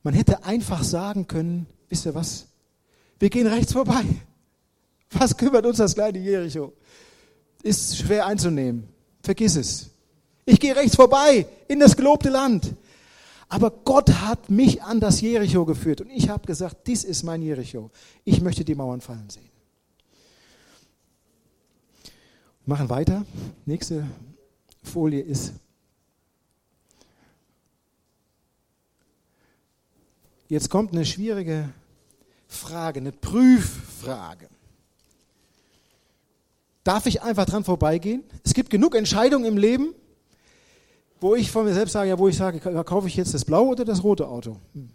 Man 0.03 0.13
hätte 0.13 0.43
einfach 0.43 0.83
sagen 0.83 1.27
können, 1.27 1.65
wisst 1.89 2.05
ihr 2.05 2.13
was? 2.13 2.47
Wir 3.19 3.29
gehen 3.29 3.47
rechts 3.47 3.73
vorbei. 3.73 4.03
Was 5.11 5.35
kümmert 5.35 5.65
uns 5.65 5.77
das 5.77 5.95
kleine 5.95 6.19
Jericho? 6.19 6.73
Ist 7.63 7.97
schwer 7.97 8.27
einzunehmen. 8.27 8.87
Vergiss 9.23 9.55
es. 9.55 9.89
Ich 10.45 10.59
gehe 10.59 10.75
rechts 10.75 10.95
vorbei 10.95 11.47
in 11.67 11.79
das 11.79 11.95
gelobte 11.95 12.29
Land. 12.29 12.75
Aber 13.49 13.71
Gott 13.71 14.11
hat 14.11 14.49
mich 14.49 14.83
an 14.83 14.99
das 14.99 15.21
Jericho 15.21 15.65
geführt 15.65 16.01
und 16.01 16.09
ich 16.09 16.29
habe 16.29 16.45
gesagt, 16.45 16.87
dies 16.87 17.03
ist 17.03 17.23
mein 17.23 17.41
Jericho. 17.41 17.89
Ich 18.23 18.41
möchte 18.41 18.63
die 18.63 18.75
Mauern 18.75 19.01
fallen 19.01 19.29
sehen. 19.29 19.49
Wir 22.54 22.54
machen 22.65 22.89
weiter. 22.89 23.25
Nächste 23.65 24.05
Folie 24.83 25.21
ist 25.21 25.53
Jetzt 30.47 30.69
kommt 30.69 30.93
eine 30.93 31.05
schwierige 31.05 31.69
Frage, 32.47 32.99
eine 32.99 33.11
Prüffrage. 33.11 34.47
Darf 36.83 37.07
ich 37.07 37.23
einfach 37.23 37.47
dran 37.47 37.63
vorbeigehen? 37.63 38.23
Es 38.43 38.53
gibt 38.53 38.69
genug 38.69 38.93
Entscheidungen 38.93 39.45
im 39.45 39.57
Leben, 39.57 39.95
wo 41.19 41.33
ich 41.33 41.49
von 41.49 41.65
mir 41.65 41.73
selbst 41.73 41.93
sage, 41.93 42.09
ja, 42.09 42.19
wo 42.19 42.27
ich 42.27 42.37
sage, 42.37 42.59
kaufe 42.83 43.07
ich 43.07 43.15
jetzt 43.15 43.33
das 43.33 43.43
blaue 43.43 43.69
oder 43.69 43.85
das 43.85 44.03
rote 44.03 44.27
Auto? 44.27 44.57
Hm. 44.73 44.89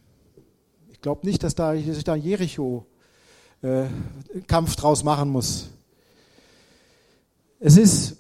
Ich 0.93 1.01
glaube 1.01 1.27
nicht, 1.27 1.43
dass, 1.43 1.57
da, 1.57 1.75
dass 1.75 1.97
ich 1.97 2.05
da 2.05 2.15
Jericho-Kampf 2.15 4.73
äh, 4.73 4.77
draus 4.77 5.03
machen 5.03 5.31
muss. 5.31 5.71
Es 7.61 7.77
ist, 7.77 8.17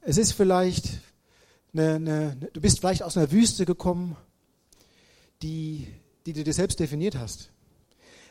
es 0.00 0.18
ist 0.18 0.32
vielleicht, 0.32 0.88
eine, 1.72 1.94
eine, 1.94 2.36
du 2.52 2.60
bist 2.60 2.80
vielleicht 2.80 3.04
aus 3.04 3.16
einer 3.16 3.30
Wüste 3.30 3.64
gekommen, 3.64 4.16
die, 5.40 5.86
die 6.26 6.32
du 6.32 6.42
dir 6.42 6.52
selbst 6.52 6.80
definiert 6.80 7.16
hast. 7.16 7.50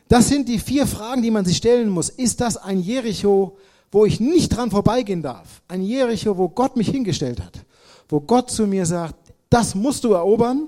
Das 0.09 0.27
sind 0.27 0.49
die 0.49 0.59
vier 0.59 0.85
Fragen, 0.85 1.21
die 1.21 1.31
man 1.31 1.45
sich 1.45 1.55
stellen 1.55 1.87
muss. 1.87 2.09
Ist 2.09 2.41
das 2.41 2.57
ein 2.57 2.81
Jericho, 2.81 3.57
wo 3.93 4.05
ich 4.05 4.19
nicht 4.19 4.49
dran 4.49 4.71
vorbeigehen 4.71 5.21
darf. 5.21 5.61
Ein 5.69 5.81
Jericho, 5.83 6.37
wo 6.37 6.49
Gott 6.49 6.75
mich 6.75 6.89
hingestellt 6.89 7.41
hat. 7.41 7.65
wo 8.09 8.19
Gott 8.19 8.51
zu 8.51 8.67
mir 8.67 8.85
sagt, 8.85 9.15
das 9.49 9.73
musst 9.73 10.03
du 10.03 10.11
erobern, 10.11 10.67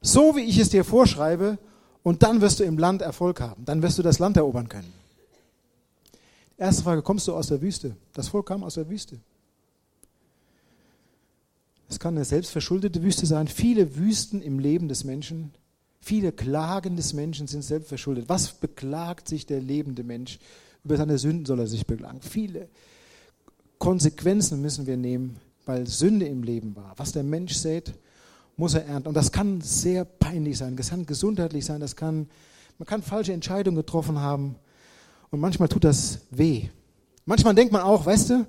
so 0.00 0.34
wie 0.34 0.40
ich 0.40 0.58
es 0.58 0.68
dir 0.68 0.84
vorschreibe, 0.84 1.58
und 2.02 2.24
dann 2.24 2.40
wirst 2.40 2.58
du 2.58 2.64
im 2.64 2.76
Land 2.76 3.02
Erfolg 3.02 3.40
haben. 3.40 3.64
Dann 3.64 3.82
wirst 3.82 3.98
du 3.98 4.02
das 4.02 4.18
Land 4.18 4.36
erobern 4.36 4.68
können. 4.68 4.92
Erste 6.58 6.82
Frage, 6.82 7.02
kommst 7.02 7.28
du 7.28 7.34
aus 7.34 7.48
der 7.48 7.60
Wüste? 7.60 7.96
Das 8.14 8.28
Volk 8.28 8.46
kam 8.46 8.64
aus 8.64 8.74
der 8.74 8.88
Wüste. 8.88 9.18
Es 11.88 11.98
kann 12.00 12.14
eine 12.16 12.24
selbstverschuldete 12.24 13.02
Wüste 13.02 13.26
sein. 13.26 13.46
Viele 13.46 13.96
Wüsten 13.96 14.42
im 14.42 14.58
Leben 14.58 14.88
des 14.88 15.04
Menschen, 15.04 15.52
viele 16.00 16.32
Klagen 16.32 16.96
des 16.96 17.12
Menschen 17.12 17.46
sind 17.46 17.62
selbstverschuldet. 17.62 18.28
Was 18.28 18.52
beklagt 18.52 19.28
sich 19.28 19.46
der 19.46 19.60
lebende 19.60 20.02
Mensch? 20.02 20.38
Über 20.84 20.96
seine 20.96 21.18
Sünden 21.18 21.46
soll 21.46 21.60
er 21.60 21.66
sich 21.66 21.86
beklagen. 21.86 22.20
Viele 22.22 22.68
Konsequenzen 23.78 24.62
müssen 24.62 24.86
wir 24.86 24.96
nehmen, 24.96 25.36
weil 25.64 25.86
Sünde 25.86 26.26
im 26.26 26.42
Leben 26.42 26.74
war. 26.74 26.94
Was 26.96 27.12
der 27.12 27.22
Mensch 27.22 27.54
sät, 27.54 27.92
muss 28.56 28.74
er 28.74 28.86
ernten. 28.86 29.08
Und 29.08 29.14
das 29.14 29.32
kann 29.32 29.60
sehr 29.60 30.04
peinlich 30.04 30.58
sein, 30.58 30.76
das 30.76 30.90
kann 30.90 31.06
gesundheitlich 31.06 31.64
sein, 31.64 31.80
das 31.80 31.94
kann, 31.94 32.28
man 32.78 32.86
kann 32.86 33.02
falsche 33.02 33.32
Entscheidungen 33.32 33.76
getroffen 33.76 34.20
haben. 34.20 34.56
Und 35.30 35.40
manchmal 35.40 35.68
tut 35.68 35.84
das 35.84 36.20
weh. 36.30 36.68
Manchmal 37.24 37.54
denkt 37.54 37.72
man 37.72 37.82
auch, 37.82 38.06
weißt 38.06 38.30
du, 38.30 38.46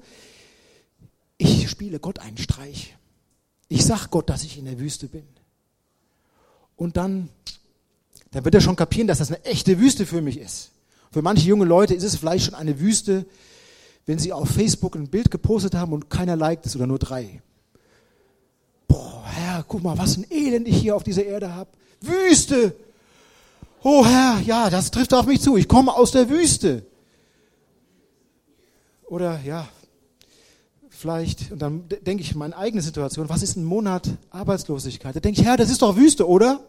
ich 1.38 1.70
spiele 1.70 2.00
Gott 2.00 2.20
einen 2.20 2.38
Streich. 2.38 2.96
Ich 3.70 3.86
sag 3.86 4.10
Gott, 4.10 4.30
dass 4.30 4.44
ich 4.44 4.58
in 4.58 4.66
der 4.66 4.80
Wüste 4.80 5.08
bin. 5.08 5.26
Und 6.76 6.96
dann, 6.98 7.30
dann 8.32 8.46
wird 8.46 8.56
er 8.56 8.62
schon 8.62 8.76
kapieren, 8.76 9.08
dass 9.08 9.18
das 9.18 9.30
eine 9.30 9.44
echte 9.46 9.80
Wüste 9.80 10.06
für 10.06 10.22
mich 10.22 10.40
ist. 10.40 10.72
Für 11.12 11.22
manche 11.22 11.48
junge 11.48 11.66
Leute 11.66 11.94
ist 11.94 12.04
es 12.04 12.16
vielleicht 12.16 12.46
schon 12.46 12.56
eine 12.56 12.80
Wüste, 12.80 13.26
wenn 14.06 14.20
sie 14.20 14.32
auf 14.32 14.50
Facebook 14.50 14.96
ein 14.96 15.10
Bild 15.10 15.32
gepostet 15.32 15.76
haben 15.76 15.94
und 15.94 16.10
keiner 16.10 16.36
liked 16.36 16.66
es 16.66 16.76
oder 16.76 16.88
nur 16.88 17.00
drei. 17.00 17.42
Boah, 18.88 19.26
Herr, 19.26 19.66
guck 19.68 19.84
mal, 19.84 19.98
was 19.98 20.18
ein 20.18 20.26
Elend 20.30 20.68
ich 20.68 20.78
hier 20.78 20.96
auf 20.96 21.04
dieser 21.04 21.26
Erde 21.26 21.54
habe. 21.54 21.70
Wüste! 22.02 22.76
Oh 23.84 24.06
Herr, 24.06 24.40
ja, 24.42 24.70
das 24.70 24.92
trifft 24.92 25.14
auf 25.14 25.26
mich 25.26 25.42
zu. 25.42 25.58
Ich 25.58 25.68
komme 25.68 25.94
aus 25.94 26.12
der 26.12 26.30
Wüste. 26.30 26.86
Oder 29.06 29.40
ja, 29.42 29.68
vielleicht, 30.90 31.52
und 31.52 31.60
dann 31.60 31.88
denke 31.88 32.22
ich 32.22 32.36
meine 32.36 32.58
eigene 32.58 32.82
Situation, 32.82 33.30
was 33.30 33.44
ist 33.44 33.56
ein 33.56 33.64
Monat 33.64 34.10
Arbeitslosigkeit? 34.32 35.16
Da 35.16 35.20
denke 35.20 35.40
ich, 35.40 35.48
Herr, 35.48 35.58
das 35.58 35.70
ist 35.70 35.82
doch 35.82 35.96
Wüste, 35.96 36.28
oder? 36.28 36.60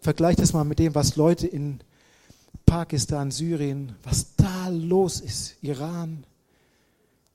Vergleich 0.00 0.36
das 0.36 0.52
mal 0.52 0.64
mit 0.64 0.78
dem, 0.78 0.94
was 0.94 1.16
Leute 1.16 1.46
in 1.46 1.80
Pakistan, 2.66 3.30
Syrien, 3.30 3.96
was 4.02 4.36
da 4.36 4.68
los 4.68 5.20
ist, 5.20 5.56
Iran, 5.62 6.24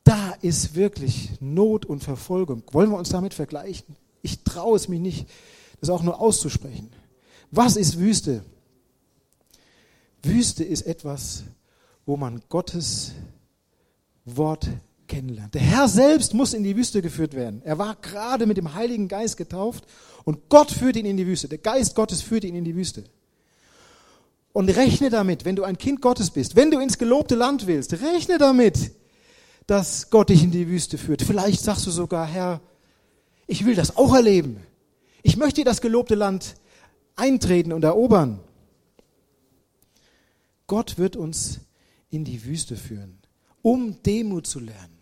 da 0.04 0.34
ist 0.41 0.76
wirklich 0.76 1.32
Not 1.41 1.86
und 1.86 2.04
Verfolgung. 2.04 2.64
Wollen 2.72 2.91
wir 2.91 2.98
uns 2.98 3.10
damit 3.10 3.34
vergleichen? 3.34 3.95
Ich 4.22 4.43
traue 4.43 4.78
es 4.78 4.88
mich 4.88 5.02
nicht, 5.02 5.28
das 5.82 5.89
auch 5.89 6.04
nur 6.04 6.22
auszusprechen. 6.22 6.89
Was 7.52 7.76
ist 7.76 8.00
Wüste? 8.00 8.43
Wüste 10.24 10.64
ist 10.64 10.82
etwas, 10.84 11.43
wo 12.06 12.18
man 12.18 12.41
Gottes 12.50 13.14
Wort 14.26 14.68
kennenlernt. 15.08 15.54
Der 15.54 15.62
Herr 15.62 15.88
selbst 15.88 16.34
muss 16.34 16.54
in 16.54 16.64
die 16.64 16.76
Wüste 16.76 17.02
geführt 17.02 17.34
werden. 17.34 17.62
Er 17.64 17.78
war 17.78 17.95
gerade 17.95 18.45
mit 18.45 18.58
dem 18.58 18.74
Heiligen 18.74 19.08
Geist 19.08 19.38
getauft 19.38 19.86
und 20.26 20.50
Gott 20.50 20.72
führt 20.72 20.98
ihn 20.98 21.06
in 21.06 21.18
die 21.18 21.28
Wüste. 21.28 21.48
Der 21.48 21.60
Geist 21.60 21.95
Gottes 21.95 22.22
führt 22.22 22.43
ihn 22.43 22.56
in 22.56 22.66
die 22.66 22.76
Wüste. 22.76 23.06
Und 24.52 24.70
rechne 24.70 25.10
damit, 25.10 25.45
wenn 25.45 25.56
du 25.56 25.64
ein 25.64 25.78
Kind 25.78 26.02
Gottes 26.02 26.32
bist, 26.32 26.56
wenn 26.56 26.72
du 26.72 26.80
ins 26.80 26.98
gelobte 26.98 27.36
Land 27.36 27.68
willst, 27.68 27.93
rechne 28.02 28.38
damit, 28.38 28.91
dass 29.68 30.10
Gott 30.10 30.30
dich 30.30 30.43
in 30.43 30.52
die 30.52 30.68
Wüste 30.68 30.98
führt. 30.98 31.22
Vielleicht 31.22 31.62
sagst 31.62 31.86
du 31.86 31.91
sogar, 31.91 32.26
Herr, 32.26 32.60
ich 33.45 33.66
will 33.66 33.76
das 33.76 33.95
auch 33.95 34.14
erleben. 34.16 34.62
Ich 35.24 35.38
möchte 35.38 35.64
das 35.64 35.80
gelobte 35.80 36.16
Land 36.16 36.56
eintreten 37.18 37.74
und 37.74 37.84
erobern. 37.84 38.39
Gott 40.68 40.97
wird 40.97 41.15
uns 41.15 41.59
in 42.09 42.24
die 42.24 42.45
Wüste 42.45 42.76
führen, 42.76 43.18
um 43.61 44.01
Demut 44.03 44.47
zu 44.47 44.59
lernen. 44.59 44.97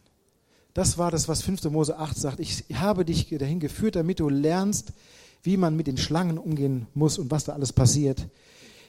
Das 0.74 0.98
war 0.98 1.12
das, 1.12 1.28
was 1.28 1.42
5. 1.42 1.64
Mose 1.66 1.98
8 1.98 2.18
sagt. 2.18 2.40
Ich 2.40 2.66
habe 2.74 3.06
dich 3.06 3.30
dahin 3.30 3.60
geführt, 3.60 3.96
damit 3.96 4.20
du 4.20 4.28
lernst, 4.30 4.92
wie 5.44 5.58
man 5.58 5.76
mit 5.76 5.88
den 5.88 5.98
Schlangen 5.98 6.38
umgehen 6.38 6.88
muss 6.94 7.18
und 7.18 7.32
was 7.32 7.46
da 7.46 7.54
alles 7.54 7.72
passiert. 7.72 8.28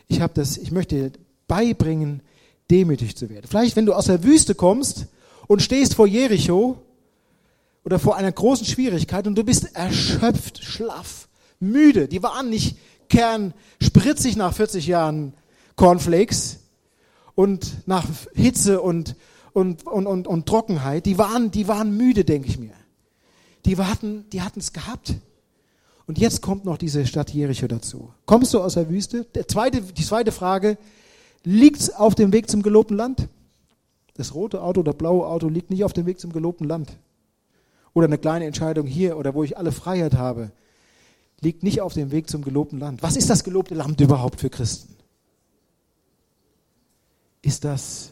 Ich 0.08 0.20
habe 0.20 0.32
das, 0.34 0.56
ich 0.56 0.72
möchte 0.72 1.12
beibringen, 1.46 2.22
demütig 2.70 3.16
zu 3.16 3.28
werden. 3.28 3.46
Vielleicht, 3.48 3.76
wenn 3.76 3.86
du 3.86 3.94
aus 3.94 4.06
der 4.06 4.24
Wüste 4.24 4.54
kommst 4.54 5.06
und 5.46 5.62
stehst 5.62 5.94
vor 5.94 6.06
Jericho 6.06 6.82
oder 7.84 7.98
vor 7.98 8.16
einer 8.16 8.32
großen 8.32 8.66
Schwierigkeit 8.66 9.26
und 9.26 9.36
du 9.36 9.44
bist 9.44 9.76
erschöpft, 9.76 10.64
schlaff, 10.64 11.28
müde. 11.60 12.08
Die 12.08 12.22
waren 12.22 12.50
nicht 12.50 12.76
kernspritzig 13.08 14.36
nach 14.36 14.54
40 14.54 14.86
Jahren 14.86 15.32
Cornflakes 15.76 16.60
und 17.34 17.86
nach 17.86 18.06
Hitze 18.34 18.80
und 18.80 19.16
und, 19.56 19.86
und, 19.86 20.06
und, 20.06 20.26
und 20.26 20.44
Trockenheit, 20.44 21.06
die 21.06 21.16
waren, 21.16 21.50
die 21.50 21.66
waren 21.66 21.96
müde, 21.96 22.26
denke 22.26 22.46
ich 22.46 22.58
mir. 22.58 22.74
Die 23.64 23.78
hatten 23.78 24.26
die 24.30 24.42
es 24.56 24.74
gehabt. 24.74 25.14
Und 26.06 26.18
jetzt 26.18 26.42
kommt 26.42 26.66
noch 26.66 26.76
diese 26.76 27.06
Stadt 27.06 27.32
Jericho 27.32 27.66
dazu. 27.66 28.12
Kommst 28.26 28.52
du 28.52 28.60
aus 28.60 28.74
der 28.74 28.90
Wüste? 28.90 29.24
Der 29.34 29.48
zweite, 29.48 29.80
die 29.80 30.04
zweite 30.04 30.30
Frage, 30.30 30.76
liegt 31.42 31.80
es 31.80 31.90
auf 31.90 32.14
dem 32.14 32.34
Weg 32.34 32.50
zum 32.50 32.62
gelobten 32.62 32.98
Land? 32.98 33.28
Das 34.12 34.34
rote 34.34 34.60
Auto 34.60 34.80
oder 34.80 34.92
blaue 34.92 35.26
Auto 35.26 35.48
liegt 35.48 35.70
nicht 35.70 35.84
auf 35.84 35.94
dem 35.94 36.04
Weg 36.04 36.20
zum 36.20 36.34
gelobten 36.34 36.68
Land. 36.68 36.98
Oder 37.94 38.08
eine 38.08 38.18
kleine 38.18 38.44
Entscheidung 38.44 38.86
hier 38.86 39.16
oder 39.16 39.34
wo 39.34 39.42
ich 39.42 39.56
alle 39.56 39.72
Freiheit 39.72 40.18
habe, 40.18 40.52
liegt 41.40 41.62
nicht 41.62 41.80
auf 41.80 41.94
dem 41.94 42.10
Weg 42.10 42.28
zum 42.28 42.42
gelobten 42.42 42.78
Land. 42.78 43.02
Was 43.02 43.16
ist 43.16 43.30
das 43.30 43.44
gelobte 43.44 43.74
Land 43.74 44.00
überhaupt 44.00 44.40
für 44.40 44.50
Christen? 44.50 44.96
Ist 47.42 47.64
das 47.64 48.10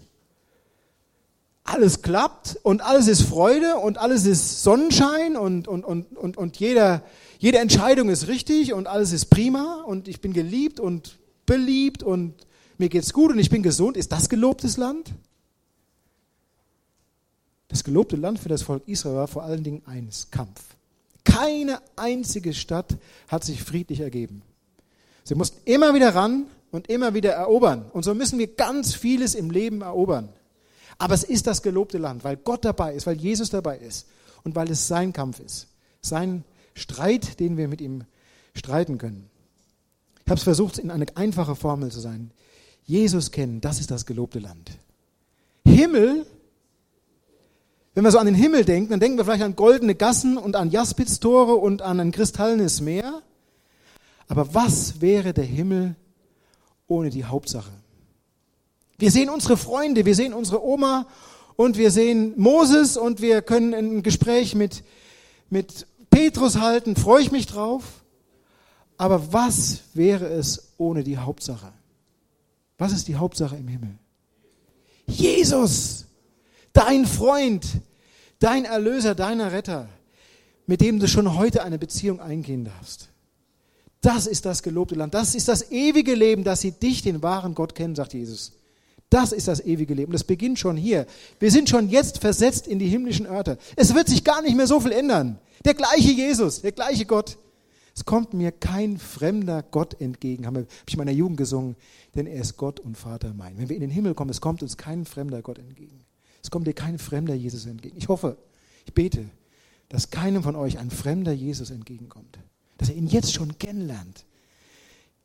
alles 1.65 2.03
klappt 2.03 2.59
und 2.63 2.83
alles 2.83 3.09
ist 3.09 3.23
Freude 3.23 3.77
und 3.77 3.97
alles 3.97 4.27
ist 4.27 4.63
Sonnenschein 4.63 5.35
und, 5.37 5.67
und, 5.67 5.85
und, 5.85 6.17
und, 6.17 6.37
und 6.37 6.57
jeder, 6.59 7.03
jede 7.39 7.59
Entscheidung 7.59 8.11
ist 8.11 8.29
richtig 8.29 8.75
und 8.75 8.87
alles 8.87 9.13
ist 9.13 9.27
prima 9.27 9.83
und 9.87 10.07
ich 10.07 10.21
bin 10.21 10.35
geliebt 10.35 10.79
und 10.79 11.19
beliebt 11.47 12.03
und 12.03 12.35
mir 12.77 12.91
geht's 12.91 13.15
gut 13.15 13.33
und 13.33 13.39
ich 13.39 13.49
bin 13.49 13.63
gesund. 13.63 13.97
Ist 13.97 14.13
das 14.13 14.29
gelobtes 14.29 14.77
Land? 14.77 15.11
Das 17.69 17.83
gelobte 17.83 18.17
Land 18.17 18.39
für 18.39 18.51
das 18.51 18.63
Volk 18.63 18.87
Israel 18.87 19.17
war 19.17 19.29
vor 19.29 19.43
allen 19.43 19.65
Dingen 19.65 19.83
eins, 19.87 20.29
Kampf. 20.31 20.61
Keine 21.25 21.81
einzige 21.97 22.55
Stadt 22.55 22.97
hat 23.29 23.45
sich 23.45 23.63
friedlich 23.63 24.01
ergeben. 24.01 24.43
Sie 25.25 25.35
mussten 25.35 25.59
immer 25.65 25.95
wieder 25.95 26.15
ran 26.15 26.47
und 26.71 26.89
immer 26.89 27.15
wieder 27.15 27.33
erobern. 27.33 27.87
Und 27.93 28.05
so 28.05 28.15
müssen 28.15 28.39
wir 28.39 28.49
ganz 28.55 28.95
vieles 28.95 29.35
im 29.35 29.51
Leben 29.51 29.81
erobern. 29.81 30.29
Aber 30.99 31.15
es 31.15 31.25
ist 31.25 31.47
das 31.47 31.63
gelobte 31.63 31.99
Land, 31.99 32.25
weil 32.25 32.37
Gott 32.37 32.65
dabei 32.65 32.95
ist, 32.95 33.07
weil 33.07 33.17
Jesus 33.17 33.51
dabei 33.51 33.79
ist 33.79 34.07
und 34.45 34.55
weil 34.55 34.71
es 34.71 34.87
sein 34.87 35.13
Kampf 35.13 35.41
ist. 35.41 35.69
Sein 36.03 36.45
Streit, 36.75 37.41
den 37.41 37.57
wir 37.57 37.69
mit 37.69 37.81
ihm 37.81 38.05
streiten 38.55 38.99
können. 38.99 39.29
Ich 40.25 40.31
habe 40.31 40.39
es 40.39 40.45
versucht, 40.45 40.79
in 40.79 40.91
eine 40.91 41.07
einfache 41.17 41.57
Formel 41.57 41.91
zu 41.91 42.01
sein. 42.01 42.31
Jesus 42.85 43.31
kennen, 43.31 43.61
das 43.61 43.81
ist 43.81 43.91
das 43.91 44.07
gelobte 44.07 44.39
Land. 44.39 44.71
Himmel, 45.67 46.27
wenn 47.95 48.03
wir 48.03 48.11
so 48.11 48.19
an 48.19 48.27
den 48.27 48.35
Himmel 48.35 48.65
denken, 48.65 48.91
dann 48.91 49.01
denken 49.01 49.17
wir 49.17 49.25
vielleicht 49.25 49.45
an 49.45 49.55
goldene 49.55 49.95
Gassen 49.95 50.37
und 50.37 50.57
an 50.57 50.71
Jaspis-Tore 50.71 51.55
und 51.55 51.81
an 51.81 52.01
ein 52.01 52.11
kristallenes 52.11 52.81
Meer. 52.81 53.23
Aber 54.27 54.53
was 54.53 55.01
wäre 55.01 55.33
der 55.33 55.45
Himmel 55.45 55.95
ohne 56.89 57.11
die 57.11 57.25
Hauptsache? 57.25 57.71
Wir 58.99 59.11
sehen 59.11 59.29
unsere 59.29 59.57
Freunde, 59.57 60.05
wir 60.05 60.15
sehen 60.15 60.35
unsere 60.35 60.65
Oma 60.65 61.07
und 61.57 61.79
wir 61.79 61.91
sehen 61.91 62.35
Moses 62.37 62.97
und 62.97 63.21
wir 63.21 63.43
können 63.43 63.75
ein 63.75 64.03
Gespräch 64.03 64.55
mit, 64.55 64.83
mit 65.51 65.87
Petrus 66.11 66.59
halten, 66.59 66.97
freue 66.97 67.23
ich 67.23 67.31
mich 67.31 67.47
drauf. 67.47 68.05
Aber 68.97 69.33
was 69.33 69.81
wäre 69.95 70.27
es 70.27 70.73
ohne 70.79 71.05
die 71.05 71.19
Hauptsache? 71.19 71.73
Was 72.79 72.93
ist 72.93 73.09
die 73.09 73.17
Hauptsache 73.17 73.57
im 73.57 73.69
Himmel? 73.69 73.99
Jesus, 75.07 76.07
dein 76.75 77.07
Freund, 77.07 77.67
dein 78.39 78.67
Erlöser, 78.67 79.15
deiner 79.15 79.53
Retter, 79.53 79.89
mit 80.67 80.83
dem 80.83 81.01
du 81.01 81.09
schon 81.09 81.35
heute 81.37 81.65
eine 81.65 81.79
Beziehung 81.79 82.21
eingehen 82.21 82.67
darfst. 82.67 83.09
Das 84.03 84.27
ist 84.27 84.45
das 84.45 84.63
gelobte 84.63 84.95
Land. 84.95 85.15
Das 85.15 85.35
ist 85.35 85.49
das 85.49 85.71
ewige 85.71 86.15
Leben, 86.15 86.45
dass 86.45 86.61
sie 86.61 86.73
dich, 86.73 87.01
den 87.01 87.23
wahren 87.23 87.55
Gott, 87.55 87.75
kennen, 87.75 87.95
sagt 87.95 88.13
Jesus. 88.13 88.53
Das 89.09 89.33
ist 89.33 89.49
das 89.49 89.61
ewige 89.65 89.95
Leben. 89.95 90.13
Das 90.13 90.25
beginnt 90.25 90.59
schon 90.59 90.77
hier. 90.77 91.07
Wir 91.39 91.51
sind 91.51 91.71
schon 91.71 91.89
jetzt 91.89 92.19
versetzt 92.19 92.67
in 92.67 92.79
die 92.79 92.89
himmlischen 92.89 93.27
Örter. 93.27 93.57
Es 93.77 93.95
wird 93.95 94.09
sich 94.09 94.23
gar 94.23 94.43
nicht 94.43 94.57
mehr 94.57 94.67
so 94.67 94.81
viel 94.81 94.93
ändern. 94.93 95.39
Der 95.65 95.73
gleiche 95.73 96.11
Jesus, 96.11 96.61
der 96.61 96.73
gleiche 96.73 97.07
Gott. 97.07 97.39
Es 97.97 98.05
kommt 98.05 98.35
mir 98.35 98.51
kein 98.51 98.99
fremder 98.99 99.63
Gott 99.63 100.01
entgegen, 100.01 100.47
habe 100.47 100.67
ich 100.87 100.95
in 100.95 100.99
meiner 100.99 101.13
Jugend 101.13 101.37
gesungen, 101.37 101.77
denn 102.17 102.27
er 102.27 102.41
ist 102.41 102.57
Gott 102.57 102.81
und 102.81 102.99
Vater 102.99 103.33
mein. 103.33 103.57
Wenn 103.57 103.69
wir 103.69 103.77
in 103.77 103.83
den 103.83 103.91
Himmel 103.91 104.15
kommen, 104.15 104.31
es 104.31 104.41
kommt 104.41 104.63
uns 104.63 104.77
kein 104.77 105.05
fremder 105.05 105.43
Gott 105.43 105.61
entgegen. 105.61 106.04
Es 106.45 106.51
kommt 106.51 106.67
dir 106.67 106.75
kein 106.75 106.99
fremder 106.99 107.35
Jesus 107.35 107.65
entgegen. 107.65 107.97
Ich 107.97 108.09
hoffe, 108.09 108.37
ich 108.85 108.93
bete, 108.93 109.25
dass 109.89 110.11
keinem 110.11 110.43
von 110.43 110.57
euch 110.57 110.79
ein 110.79 110.91
fremder 110.91 111.33
Jesus 111.33 111.71
entgegenkommt. 111.71 112.39
Dass 112.77 112.91
er 112.91 112.97
ihn 112.97 113.07
jetzt 113.07 113.33
schon 113.33 113.57
kennenlernt. 113.57 114.27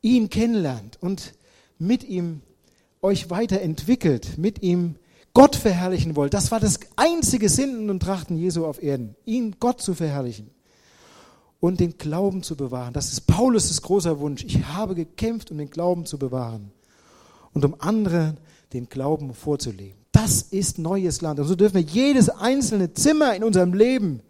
Ihn 0.01 0.29
kennenlernt 0.29 0.97
und 1.01 1.33
mit 1.77 2.05
ihm 2.05 2.41
euch 3.01 3.29
weiterentwickelt, 3.29 4.37
mit 4.37 4.63
ihm 4.63 4.95
Gott 5.33 5.57
verherrlichen 5.57 6.15
wollt. 6.15 6.33
Das 6.33 6.51
war 6.51 6.61
das 6.61 6.79
einzige 6.95 7.49
Sinnen 7.49 7.89
und 7.89 7.99
Trachten 7.99 8.37
Jesu 8.37 8.65
auf 8.65 8.81
Erden, 8.81 9.17
ihn 9.25 9.57
Gott 9.59 9.81
zu 9.81 9.95
verherrlichen 9.95 10.49
und 11.59 11.81
den 11.81 11.97
Glauben 11.97 12.43
zu 12.43 12.55
bewahren. 12.55 12.93
Das 12.93 13.11
ist 13.11 13.27
Paulus' 13.27 13.81
großer 13.81 14.21
Wunsch. 14.21 14.45
Ich 14.45 14.63
habe 14.67 14.95
gekämpft, 14.95 15.51
um 15.51 15.57
den 15.57 15.69
Glauben 15.69 16.05
zu 16.05 16.17
bewahren 16.17 16.71
und 17.53 17.65
um 17.65 17.75
anderen 17.81 18.37
den 18.71 18.87
Glauben 18.87 19.33
vorzuleben. 19.33 19.98
Das 20.11 20.41
ist 20.41 20.79
neues 20.79 21.21
Land. 21.21 21.39
Und 21.39 21.47
so 21.47 21.55
dürfen 21.55 21.75
wir 21.75 21.81
jedes 21.81 22.29
einzelne 22.29 22.93
Zimmer 22.93 23.35
in 23.35 23.43
unserem 23.43 23.73
Leben, 23.73 24.21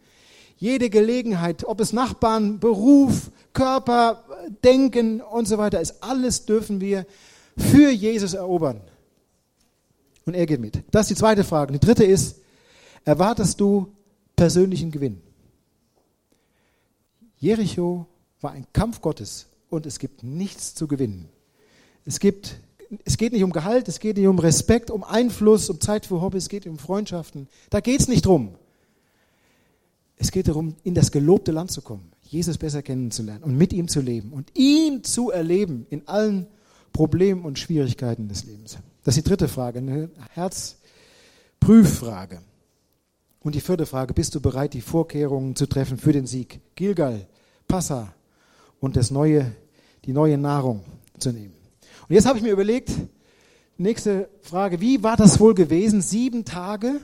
jede 0.57 0.89
Gelegenheit, 0.89 1.63
ob 1.63 1.79
es 1.79 1.93
Nachbarn, 1.93 2.59
Beruf, 2.59 3.31
Körper, 3.53 4.23
Denken 4.63 5.21
und 5.21 5.47
so 5.47 5.57
weiter 5.57 5.79
ist, 5.79 6.03
alles 6.03 6.45
dürfen 6.45 6.81
wir 6.81 7.05
für 7.57 7.89
Jesus 7.89 8.33
erobern. 8.33 8.81
Und 10.25 10.33
er 10.35 10.45
geht 10.45 10.59
mit. 10.59 10.83
Das 10.91 11.03
ist 11.03 11.11
die 11.11 11.19
zweite 11.19 11.43
Frage. 11.43 11.73
Die 11.73 11.79
dritte 11.79 12.03
ist, 12.03 12.37
erwartest 13.05 13.59
du 13.59 13.91
persönlichen 14.35 14.91
Gewinn? 14.91 15.21
Jericho 17.37 18.05
war 18.41 18.51
ein 18.51 18.67
Kampf 18.73 19.01
Gottes 19.01 19.47
und 19.69 19.85
es 19.85 19.97
gibt 19.97 20.23
nichts 20.23 20.75
zu 20.75 20.87
gewinnen. 20.87 21.29
Es, 22.05 22.19
gibt, 22.19 22.59
es 23.05 23.17
geht 23.17 23.33
nicht 23.33 23.43
um 23.43 23.51
Gehalt, 23.51 23.87
es 23.87 23.99
geht 23.99 24.17
nicht 24.17 24.27
um 24.27 24.39
Respekt, 24.39 24.91
um 24.91 25.03
Einfluss, 25.03 25.69
um 25.69 25.79
Zeit 25.79 26.05
für 26.05 26.21
Hobbys, 26.21 26.43
es 26.43 26.49
geht 26.49 26.65
um 26.65 26.79
Freundschaften. 26.79 27.47
Da 27.69 27.81
geht 27.81 27.99
es 27.99 28.07
nicht 28.07 28.25
drum. 28.25 28.55
Es 30.15 30.31
geht 30.31 30.47
darum, 30.47 30.75
in 30.83 30.95
das 30.95 31.11
gelobte 31.11 31.51
Land 31.51 31.71
zu 31.71 31.81
kommen, 31.81 32.11
Jesus 32.23 32.57
besser 32.57 32.81
kennenzulernen 32.81 33.43
und 33.43 33.55
mit 33.55 33.73
ihm 33.73 33.87
zu 33.87 34.01
leben 34.01 34.33
und 34.33 34.57
ihn 34.57 35.03
zu 35.03 35.31
erleben 35.31 35.85
in 35.89 36.07
allen 36.07 36.47
Problemen 36.91 37.45
und 37.45 37.57
Schwierigkeiten 37.57 38.27
des 38.27 38.43
Lebens. 38.43 38.77
Das 39.03 39.15
ist 39.15 39.25
die 39.25 39.29
dritte 39.29 39.47
Frage, 39.47 39.79
eine 39.79 40.09
Herzprüffrage. 40.31 42.41
Und 43.39 43.55
die 43.55 43.61
vierte 43.61 43.85
Frage, 43.85 44.13
bist 44.13 44.35
du 44.35 44.41
bereit, 44.41 44.73
die 44.73 44.81
Vorkehrungen 44.81 45.55
zu 45.55 45.67
treffen 45.67 45.97
für 45.97 46.11
den 46.11 46.27
Sieg? 46.27 46.59
Gilgal, 46.75 47.25
Passa 47.67 48.13
und 48.81 48.97
das 48.97 49.11
neue, 49.11 49.53
die 50.03 50.11
neue 50.11 50.37
Nahrung 50.37 50.83
zu 51.17 51.31
nehmen. 51.31 51.58
Und 52.09 52.15
jetzt 52.15 52.25
habe 52.25 52.39
ich 52.39 52.43
mir 52.43 52.51
überlegt, 52.51 52.91
nächste 53.77 54.29
Frage, 54.41 54.81
wie 54.81 55.03
war 55.03 55.15
das 55.15 55.39
wohl 55.39 55.53
gewesen? 55.53 56.01
Sieben 56.01 56.43
Tage 56.43 57.01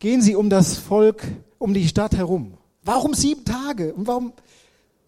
gehen 0.00 0.20
sie 0.20 0.34
um 0.34 0.50
das 0.50 0.76
Volk, 0.76 1.22
um 1.58 1.72
die 1.72 1.86
Stadt 1.86 2.16
herum. 2.16 2.54
Warum 2.82 3.14
sieben 3.14 3.44
Tage? 3.44 3.94
Und 3.94 4.08
warum, 4.08 4.32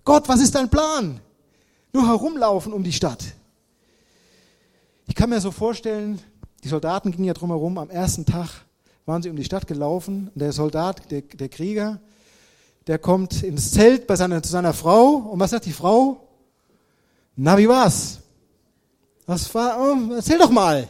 Gott, 0.05 0.29
was 0.29 0.41
ist 0.41 0.55
dein 0.55 0.71
Plan? 0.71 1.21
Nur 1.93 2.07
herumlaufen 2.07 2.73
um 2.73 2.85
die 2.85 2.93
Stadt. 2.93 3.25
Ich 5.09 5.17
kann 5.17 5.29
mir 5.29 5.41
so 5.41 5.51
vorstellen, 5.51 6.21
die 6.63 6.69
Soldaten 6.69 7.11
gingen 7.11 7.25
ja 7.25 7.35
drumherum 7.35 7.79
am 7.79 7.91
ersten 7.91 8.25
Tag 8.25 8.65
waren 9.07 9.23
sie 9.23 9.31
um 9.31 9.35
die 9.35 9.45
Stadt 9.45 9.67
gelaufen 9.67 10.31
und 10.33 10.41
der 10.41 10.53
Soldat, 10.53 11.11
der, 11.11 11.23
der 11.23 11.49
Krieger, 11.49 11.99
der 12.87 12.99
kommt 12.99 13.43
ins 13.43 13.73
Zelt 13.73 14.07
bei 14.07 14.15
seiner, 14.15 14.41
zu 14.41 14.53
seiner 14.53 14.73
Frau 14.73 15.15
und 15.17 15.41
was 15.41 15.51
sagt 15.51 15.67
die 15.67 15.73
Frau? 15.73 16.29
Na, 17.35 17.59
wie 17.59 17.69
war's? 17.69 18.21
Was 19.31 19.55
war, 19.55 19.79
oh, 19.81 20.13
erzähl 20.13 20.39
doch 20.39 20.51
mal. 20.51 20.89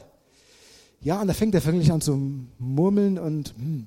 Ja, 1.03 1.21
und 1.21 1.27
da 1.27 1.35
fängt 1.35 1.55
er 1.55 1.63
wirklich 1.63 1.93
an 1.93 2.01
zu 2.01 2.17
murmeln 2.59 3.19
und 3.19 3.55
hm, 3.55 3.87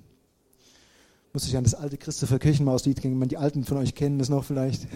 muss 1.34 1.48
ich 1.48 1.58
an 1.58 1.64
das 1.64 1.74
alte 1.74 1.98
Christopher 1.98 2.38
Kirchenmauslied 2.38 3.02
gehen, 3.02 3.18
man 3.18 3.30
die 3.30 3.38
Alten 3.38 3.64
von 3.64 3.78
euch 3.78 3.96
kennen 3.96 4.20
das 4.20 4.30
noch 4.30 4.44
vielleicht. 4.44 4.88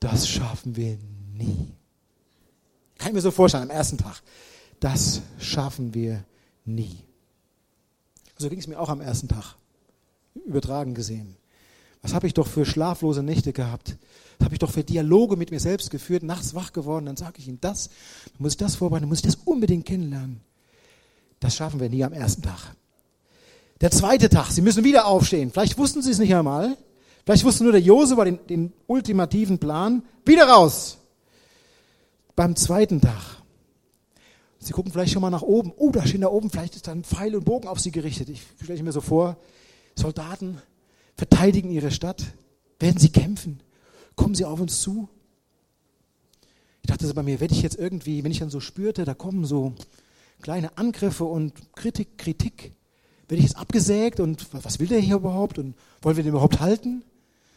Das 0.00 0.26
schaffen 0.26 0.76
wir 0.76 0.96
nie. 1.36 1.74
Kann 2.96 3.08
ich 3.08 3.12
mir 3.12 3.20
so 3.20 3.30
vorstellen, 3.30 3.64
am 3.64 3.76
ersten 3.76 3.98
Tag. 3.98 4.22
Das 4.80 5.20
schaffen 5.38 5.92
wir 5.92 6.24
nie. 6.64 7.04
So 8.38 8.48
ging 8.48 8.60
es 8.60 8.66
mir 8.66 8.80
auch 8.80 8.88
am 8.88 9.02
ersten 9.02 9.28
Tag. 9.28 9.56
Übertragen 10.46 10.94
gesehen. 10.94 11.36
Was 12.04 12.12
habe 12.12 12.26
ich 12.26 12.34
doch 12.34 12.46
für 12.46 12.66
schlaflose 12.66 13.22
Nächte 13.22 13.54
gehabt? 13.54 13.96
Was 14.38 14.44
habe 14.44 14.54
ich 14.54 14.58
doch 14.58 14.70
für 14.70 14.84
Dialoge 14.84 15.36
mit 15.36 15.50
mir 15.50 15.58
selbst 15.58 15.90
geführt, 15.90 16.22
nachts 16.22 16.54
wach 16.54 16.72
geworden, 16.72 17.06
dann 17.06 17.16
sage 17.16 17.38
ich 17.38 17.48
ihm 17.48 17.58
das, 17.60 17.88
dann 17.88 18.42
muss 18.42 18.52
ich 18.52 18.58
das 18.58 18.76
vorbereiten, 18.76 19.04
dann 19.04 19.08
muss 19.08 19.18
ich 19.18 19.24
das 19.24 19.38
unbedingt 19.46 19.86
kennenlernen. 19.86 20.40
Das 21.40 21.56
schaffen 21.56 21.80
wir 21.80 21.88
nie 21.88 22.04
am 22.04 22.12
ersten 22.12 22.42
Tag. 22.42 22.76
Der 23.80 23.90
zweite 23.90 24.28
Tag, 24.28 24.50
Sie 24.50 24.60
müssen 24.60 24.84
wieder 24.84 25.06
aufstehen. 25.06 25.50
Vielleicht 25.50 25.78
wussten 25.78 26.02
Sie 26.02 26.10
es 26.10 26.18
nicht 26.18 26.34
einmal. 26.34 26.76
Vielleicht 27.24 27.44
wusste 27.44 27.64
nur 27.64 27.72
der 27.72 27.80
Josua 27.80 28.24
den, 28.24 28.38
den 28.48 28.72
ultimativen 28.86 29.58
Plan. 29.58 30.02
Wieder 30.24 30.46
raus. 30.46 30.98
Beim 32.36 32.54
zweiten 32.54 33.00
Tag 33.00 33.42
Sie 34.64 34.72
gucken 34.72 34.90
vielleicht 34.90 35.12
schon 35.12 35.20
mal 35.20 35.28
nach 35.28 35.42
oben. 35.42 35.74
Oh, 35.76 35.90
da 35.90 36.06
stehen 36.06 36.22
da 36.22 36.28
oben, 36.28 36.48
vielleicht 36.48 36.74
ist 36.74 36.86
da 36.86 36.92
ein 36.92 37.04
Pfeil 37.04 37.36
und 37.36 37.44
Bogen 37.44 37.68
auf 37.68 37.80
sie 37.80 37.90
gerichtet. 37.90 38.30
Ich 38.30 38.42
stelle 38.62 38.82
mir 38.82 38.92
so 38.92 39.02
vor, 39.02 39.36
Soldaten 39.94 40.56
verteidigen 41.16 41.70
ihre 41.70 41.90
Stadt. 41.90 42.24
Werden 42.78 42.98
sie 42.98 43.10
kämpfen? 43.10 43.60
Kommen 44.16 44.34
sie 44.34 44.44
auf 44.44 44.60
uns 44.60 44.80
zu? 44.80 45.08
Ich 46.82 46.88
dachte 46.88 47.06
so 47.06 47.14
bei 47.14 47.22
mir, 47.22 47.40
werde 47.40 47.54
ich 47.54 47.62
jetzt 47.62 47.78
irgendwie, 47.78 48.24
wenn 48.24 48.30
ich 48.30 48.40
dann 48.40 48.50
so 48.50 48.60
spürte, 48.60 49.04
da 49.04 49.14
kommen 49.14 49.44
so 49.46 49.74
kleine 50.42 50.76
Angriffe 50.76 51.24
und 51.24 51.74
Kritik, 51.74 52.18
Kritik, 52.18 52.74
werde 53.28 53.38
ich 53.38 53.48
jetzt 53.48 53.56
abgesägt 53.56 54.20
und 54.20 54.46
was 54.52 54.78
will 54.78 54.88
der 54.88 55.00
hier 55.00 55.16
überhaupt 55.16 55.58
und 55.58 55.74
wollen 56.02 56.16
wir 56.16 56.22
den 56.22 56.30
überhaupt 56.30 56.60
halten? 56.60 57.02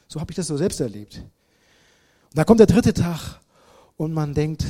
So 0.07 0.21
habe 0.21 0.31
ich 0.31 0.37
das 0.37 0.47
so 0.47 0.55
selbst 0.55 0.79
erlebt. 0.79 1.17
Und 1.17 2.37
da 2.37 2.45
kommt 2.45 2.61
der 2.61 2.67
dritte 2.67 2.93
Tag 2.93 3.41
und 3.97 4.13
man 4.13 4.33
denkt, 4.33 4.65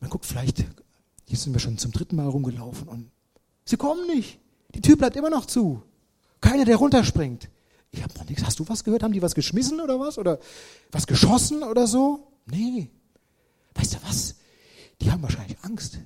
man 0.00 0.08
guckt 0.08 0.24
vielleicht, 0.24 0.64
hier 1.26 1.36
sind 1.36 1.52
wir 1.52 1.60
schon 1.60 1.76
zum 1.76 1.92
dritten 1.92 2.16
Mal 2.16 2.28
rumgelaufen 2.28 2.88
und 2.88 3.10
sie 3.66 3.76
kommen 3.76 4.06
nicht. 4.06 4.38
Die 4.74 4.80
Tür 4.80 4.96
bleibt 4.96 5.16
immer 5.16 5.30
noch 5.30 5.44
zu. 5.44 5.82
Keiner, 6.40 6.64
der 6.64 6.76
runterspringt. 6.76 7.48
Ich 7.90 8.02
habe 8.02 8.14
noch 8.14 8.28
nichts. 8.28 8.44
Hast 8.44 8.58
du 8.58 8.68
was 8.68 8.84
gehört? 8.84 9.02
Haben 9.02 9.12
die 9.12 9.22
was 9.22 9.34
geschmissen 9.34 9.80
oder 9.80 9.98
was? 9.98 10.18
Oder 10.18 10.38
was 10.90 11.06
geschossen 11.06 11.62
oder 11.62 11.86
so? 11.86 12.28
Nee. 12.46 12.90
Weißt 13.74 13.94
du 13.94 13.98
was? 14.06 14.36
Die 15.00 15.10
haben 15.10 15.22
wahrscheinlich 15.22 15.56
Angst. 15.62 15.98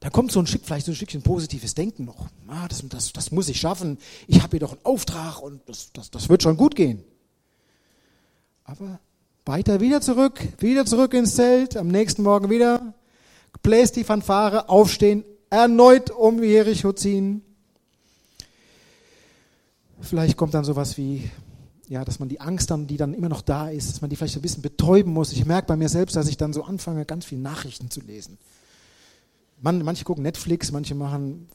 Da 0.00 0.08
kommt 0.08 0.32
so 0.32 0.40
ein 0.40 0.46
Stück, 0.46 0.62
vielleicht 0.64 0.86
so 0.86 0.92
ein 0.92 0.96
Stückchen 0.96 1.22
positives 1.22 1.74
Denken 1.74 2.06
noch. 2.06 2.28
Ah, 2.48 2.66
das, 2.68 2.82
das, 2.88 3.12
das 3.12 3.30
muss 3.32 3.48
ich 3.48 3.60
schaffen. 3.60 3.98
Ich 4.26 4.42
habe 4.42 4.50
hier 4.52 4.60
doch 4.60 4.72
einen 4.72 4.84
Auftrag 4.84 5.42
und 5.42 5.60
das, 5.68 5.92
das, 5.92 6.10
das 6.10 6.28
wird 6.28 6.42
schon 6.42 6.56
gut 6.56 6.74
gehen. 6.74 7.04
Aber 8.64 8.98
weiter 9.44 9.80
wieder 9.80 10.00
zurück, 10.00 10.40
wieder 10.58 10.86
zurück 10.86 11.12
ins 11.12 11.34
Zelt, 11.34 11.76
am 11.76 11.88
nächsten 11.88 12.22
Morgen 12.22 12.48
wieder 12.48 12.94
bläst 13.62 13.96
die 13.96 14.04
Fanfare, 14.04 14.68
aufstehen, 14.68 15.24
erneut 15.50 16.10
um 16.10 16.42
Jericho 16.42 16.92
ziehen. 16.92 17.42
Vielleicht 20.00 20.36
kommt 20.36 20.54
dann 20.54 20.64
sowas 20.64 20.96
wie, 20.96 21.30
ja, 21.88 22.04
dass 22.04 22.18
man 22.18 22.28
die 22.28 22.40
Angst 22.40 22.70
dann, 22.70 22.86
die 22.86 22.96
dann 22.96 23.14
immer 23.14 23.28
noch 23.28 23.42
da 23.42 23.68
ist, 23.68 23.90
dass 23.90 24.00
man 24.00 24.10
die 24.10 24.16
vielleicht 24.16 24.36
ein 24.36 24.42
bisschen 24.42 24.62
betäuben 24.62 25.12
muss. 25.12 25.32
Ich 25.32 25.44
merke 25.44 25.68
bei 25.68 25.76
mir 25.76 25.88
selbst, 25.88 26.16
dass 26.16 26.28
ich 26.28 26.36
dann 26.36 26.52
so 26.52 26.64
anfange, 26.64 27.04
ganz 27.04 27.24
viele 27.24 27.42
Nachrichten 27.42 27.90
zu 27.90 28.00
lesen. 28.00 28.38
Man, 29.60 29.82
manche 29.84 30.04
gucken 30.04 30.22
Netflix, 30.22 30.72
manche 30.72 30.94
machen, 30.94 31.48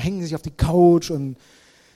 hängen 0.00 0.22
sich 0.22 0.34
auf 0.34 0.42
die 0.42 0.50
Couch 0.50 1.10
und 1.10 1.36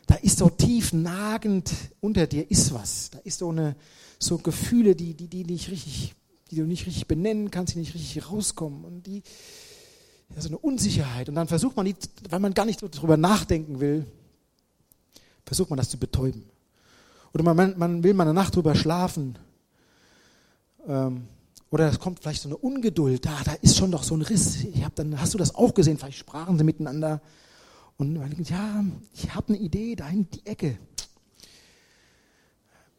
da 0.06 0.14
ist 0.16 0.38
so 0.38 0.48
tief 0.48 0.92
nagend 0.92 1.72
unter 2.00 2.26
dir 2.26 2.48
ist 2.50 2.72
was. 2.72 3.10
Da 3.10 3.18
ist 3.18 3.38
so 3.38 3.50
eine, 3.50 3.74
so 4.18 4.38
Gefühle, 4.38 4.94
die, 4.94 5.14
die, 5.14 5.28
die 5.28 5.44
nicht 5.44 5.70
richtig 5.70 6.14
die 6.52 6.58
du 6.58 6.66
nicht 6.66 6.86
richtig 6.86 7.06
benennen 7.06 7.50
kannst, 7.50 7.74
die 7.74 7.78
nicht 7.78 7.94
richtig 7.94 8.30
rauskommen 8.30 8.84
und 8.84 9.06
die, 9.06 9.22
ja, 10.34 10.40
so 10.40 10.48
eine 10.48 10.58
Unsicherheit. 10.58 11.30
Und 11.30 11.34
dann 11.34 11.48
versucht 11.48 11.76
man, 11.76 11.86
die, 11.86 11.96
weil 12.28 12.40
man 12.40 12.52
gar 12.52 12.66
nicht 12.66 12.82
darüber 12.82 13.16
nachdenken 13.16 13.80
will, 13.80 14.06
versucht 15.52 15.68
man 15.68 15.76
das 15.76 15.90
zu 15.90 15.98
betäuben. 15.98 16.44
Oder 17.34 17.44
man, 17.44 17.78
man 17.78 18.02
will 18.02 18.14
mal 18.14 18.24
eine 18.24 18.32
Nacht 18.32 18.56
drüber 18.56 18.74
schlafen. 18.74 19.36
Ähm, 20.86 21.28
oder 21.70 21.90
es 21.90 21.98
kommt 21.98 22.20
vielleicht 22.20 22.40
so 22.40 22.48
eine 22.48 22.56
Ungeduld. 22.56 23.26
Da, 23.26 23.38
da 23.44 23.52
ist 23.60 23.76
schon 23.76 23.90
doch 23.90 24.02
so 24.02 24.14
ein 24.14 24.22
Riss. 24.22 24.64
Ich 24.64 24.82
hab 24.82 24.94
dann, 24.94 25.20
hast 25.20 25.34
du 25.34 25.38
das 25.38 25.54
auch 25.54 25.74
gesehen? 25.74 25.98
Vielleicht 25.98 26.16
sprachen 26.16 26.56
sie 26.56 26.64
miteinander. 26.64 27.20
Und 27.98 28.14
man 28.14 28.30
denkt, 28.30 28.48
ja, 28.48 28.82
ich 29.12 29.34
habe 29.34 29.48
eine 29.48 29.58
Idee, 29.58 29.94
da 29.94 30.08
in 30.08 30.26
die 30.30 30.46
Ecke. 30.46 30.78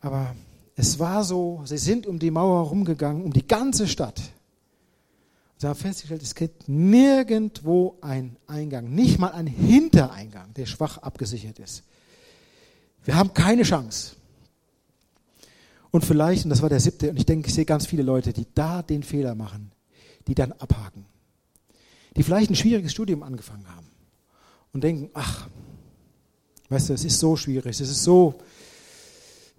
Aber 0.01 0.36
es 0.76 0.99
war 0.99 1.24
so, 1.24 1.64
sie 1.66 1.80
sind 1.80 2.06
um 2.06 2.20
die 2.20 2.30
Mauer 2.30 2.66
herumgegangen, 2.66 3.24
um 3.24 3.34
die 3.34 3.47
ganze 3.47 3.88
Stadt. 3.88 4.22
Sie 5.58 5.66
haben 5.66 5.76
festgestellt, 5.76 6.22
es 6.22 6.36
gibt 6.36 6.70
nirgendwo 6.70 7.97
einen 8.01 8.38
Eingang, 8.45 8.93
nicht 8.93 9.18
mal 9.18 9.32
einen 9.32 9.47
Hintereingang, 9.47 10.54
der 10.54 10.68
schwach 10.68 10.99
abgesichert 10.99 11.58
ist. 11.58 11.84
Wir 13.04 13.16
haben 13.16 13.34
keine 13.34 13.64
Chance. 13.64 14.16
Und 15.91 16.04
vielleicht, 16.06 16.45
und 16.45 16.49
das 16.49 16.62
war 16.62 16.70
der 16.70 16.80
siebte, 16.80 17.10
und 17.10 17.18
ich 17.18 17.26
denke, 17.26 17.47
ich 17.47 17.54
sehe 17.54 17.66
ganz 17.66 17.86
viele 17.86 18.04
Leute, 18.04 18.34
die 18.34 18.47
da 18.56 18.82
den 18.82 19.04
Fehler 19.04 19.36
machen, 19.36 19.72
die 20.28 20.36
dann 20.36 20.51
abhaken. 20.54 21.06
Die 22.16 22.24
vielleicht 22.24 22.49
ein 22.49 22.56
schwieriges 22.56 22.91
Studium 22.91 23.24
angefangen 23.24 23.68
haben 23.68 23.88
und 24.72 24.84
denken, 24.84 25.10
ach, 25.14 25.47
Weißt 26.74 26.89
du, 26.89 26.93
es 26.93 27.06
ist 27.06 27.20
so 27.20 27.36
schwierig, 27.36 27.80
es 27.80 27.82
ist 27.82 28.04
so, 28.04 28.34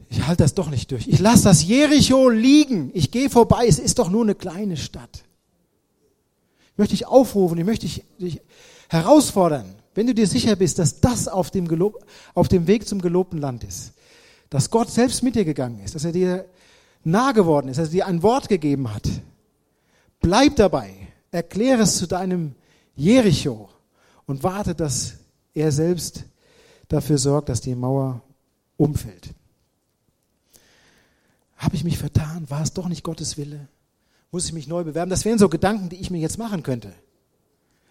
ich 0.09 0.27
halte 0.27 0.43
das 0.43 0.55
doch 0.55 0.69
nicht 0.69 0.91
durch. 0.91 1.07
Ich 1.07 1.21
lasse 1.21 1.45
das 1.45 1.63
Jericho 1.63 2.29
liegen. 2.29 2.91
Ich 2.93 3.13
gehe 3.13 3.31
vorbei, 3.31 3.67
es 3.69 3.79
ist 3.79 4.01
doch 4.01 4.11
nur 4.11 4.25
eine 4.25 4.35
kleine 4.35 4.77
Stadt. 4.77 5.23
Ich 6.73 6.79
möchte 6.79 6.97
dich 6.97 7.07
aufrufen, 7.07 7.57
ich 7.57 7.65
möchte 7.65 7.87
dich 7.87 8.41
herausfordern, 8.89 9.77
wenn 9.95 10.07
du 10.07 10.15
dir 10.15 10.27
sicher 10.27 10.57
bist, 10.57 10.79
dass 10.79 11.01
das 11.01 11.29
auf 11.29 11.51
dem, 11.51 11.69
Gelob, 11.69 12.05
auf 12.35 12.49
dem 12.49 12.67
Weg 12.67 12.87
zum 12.87 13.01
gelobten 13.01 13.41
Land 13.41 13.65
ist, 13.65 13.93
dass 14.51 14.71
Gott 14.71 14.91
selbst 14.91 15.23
mit 15.23 15.35
dir 15.35 15.45
gegangen 15.45 15.81
ist, 15.81 15.95
dass 15.95 16.05
er 16.05 16.13
dir 16.13 16.47
nah 17.05 17.33
geworden 17.33 17.69
ist, 17.69 17.79
dass 17.79 17.89
er 17.89 17.93
dir 17.93 18.07
ein 18.07 18.23
Wort 18.23 18.49
gegeben 18.49 18.93
hat. 18.93 19.09
Bleib 20.21 20.57
dabei, 20.57 20.95
erkläre 21.31 21.83
es 21.83 21.97
zu 21.97 22.07
deinem 22.07 22.55
Jericho 22.97 23.69
und 24.27 24.43
warte, 24.43 24.75
dass 24.75 25.15
er 25.53 25.71
selbst 25.71 26.25
dafür 26.89 27.19
sorgt, 27.19 27.49
dass 27.49 27.61
die 27.61 27.75
Mauer 27.75 28.23
umfällt. 28.77 29.31
Habe 31.57 31.77
ich 31.77 31.85
mich 31.85 31.99
vertan? 31.99 32.49
War 32.51 32.63
es 32.63 32.73
doch 32.73 32.89
nicht 32.89 33.05
Gottes 33.05 33.37
Wille? 33.39 33.69
Muss 34.31 34.47
ich 34.47 34.53
mich 34.53 34.67
neu 34.67 34.85
bewerben? 34.85 35.11
Das 35.11 35.25
wären 35.25 35.39
so 35.39 35.49
Gedanken, 35.49 35.89
die 35.89 35.97
ich 35.97 36.11
mir 36.11 36.19
jetzt 36.19 36.39
machen 36.39 36.63
könnte. 36.63 36.93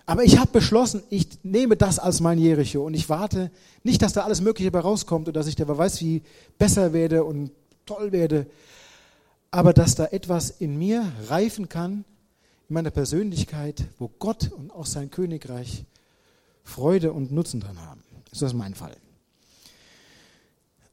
Aber 0.06 0.24
ich 0.24 0.38
habe 0.38 0.51
beschlossen, 0.51 1.04
ich 1.10 1.28
nehme 1.43 1.78
das 1.78 1.97
als 1.97 2.20
mein 2.20 2.38
Jericho 2.38 2.86
und 2.86 2.93
ich 2.93 3.08
warte 3.08 3.51
nicht, 3.84 4.01
dass 4.01 4.14
da 4.14 4.24
alles 4.24 4.41
Mögliche 4.41 4.72
bei 4.72 4.80
rauskommt 4.80 5.28
und 5.28 5.36
dass 5.36 5.47
ich 5.47 5.56
der 5.56 5.68
weiß, 5.68 6.01
wie 6.01 6.24
besser 6.58 6.91
werde 6.91 7.24
und 7.24 7.51
toll 7.86 8.12
werde, 8.12 8.47
aber 9.49 9.72
dass 9.74 9.95
da 9.95 10.06
etwas 10.08 10.49
in 10.49 10.78
mir 10.78 11.10
reifen 11.30 11.70
kann, 11.70 12.04
in 12.68 12.74
meiner 12.74 12.91
Persönlichkeit, 12.91 13.86
wo 13.97 14.10
Gott 14.20 14.51
und 14.51 14.72
auch 14.72 14.86
sein 14.86 15.10
Königreich 15.10 15.86
Freude 16.64 17.14
und 17.14 17.32
Nutzen 17.32 17.60
dran 17.60 17.80
haben. 17.82 18.04
Das 18.30 18.41
ist 18.41 18.54
mein 18.54 18.74
Fall. 18.74 18.95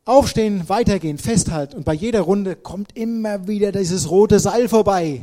Aufstehen, 0.04 0.68
weitergehen, 0.68 1.18
festhalten 1.18 1.76
und 1.76 1.84
bei 1.84 1.94
jeder 1.94 2.20
Runde 2.20 2.54
kommt 2.54 2.96
immer 2.96 3.48
wieder 3.48 3.72
dieses 3.72 4.10
rote 4.10 4.38
Seil 4.38 4.68
vorbei. 4.68 5.22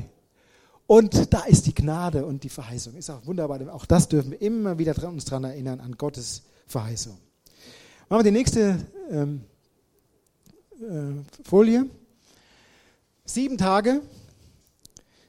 Und 0.88 1.34
da 1.34 1.42
ist 1.42 1.66
die 1.66 1.76
Gnade 1.76 2.26
und 2.26 2.44
die 2.44 2.50
Verheißung. 2.50 2.96
Ist 2.96 3.10
auch 3.10 3.26
wunderbar. 3.26 3.60
Auch 3.74 3.86
das 3.86 4.08
dürfen 4.08 4.32
wir 4.32 4.42
immer 4.42 4.78
wieder 4.78 4.96
uns 5.08 5.26
daran 5.26 5.44
erinnern, 5.44 5.82
an 5.82 5.98
Gottes 5.98 6.44
Verheißung. 6.66 7.18
Machen 8.08 8.20
wir 8.22 8.32
die 8.32 8.38
nächste 8.38 8.80
ähm, 9.12 9.42
äh, 10.80 11.44
Folie. 11.44 11.88
Sieben 13.26 13.58
Tage, 13.58 14.02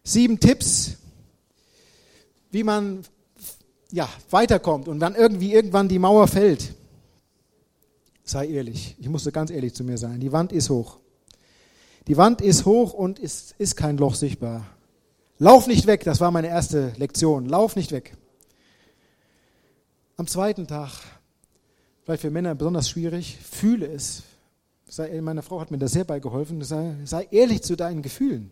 sieben 0.05 0.39
Tipps, 0.39 0.93
wie 2.53 2.63
man 2.63 3.03
ja, 3.91 4.09
weiterkommt 4.31 4.87
und 4.87 5.01
dann 5.01 5.17
irgendwie 5.17 5.53
irgendwann 5.53 5.89
die 5.89 5.99
Mauer 5.99 6.29
fällt. 6.29 6.73
Sei 8.23 8.47
ehrlich. 8.47 8.95
Ich 9.01 9.09
musste 9.09 9.33
ganz 9.33 9.51
ehrlich 9.51 9.75
zu 9.75 9.83
mir 9.83 9.99
sein. 9.99 10.21
Die 10.21 10.31
Wand 10.31 10.53
ist 10.53 10.71
hoch. 10.71 10.99
Die 12.07 12.17
Wand 12.17 12.43
ist 12.43 12.65
hoch 12.65 12.93
und 12.93 13.19
ist, 13.19 13.57
ist 13.59 13.75
kein 13.75 13.97
Loch 13.97 14.15
sichtbar. 14.15 14.65
Lauf 15.41 15.68
nicht 15.68 15.86
weg, 15.86 16.03
das 16.03 16.20
war 16.20 16.32
meine 16.32 16.49
erste 16.49 16.93
Lektion. 16.97 17.47
Lauf 17.47 17.76
nicht 17.76 17.93
weg. 17.93 18.16
Am 20.16 20.26
zweiten 20.26 20.66
Tag, 20.66 20.91
vielleicht 22.03 22.22
für 22.22 22.30
Männer 22.30 22.57
besonders 22.57 22.91
schwierig, 22.91 23.39
fühle 23.39 23.86
es. 23.86 24.24
Meine 25.20 25.43
Frau 25.43 25.61
hat 25.61 25.70
mir 25.70 25.78
da 25.78 25.86
sehr 25.86 26.05
bei 26.05 26.18
geholfen. 26.18 26.62
Sei, 26.64 26.97
sei 27.05 27.28
ehrlich 27.30 27.62
zu 27.62 27.76
deinen 27.76 28.03
Gefühlen. 28.03 28.51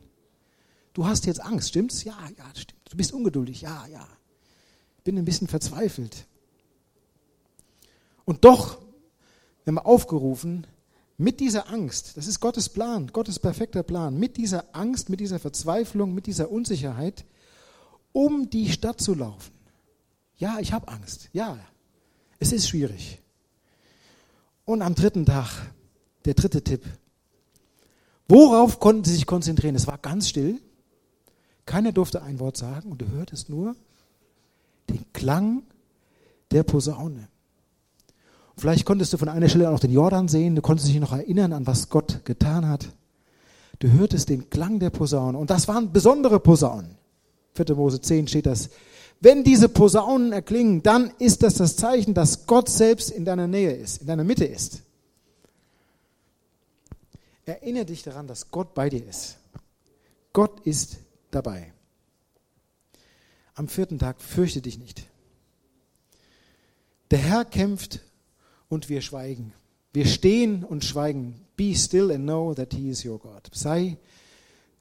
Du 0.93 1.07
hast 1.07 1.27
jetzt 1.27 1.43
Angst, 1.43 1.71
stimmt's? 1.71 2.05
Ja, 2.05 2.17
ja, 2.39 2.45
stimmt. 2.55 2.81
Du 2.89 2.97
bist 2.97 3.13
ungeduldig. 3.13 3.63
Ja, 3.63 3.85
ja. 3.93 4.07
Bin 5.03 5.19
ein 5.19 5.25
bisschen 5.25 5.49
verzweifelt. 5.49 6.27
Und 8.25 8.45
doch, 8.45 8.79
wenn 9.65 9.75
wir 9.75 9.87
aufgerufen, 9.87 10.67
mit 11.19 11.41
dieser 11.41 11.71
Angst, 11.71 12.17
das 12.17 12.27
ist 12.27 12.41
Gottes 12.41 12.69
Plan, 12.69 13.09
Gottes 13.09 13.39
perfekter 13.39 13.83
Plan, 13.83 14.19
mit 14.19 14.37
dieser 14.37 14.75
Angst, 14.75 15.09
mit 15.09 15.21
dieser 15.21 15.39
Verzweiflung, 15.39 16.15
mit 16.15 16.27
dieser 16.27 16.51
Unsicherheit, 16.51 17.25
um 18.13 18.51
die 18.51 18.71
Stadt 18.71 19.01
zu 19.01 19.15
laufen. 19.15 19.53
Ja, 20.37 20.59
ich 20.61 20.73
habe 20.73 20.89
Angst. 20.89 21.31
Ja, 21.33 21.59
es 22.39 22.53
ist 22.53 22.69
schwierig. 22.69 23.21
Und 24.65 24.83
am 24.83 24.95
dritten 24.95 25.25
Tag, 25.25 25.73
der 26.25 26.35
dritte 26.35 26.63
Tipp. 26.63 26.85
Worauf 28.29 28.81
konnten 28.81 29.05
sie 29.05 29.15
sich 29.15 29.27
konzentrieren? 29.27 29.77
Es 29.77 29.87
war 29.87 29.99
ganz 29.99 30.29
still. 30.29 30.61
Keiner 31.65 31.93
durfte 31.93 32.23
ein 32.23 32.41
Wort 32.41 32.57
sagen 32.57 32.91
und 32.91 33.01
du 33.01 33.09
hörtest 33.09 33.49
nur 33.49 33.75
den 34.91 35.13
Klang 35.13 35.63
der 36.51 36.63
Posaune. 36.63 37.29
Vielleicht 38.59 38.87
konntest 38.87 39.13
du 39.13 39.19
von 39.19 39.29
einer 39.29 39.49
Stelle 39.49 39.71
auch 39.71 39.81
den 39.81 39.93
Jordan 39.93 40.29
sehen, 40.29 40.55
du 40.55 40.63
konntest 40.63 40.89
dich 40.89 40.99
noch 40.99 41.13
erinnern 41.13 41.53
an 41.53 41.67
was 41.67 41.91
Gott 41.91 42.25
getan 42.25 42.69
hat. 42.69 42.89
Du 43.79 43.91
hörtest 43.93 44.31
den 44.31 44.49
Klang 44.49 44.79
der 44.79 44.91
Posaune 44.91 45.37
und 45.37 45.51
das 45.51 45.69
waren 45.69 45.93
besondere 45.93 46.41
Posaunen. 46.41 46.97
4. 47.55 47.75
Mose 47.75 48.01
10 48.01 48.29
steht 48.29 48.47
das. 48.47 48.71
Wenn 49.21 49.45
diese 49.45 49.69
Posaunen 49.69 50.33
erklingen, 50.33 50.83
dann 50.83 51.13
ist 51.19 51.43
das 51.43 51.55
das 51.55 51.77
Zeichen, 51.77 52.15
dass 52.15 52.47
Gott 52.47 52.69
selbst 52.69 53.11
in 53.11 53.25
deiner 53.25 53.47
Nähe 53.47 53.73
ist, 53.73 54.01
in 54.01 54.07
deiner 54.07 54.25
Mitte 54.25 54.45
ist. 54.45 54.83
Erinnere 57.45 57.87
dich 57.87 58.03
daran, 58.03 58.27
dass 58.27 58.51
Gott 58.51 58.75
bei 58.75 58.89
dir 58.89 59.07
ist. 59.07 59.37
Gott 60.33 60.61
ist 60.67 60.99
dabei. 61.31 61.73
Am 63.55 63.69
vierten 63.69 63.99
Tag 63.99 64.21
fürchte 64.21 64.61
dich 64.61 64.79
nicht. 64.79 65.07
Der 67.11 67.19
Herr 67.19 67.45
kämpft 67.45 68.01
und 68.69 68.89
wir 68.89 69.01
schweigen. 69.01 69.53
Wir 69.93 70.07
stehen 70.07 70.65
und 70.65 70.85
schweigen. 70.85 71.41
Be 71.57 71.75
still 71.75 72.11
and 72.13 72.25
know 72.25 72.55
that 72.55 72.75
he 72.75 72.91
is 72.91 73.05
your 73.05 73.19
God. 73.19 73.49
Sei, 73.53 73.97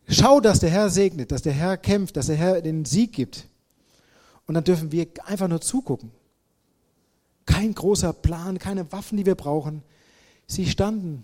schau, 0.07 0.39
dass 0.41 0.59
der 0.59 0.69
Herr 0.69 0.89
segnet, 0.89 1.31
dass 1.31 1.41
der 1.41 1.53
Herr 1.53 1.77
kämpft, 1.77 2.17
dass 2.17 2.27
der 2.27 2.35
Herr 2.35 2.61
den 2.61 2.85
Sieg 2.85 3.13
gibt. 3.13 3.47
Und 4.45 4.55
dann 4.55 4.63
dürfen 4.63 4.91
wir 4.91 5.07
einfach 5.25 5.47
nur 5.47 5.61
zugucken. 5.61 6.11
Kein 7.45 7.73
großer 7.73 8.13
Plan, 8.13 8.59
keine 8.59 8.91
Waffen, 8.91 9.17
die 9.17 9.25
wir 9.25 9.35
brauchen. 9.35 9.83
Sie 10.47 10.67
standen 10.67 11.23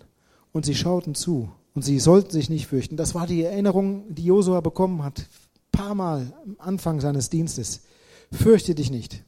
und 0.51 0.65
sie 0.65 0.75
schauten 0.75 1.15
zu 1.15 1.51
und 1.73 1.83
sie 1.83 1.99
sollten 1.99 2.31
sich 2.31 2.49
nicht 2.49 2.67
fürchten. 2.67 2.97
Das 2.97 3.15
war 3.15 3.27
die 3.27 3.43
Erinnerung, 3.43 4.13
die 4.13 4.25
Josua 4.25 4.61
bekommen 4.61 5.03
hat, 5.03 5.25
paar 5.71 5.95
Mal 5.95 6.33
am 6.43 6.55
Anfang 6.59 7.01
seines 7.01 7.29
Dienstes. 7.29 7.81
Fürchte 8.31 8.75
dich 8.75 8.91
nicht. 8.91 9.23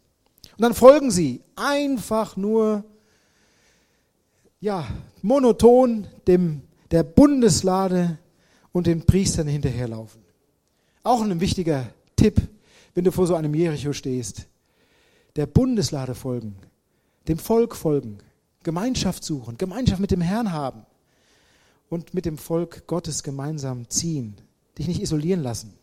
Und 0.57 0.61
dann 0.61 0.73
folgen 0.73 1.11
sie 1.11 1.41
einfach 1.55 2.37
nur 2.37 2.83
ja, 4.63 4.87
monoton 5.21 6.07
dem, 6.25 6.61
der 6.89 7.03
Bundeslade 7.03 8.17
und 8.71 8.87
den 8.87 9.05
Priestern 9.05 9.45
hinterherlaufen. 9.45 10.21
Auch 11.03 11.21
ein 11.21 11.41
wichtiger 11.41 11.89
Tipp, 12.15 12.41
wenn 12.95 13.03
du 13.03 13.11
vor 13.11 13.27
so 13.27 13.35
einem 13.35 13.53
Jericho 13.53 13.91
stehst. 13.91 14.47
Der 15.35 15.47
Bundeslade 15.47 16.15
folgen, 16.15 16.55
dem 17.27 17.39
Volk 17.39 17.75
folgen, 17.75 18.19
Gemeinschaft 18.63 19.25
suchen, 19.25 19.57
Gemeinschaft 19.57 19.99
mit 19.99 20.11
dem 20.11 20.21
Herrn 20.21 20.53
haben 20.53 20.85
und 21.89 22.13
mit 22.13 22.25
dem 22.25 22.37
Volk 22.37 22.87
Gottes 22.87 23.21
gemeinsam 23.21 23.89
ziehen, 23.89 24.35
dich 24.77 24.87
nicht 24.87 25.01
isolieren 25.01 25.43
lassen. 25.43 25.73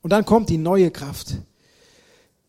Und 0.00 0.10
dann 0.10 0.24
kommt 0.24 0.48
die 0.48 0.56
neue 0.56 0.90
Kraft 0.90 1.34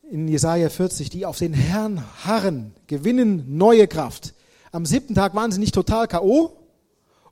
in 0.10 0.30
Jesaja 0.30 0.70
40, 0.70 1.10
die 1.10 1.26
auf 1.26 1.40
den 1.40 1.54
Herrn 1.54 2.06
harren, 2.24 2.74
gewinnen 2.88 3.58
neue 3.58 3.90
Kraft. 3.90 4.34
Am 4.72 4.86
siebten 4.86 5.16
Tag 5.16 5.36
waren 5.36 5.52
sie 5.52 5.60
nicht 5.60 5.76
total 5.76 6.08
K.O. 6.08 6.58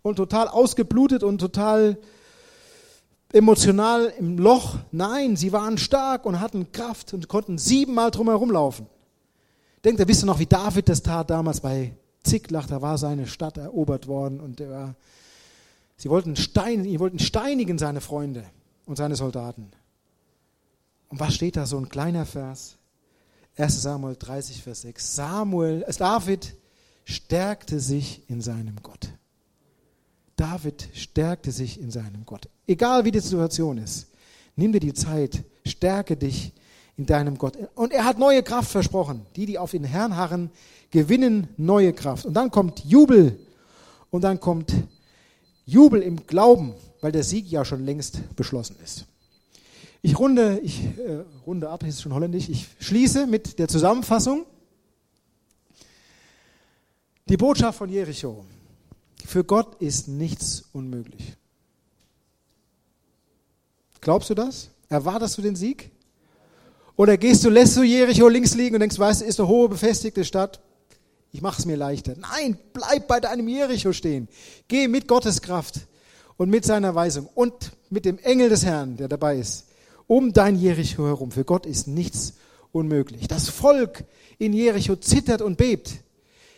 und 0.02 0.16
total 0.16 0.48
ausgeblutet 0.48 1.24
und 1.24 1.40
total 1.40 1.98
emotional 3.32 4.14
im 4.18 4.38
Loch. 4.38 4.78
Nein, 4.92 5.36
sie 5.36 5.54
waren 5.54 5.78
stark 5.78 6.26
und 6.26 6.40
hatten 6.40 6.72
Kraft 6.72 7.14
und 7.14 7.28
konnten 7.28 7.58
siebenmal 7.58 8.12
drumherum 8.12 8.52
laufen. 8.52 8.88
Denkt 9.84 10.00
ihr, 10.00 10.08
wisst 10.08 10.24
ihr 10.24 10.26
noch, 10.26 10.40
wie 10.40 10.46
David 10.46 10.90
das 10.90 11.02
tat 11.02 11.30
damals 11.30 11.62
bei 11.62 11.94
Ziklag? 12.24 12.68
Da 12.68 12.82
war 12.82 12.98
seine 12.98 13.28
Stadt 13.28 13.58
erobert 13.58 14.08
worden 14.08 14.42
und 14.42 14.60
war, 14.60 14.96
sie 15.96 16.10
wollten, 16.10 16.36
stein, 16.36 16.84
sie 16.84 17.00
wollten 17.00 17.20
steinigen 17.20 17.78
seine 17.78 18.02
Freunde 18.02 18.44
und 18.86 18.98
seine 18.98 19.16
Soldaten. 19.16 19.72
Und 21.08 21.20
was 21.20 21.34
steht 21.34 21.56
da? 21.56 21.66
So 21.66 21.78
ein 21.78 21.88
kleiner 21.88 22.26
Vers. 22.26 22.76
1 23.58 23.82
Samuel 23.82 24.16
30, 24.18 24.62
Vers 24.62 24.82
6. 24.82 25.16
Samuel, 25.16 25.84
es 25.88 25.98
David 25.98 26.56
stärkte 27.10 27.80
sich 27.80 28.30
in 28.30 28.40
seinem 28.40 28.76
Gott. 28.84 29.10
David 30.36 30.90
stärkte 30.94 31.52
sich 31.52 31.82
in 31.82 31.90
seinem 31.92 32.24
Gott. 32.26 32.48
Egal 32.68 33.04
wie 33.04 33.12
die 33.12 33.20
Situation 33.20 33.80
ist, 33.80 34.08
nimm 34.56 34.72
dir 34.72 34.80
die 34.80 34.94
Zeit, 34.94 35.44
stärke 35.66 36.16
dich 36.16 36.54
in 36.98 37.08
deinem 37.08 37.38
Gott. 37.38 37.58
Und 37.74 37.94
er 37.94 38.06
hat 38.06 38.20
neue 38.20 38.44
Kraft 38.44 38.72
versprochen. 38.72 39.26
Die, 39.36 39.48
die 39.48 39.58
auf 39.58 39.72
den 39.72 39.84
Herrn 39.84 40.16
harren, 40.16 40.52
gewinnen 40.92 41.48
neue 41.58 41.94
Kraft. 41.94 42.26
Und 42.26 42.36
dann 42.36 42.52
kommt 42.52 42.86
Jubel 42.86 43.40
und 44.12 44.24
dann 44.24 44.40
kommt 44.40 44.72
Jubel 45.66 46.02
im 46.04 46.28
Glauben, 46.28 46.76
weil 47.02 47.12
der 47.12 47.24
Sieg 47.24 47.50
ja 47.50 47.66
schon 47.66 47.86
längst 47.86 48.36
beschlossen 48.36 48.76
ist. 48.84 49.06
Ich 50.02 50.18
runde, 50.18 50.60
ich 50.64 50.84
äh, 50.84 51.24
runde 51.46 51.70
ab, 51.70 51.84
ist 51.84 52.02
schon 52.02 52.14
holländisch. 52.14 52.50
Ich 52.50 52.68
schließe 52.80 53.26
mit 53.28 53.58
der 53.60 53.68
Zusammenfassung. 53.68 54.46
Die 57.30 57.38
Botschaft 57.38 57.78
von 57.78 57.90
Jericho. 57.90 58.44
Für 59.24 59.44
Gott 59.44 59.80
ist 59.80 60.08
nichts 60.08 60.64
unmöglich. 60.74 61.36
Glaubst 64.02 64.32
du 64.32 64.34
das? 64.34 64.70
Erwartest 64.90 65.38
du 65.38 65.44
den 65.44 65.56
Sieg? 65.56 65.92
Oder 66.96 67.18
gehst 67.18 67.46
du, 67.46 67.52
lässt 67.52 67.78
du 67.78 67.84
Jericho 67.84 68.28
links 68.28 68.56
liegen 68.56 68.76
und 68.76 68.80
denkst, 68.80 68.98
weißt 68.98 69.22
du, 69.22 69.26
ist 69.26 69.40
eine 69.40 69.48
hohe 69.48 69.70
befestigte 69.70 70.26
Stadt. 70.26 70.60
Ich 71.32 71.44
mache 71.44 71.60
es 71.60 71.68
mir 71.68 71.78
leichter. 71.78 72.16
Nein, 72.18 72.58
bleib 72.74 73.08
bei 73.08 73.20
deinem 73.20 73.48
Jericho 73.48 73.94
stehen. 73.94 74.28
Geh 74.68 74.88
mit 74.88 75.08
Gottes 75.08 75.44
Kraft 75.44 75.82
und 76.38 76.50
mit 76.50 76.66
seiner 76.66 76.96
Weisung 76.96 77.30
und 77.36 77.74
mit 77.92 78.06
dem 78.06 78.18
Engel 78.18 78.50
des 78.50 78.66
Herrn, 78.66 78.98
der 78.98 79.08
dabei 79.08 79.38
ist, 79.38 79.68
um 80.08 80.34
dein 80.34 80.56
Jericho 80.56 81.06
herum. 81.06 81.32
Für 81.32 81.46
Gott 81.46 81.68
ist 81.68 81.88
nichts 81.88 82.34
unmöglich. 82.72 83.28
Das 83.28 83.50
Volk 83.50 84.04
in 84.40 84.52
Jericho 84.54 84.96
zittert 84.96 85.44
und 85.44 85.58
bebt. 85.58 86.02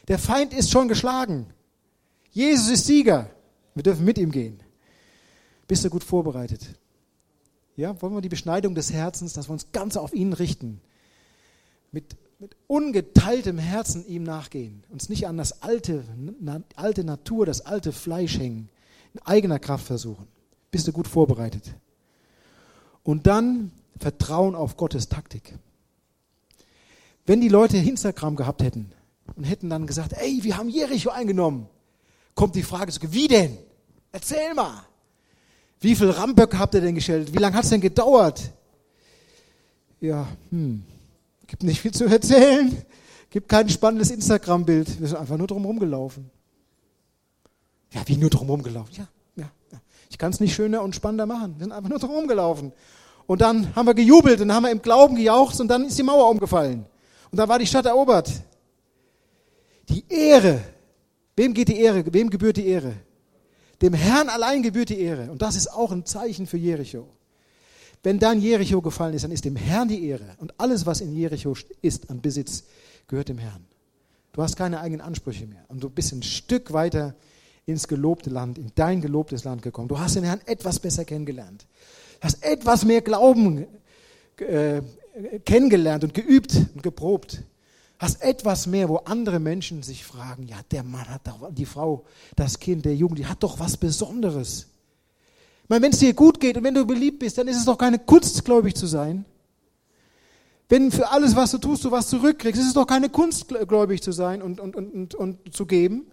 Der 0.07 0.19
Feind 0.19 0.53
ist 0.53 0.71
schon 0.71 0.87
geschlagen. 0.87 1.47
Jesus 2.31 2.69
ist 2.69 2.85
Sieger. 2.85 3.29
Wir 3.75 3.83
dürfen 3.83 4.05
mit 4.05 4.17
ihm 4.17 4.31
gehen. 4.31 4.59
Bist 5.67 5.85
du 5.85 5.89
gut 5.89 6.03
vorbereitet? 6.03 6.61
Ja, 7.75 7.99
wollen 8.01 8.13
wir 8.13 8.21
die 8.21 8.29
Beschneidung 8.29 8.75
des 8.75 8.91
Herzens, 8.91 9.33
dass 9.33 9.47
wir 9.47 9.53
uns 9.53 9.71
ganz 9.71 9.95
auf 9.97 10.13
ihn 10.13 10.33
richten. 10.33 10.81
Mit, 11.91 12.15
mit 12.39 12.55
ungeteiltem 12.67 13.57
Herzen 13.57 14.05
ihm 14.05 14.23
nachgehen. 14.23 14.83
Uns 14.89 15.09
nicht 15.09 15.27
an 15.27 15.37
das 15.37 15.61
alte, 15.61 16.03
na, 16.39 16.61
alte 16.75 17.03
Natur, 17.03 17.45
das 17.45 17.61
alte 17.61 17.91
Fleisch 17.91 18.37
hängen. 18.37 18.69
In 19.13 19.21
eigener 19.21 19.59
Kraft 19.59 19.85
versuchen. 19.85 20.27
Bist 20.71 20.87
du 20.87 20.91
gut 20.91 21.07
vorbereitet? 21.07 21.75
Und 23.03 23.27
dann 23.27 23.71
Vertrauen 23.99 24.55
auf 24.55 24.77
Gottes 24.77 25.09
Taktik. 25.09 25.57
Wenn 27.25 27.41
die 27.41 27.49
Leute 27.49 27.77
Instagram 27.77 28.35
gehabt 28.35 28.63
hätten 28.63 28.91
und 29.35 29.43
hätten 29.43 29.69
dann 29.69 29.87
gesagt, 29.87 30.13
ey, 30.13 30.39
wir 30.41 30.57
haben 30.57 30.69
Jericho 30.69 31.09
eingenommen, 31.09 31.67
kommt 32.35 32.55
die 32.55 32.63
Frage, 32.63 32.91
wie 33.11 33.27
denn? 33.27 33.57
Erzähl 34.11 34.53
mal. 34.53 34.83
Wie 35.79 35.95
viel 35.95 36.09
Ramböcke 36.09 36.59
habt 36.59 36.75
ihr 36.75 36.81
denn 36.81 36.95
gestellt? 36.95 37.33
Wie 37.33 37.39
lange 37.39 37.55
hat 37.55 37.63
es 37.63 37.69
denn 37.69 37.81
gedauert? 37.81 38.51
Ja, 39.99 40.27
hm, 40.49 40.83
gibt 41.47 41.63
nicht 41.63 41.81
viel 41.81 41.91
zu 41.91 42.05
erzählen. 42.05 42.83
Gibt 43.29 43.47
kein 43.47 43.69
spannendes 43.69 44.11
Instagram-Bild. 44.11 44.99
Wir 44.99 45.07
sind 45.07 45.17
einfach 45.17 45.37
nur 45.37 45.47
drum 45.47 45.63
rumgelaufen. 45.63 46.29
Ja, 47.91 48.01
wie 48.05 48.17
nur 48.17 48.29
drum 48.29 48.49
rumgelaufen? 48.49 48.93
Ja, 48.95 49.07
ja, 49.37 49.49
ja. 49.71 49.79
Ich 50.09 50.17
kann 50.17 50.31
es 50.31 50.39
nicht 50.39 50.53
schöner 50.53 50.81
und 50.81 50.95
spannender 50.95 51.25
machen. 51.25 51.55
Wir 51.57 51.63
sind 51.65 51.71
einfach 51.71 51.89
nur 51.89 51.99
drum 51.99 52.11
rumgelaufen. 52.11 52.73
Und 53.27 53.41
dann 53.41 53.73
haben 53.75 53.85
wir 53.85 53.93
gejubelt 53.93 54.41
und 54.41 54.49
dann 54.49 54.57
haben 54.57 54.63
wir 54.63 54.71
im 54.71 54.81
Glauben 54.81 55.15
gejaucht 55.15 55.59
und 55.61 55.69
dann 55.69 55.85
ist 55.85 55.97
die 55.97 56.03
Mauer 56.03 56.29
umgefallen. 56.29 56.85
Und 57.31 57.37
dann 57.37 57.47
war 57.47 57.57
die 57.57 57.65
Stadt 57.65 57.85
erobert. 57.85 58.29
Die 59.89 60.03
Ehre. 60.09 60.61
Wem 61.35 61.53
geht 61.53 61.69
die 61.69 61.79
Ehre? 61.79 62.03
Wem 62.13 62.29
gebührt 62.29 62.57
die 62.57 62.67
Ehre? 62.67 62.93
Dem 63.81 63.93
Herrn 63.93 64.29
allein 64.29 64.61
gebührt 64.61 64.89
die 64.89 64.99
Ehre. 64.99 65.31
Und 65.31 65.41
das 65.41 65.55
ist 65.55 65.67
auch 65.67 65.91
ein 65.91 66.05
Zeichen 66.05 66.45
für 66.45 66.57
Jericho. 66.57 67.07
Wenn 68.03 68.19
dann 68.19 68.41
Jericho 68.41 68.81
gefallen 68.81 69.13
ist, 69.13 69.23
dann 69.23 69.31
ist 69.31 69.45
dem 69.45 69.55
Herrn 69.55 69.87
die 69.87 70.07
Ehre. 70.07 70.35
Und 70.37 70.59
alles, 70.59 70.85
was 70.85 71.01
in 71.01 71.15
Jericho 71.15 71.55
ist 71.81 72.09
an 72.09 72.21
Besitz, 72.21 72.63
gehört 73.07 73.29
dem 73.29 73.37
Herrn. 73.37 73.65
Du 74.33 74.41
hast 74.41 74.55
keine 74.55 74.79
eigenen 74.79 75.01
Ansprüche 75.01 75.45
mehr. 75.45 75.65
Und 75.67 75.83
du 75.83 75.89
bist 75.89 76.13
ein 76.13 76.23
Stück 76.23 76.73
weiter 76.73 77.15
ins 77.65 77.87
gelobte 77.87 78.29
Land, 78.29 78.57
in 78.57 78.71
dein 78.75 79.01
gelobtes 79.01 79.43
Land 79.43 79.61
gekommen. 79.61 79.87
Du 79.87 79.99
hast 79.99 80.15
den 80.15 80.23
Herrn 80.23 80.41
etwas 80.45 80.79
besser 80.79 81.05
kennengelernt. 81.05 81.65
Du 82.19 82.25
hast 82.25 82.43
etwas 82.43 82.85
mehr 82.85 83.01
Glauben 83.01 83.67
äh, 84.37 84.81
kennengelernt 85.45 86.03
und 86.03 86.13
geübt 86.13 86.55
und 86.73 86.81
geprobt 86.83 87.43
hast 88.01 88.23
etwas 88.23 88.65
mehr, 88.65 88.89
wo 88.89 88.97
andere 88.97 89.39
Menschen 89.39 89.83
sich 89.83 90.03
fragen, 90.03 90.47
ja, 90.47 90.57
der 90.71 90.81
Mann 90.81 91.07
hat 91.07 91.27
doch, 91.27 91.53
die 91.53 91.67
Frau, 91.67 92.03
das 92.35 92.57
Kind, 92.57 92.83
der 92.83 92.95
Jugend, 92.95 93.19
die 93.19 93.27
hat 93.27 93.43
doch 93.43 93.59
was 93.59 93.77
Besonderes. 93.77 94.65
Ich 95.63 95.69
meine, 95.69 95.83
wenn 95.83 95.91
es 95.91 95.99
dir 95.99 96.13
gut 96.13 96.39
geht 96.39 96.57
und 96.57 96.63
wenn 96.63 96.73
du 96.73 96.83
beliebt 96.83 97.19
bist, 97.19 97.37
dann 97.37 97.47
ist 97.47 97.57
es 97.57 97.65
doch 97.65 97.77
keine 97.77 97.99
Kunst, 97.99 98.43
gläubig 98.43 98.75
zu 98.75 98.87
sein. 98.87 99.23
Wenn 100.67 100.89
für 100.91 101.11
alles, 101.11 101.35
was 101.35 101.51
du 101.51 101.59
tust, 101.59 101.85
du 101.85 101.91
was 101.91 102.09
zurückkriegst, 102.09 102.59
ist 102.59 102.69
es 102.69 102.73
doch 102.73 102.87
keine 102.87 103.09
Kunst, 103.09 103.47
gläubig 103.67 104.01
zu 104.01 104.11
sein 104.11 104.41
und, 104.41 104.59
und, 104.59 104.75
und, 104.75 104.93
und, 104.95 105.13
und 105.13 105.53
zu 105.53 105.67
geben. 105.67 106.07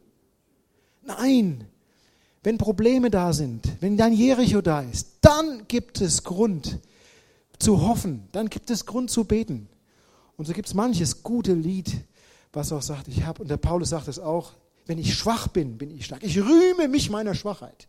Nein, 1.03 1.65
wenn 2.43 2.59
Probleme 2.59 3.09
da 3.09 3.33
sind, 3.33 3.67
wenn 3.81 3.97
dein 3.97 4.13
Jericho 4.13 4.61
da 4.61 4.83
ist, 4.83 5.09
dann 5.23 5.63
gibt 5.69 6.03
es 6.03 6.23
Grund 6.23 6.81
zu 7.59 7.81
hoffen, 7.81 8.29
dann 8.33 8.51
gibt 8.51 8.71
es 8.71 8.85
Grund 8.85 9.11
zu 9.11 9.25
beten. 9.25 9.71
Und 10.39 10.47
so 10.47 10.53
gibt 10.55 10.69
es 10.69 10.75
manches 10.75 11.25
gute 11.25 11.53
Lied, 11.53 11.93
was 12.53 12.73
auch 12.73 12.81
sagt, 12.81 13.09
ich 13.09 13.25
habe, 13.25 13.43
und 13.43 13.51
der 13.51 13.57
Paulus 13.57 13.91
sagt 13.91 14.09
es 14.09 14.21
auch, 14.21 14.53
wenn 14.87 14.97
ich 14.97 15.15
schwach 15.15 15.49
bin, 15.49 15.77
bin 15.77 15.91
ich 15.91 16.07
stark. 16.07 16.23
Ich 16.23 16.39
rühme 16.39 16.89
mich 16.89 17.11
meiner 17.11 17.35
Schwachheit. 17.35 17.89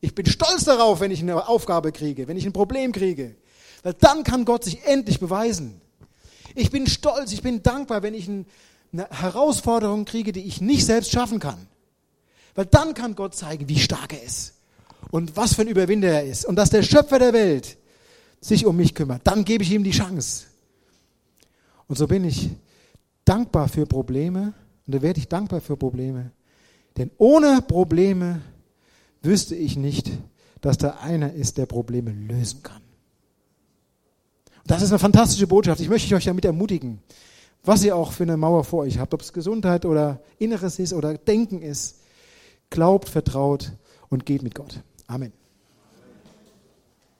Ich 0.00 0.14
bin 0.14 0.26
stolz 0.26 0.64
darauf, 0.64 1.00
wenn 1.00 1.10
ich 1.10 1.20
eine 1.20 1.46
Aufgabe 1.46 1.92
kriege, 1.92 2.26
wenn 2.26 2.38
ich 2.38 2.46
ein 2.46 2.54
Problem 2.54 2.92
kriege. 2.92 3.36
Weil 3.82 3.92
dann 3.94 4.24
kann 4.24 4.46
Gott 4.46 4.64
sich 4.64 4.82
endlich 4.84 5.20
beweisen. 5.20 5.80
Ich 6.54 6.70
bin 6.70 6.86
stolz, 6.86 7.32
ich 7.32 7.42
bin 7.42 7.62
dankbar, 7.62 8.02
wenn 8.02 8.14
ich 8.14 8.28
eine 8.28 8.46
Herausforderung 9.10 10.06
kriege, 10.06 10.32
die 10.32 10.44
ich 10.44 10.60
nicht 10.60 10.86
selbst 10.86 11.12
schaffen 11.12 11.38
kann. 11.38 11.68
Weil 12.54 12.66
dann 12.66 12.94
kann 12.94 13.14
Gott 13.14 13.36
zeigen, 13.36 13.68
wie 13.68 13.78
stark 13.78 14.14
er 14.14 14.22
ist 14.22 14.54
und 15.10 15.36
was 15.36 15.54
für 15.54 15.62
ein 15.62 15.68
Überwinder 15.68 16.08
er 16.08 16.24
ist 16.24 16.46
und 16.46 16.56
dass 16.56 16.70
der 16.70 16.82
Schöpfer 16.82 17.18
der 17.18 17.34
Welt 17.34 17.76
sich 18.40 18.64
um 18.64 18.76
mich 18.76 18.94
kümmert. 18.94 19.20
Dann 19.24 19.44
gebe 19.44 19.62
ich 19.62 19.70
ihm 19.70 19.84
die 19.84 19.90
Chance. 19.90 20.46
Und 21.90 21.96
so 21.96 22.06
bin 22.06 22.22
ich 22.22 22.50
dankbar 23.24 23.66
für 23.66 23.84
Probleme 23.84 24.54
und 24.86 24.94
da 24.94 25.02
werde 25.02 25.18
ich 25.18 25.26
dankbar 25.26 25.60
für 25.60 25.76
Probleme. 25.76 26.30
Denn 26.96 27.10
ohne 27.18 27.62
Probleme 27.62 28.42
wüsste 29.22 29.56
ich 29.56 29.76
nicht, 29.76 30.08
dass 30.60 30.78
da 30.78 30.98
einer 31.02 31.32
ist, 31.32 31.58
der 31.58 31.66
Probleme 31.66 32.12
lösen 32.12 32.62
kann. 32.62 32.80
Und 34.58 34.70
das 34.70 34.82
ist 34.82 34.90
eine 34.90 35.00
fantastische 35.00 35.48
Botschaft. 35.48 35.80
Ich 35.80 35.88
möchte 35.88 36.14
euch 36.14 36.26
damit 36.26 36.44
ermutigen, 36.44 37.00
was 37.64 37.82
ihr 37.82 37.96
auch 37.96 38.12
für 38.12 38.22
eine 38.22 38.36
Mauer 38.36 38.62
vor 38.62 38.84
euch 38.84 39.00
habt, 39.00 39.12
ob 39.12 39.22
es 39.22 39.32
Gesundheit 39.32 39.84
oder 39.84 40.20
Inneres 40.38 40.78
ist 40.78 40.92
oder 40.92 41.18
Denken 41.18 41.60
ist. 41.60 41.96
Glaubt, 42.70 43.08
vertraut 43.08 43.72
und 44.10 44.26
geht 44.26 44.44
mit 44.44 44.54
Gott. 44.54 44.80
Amen. 45.08 45.39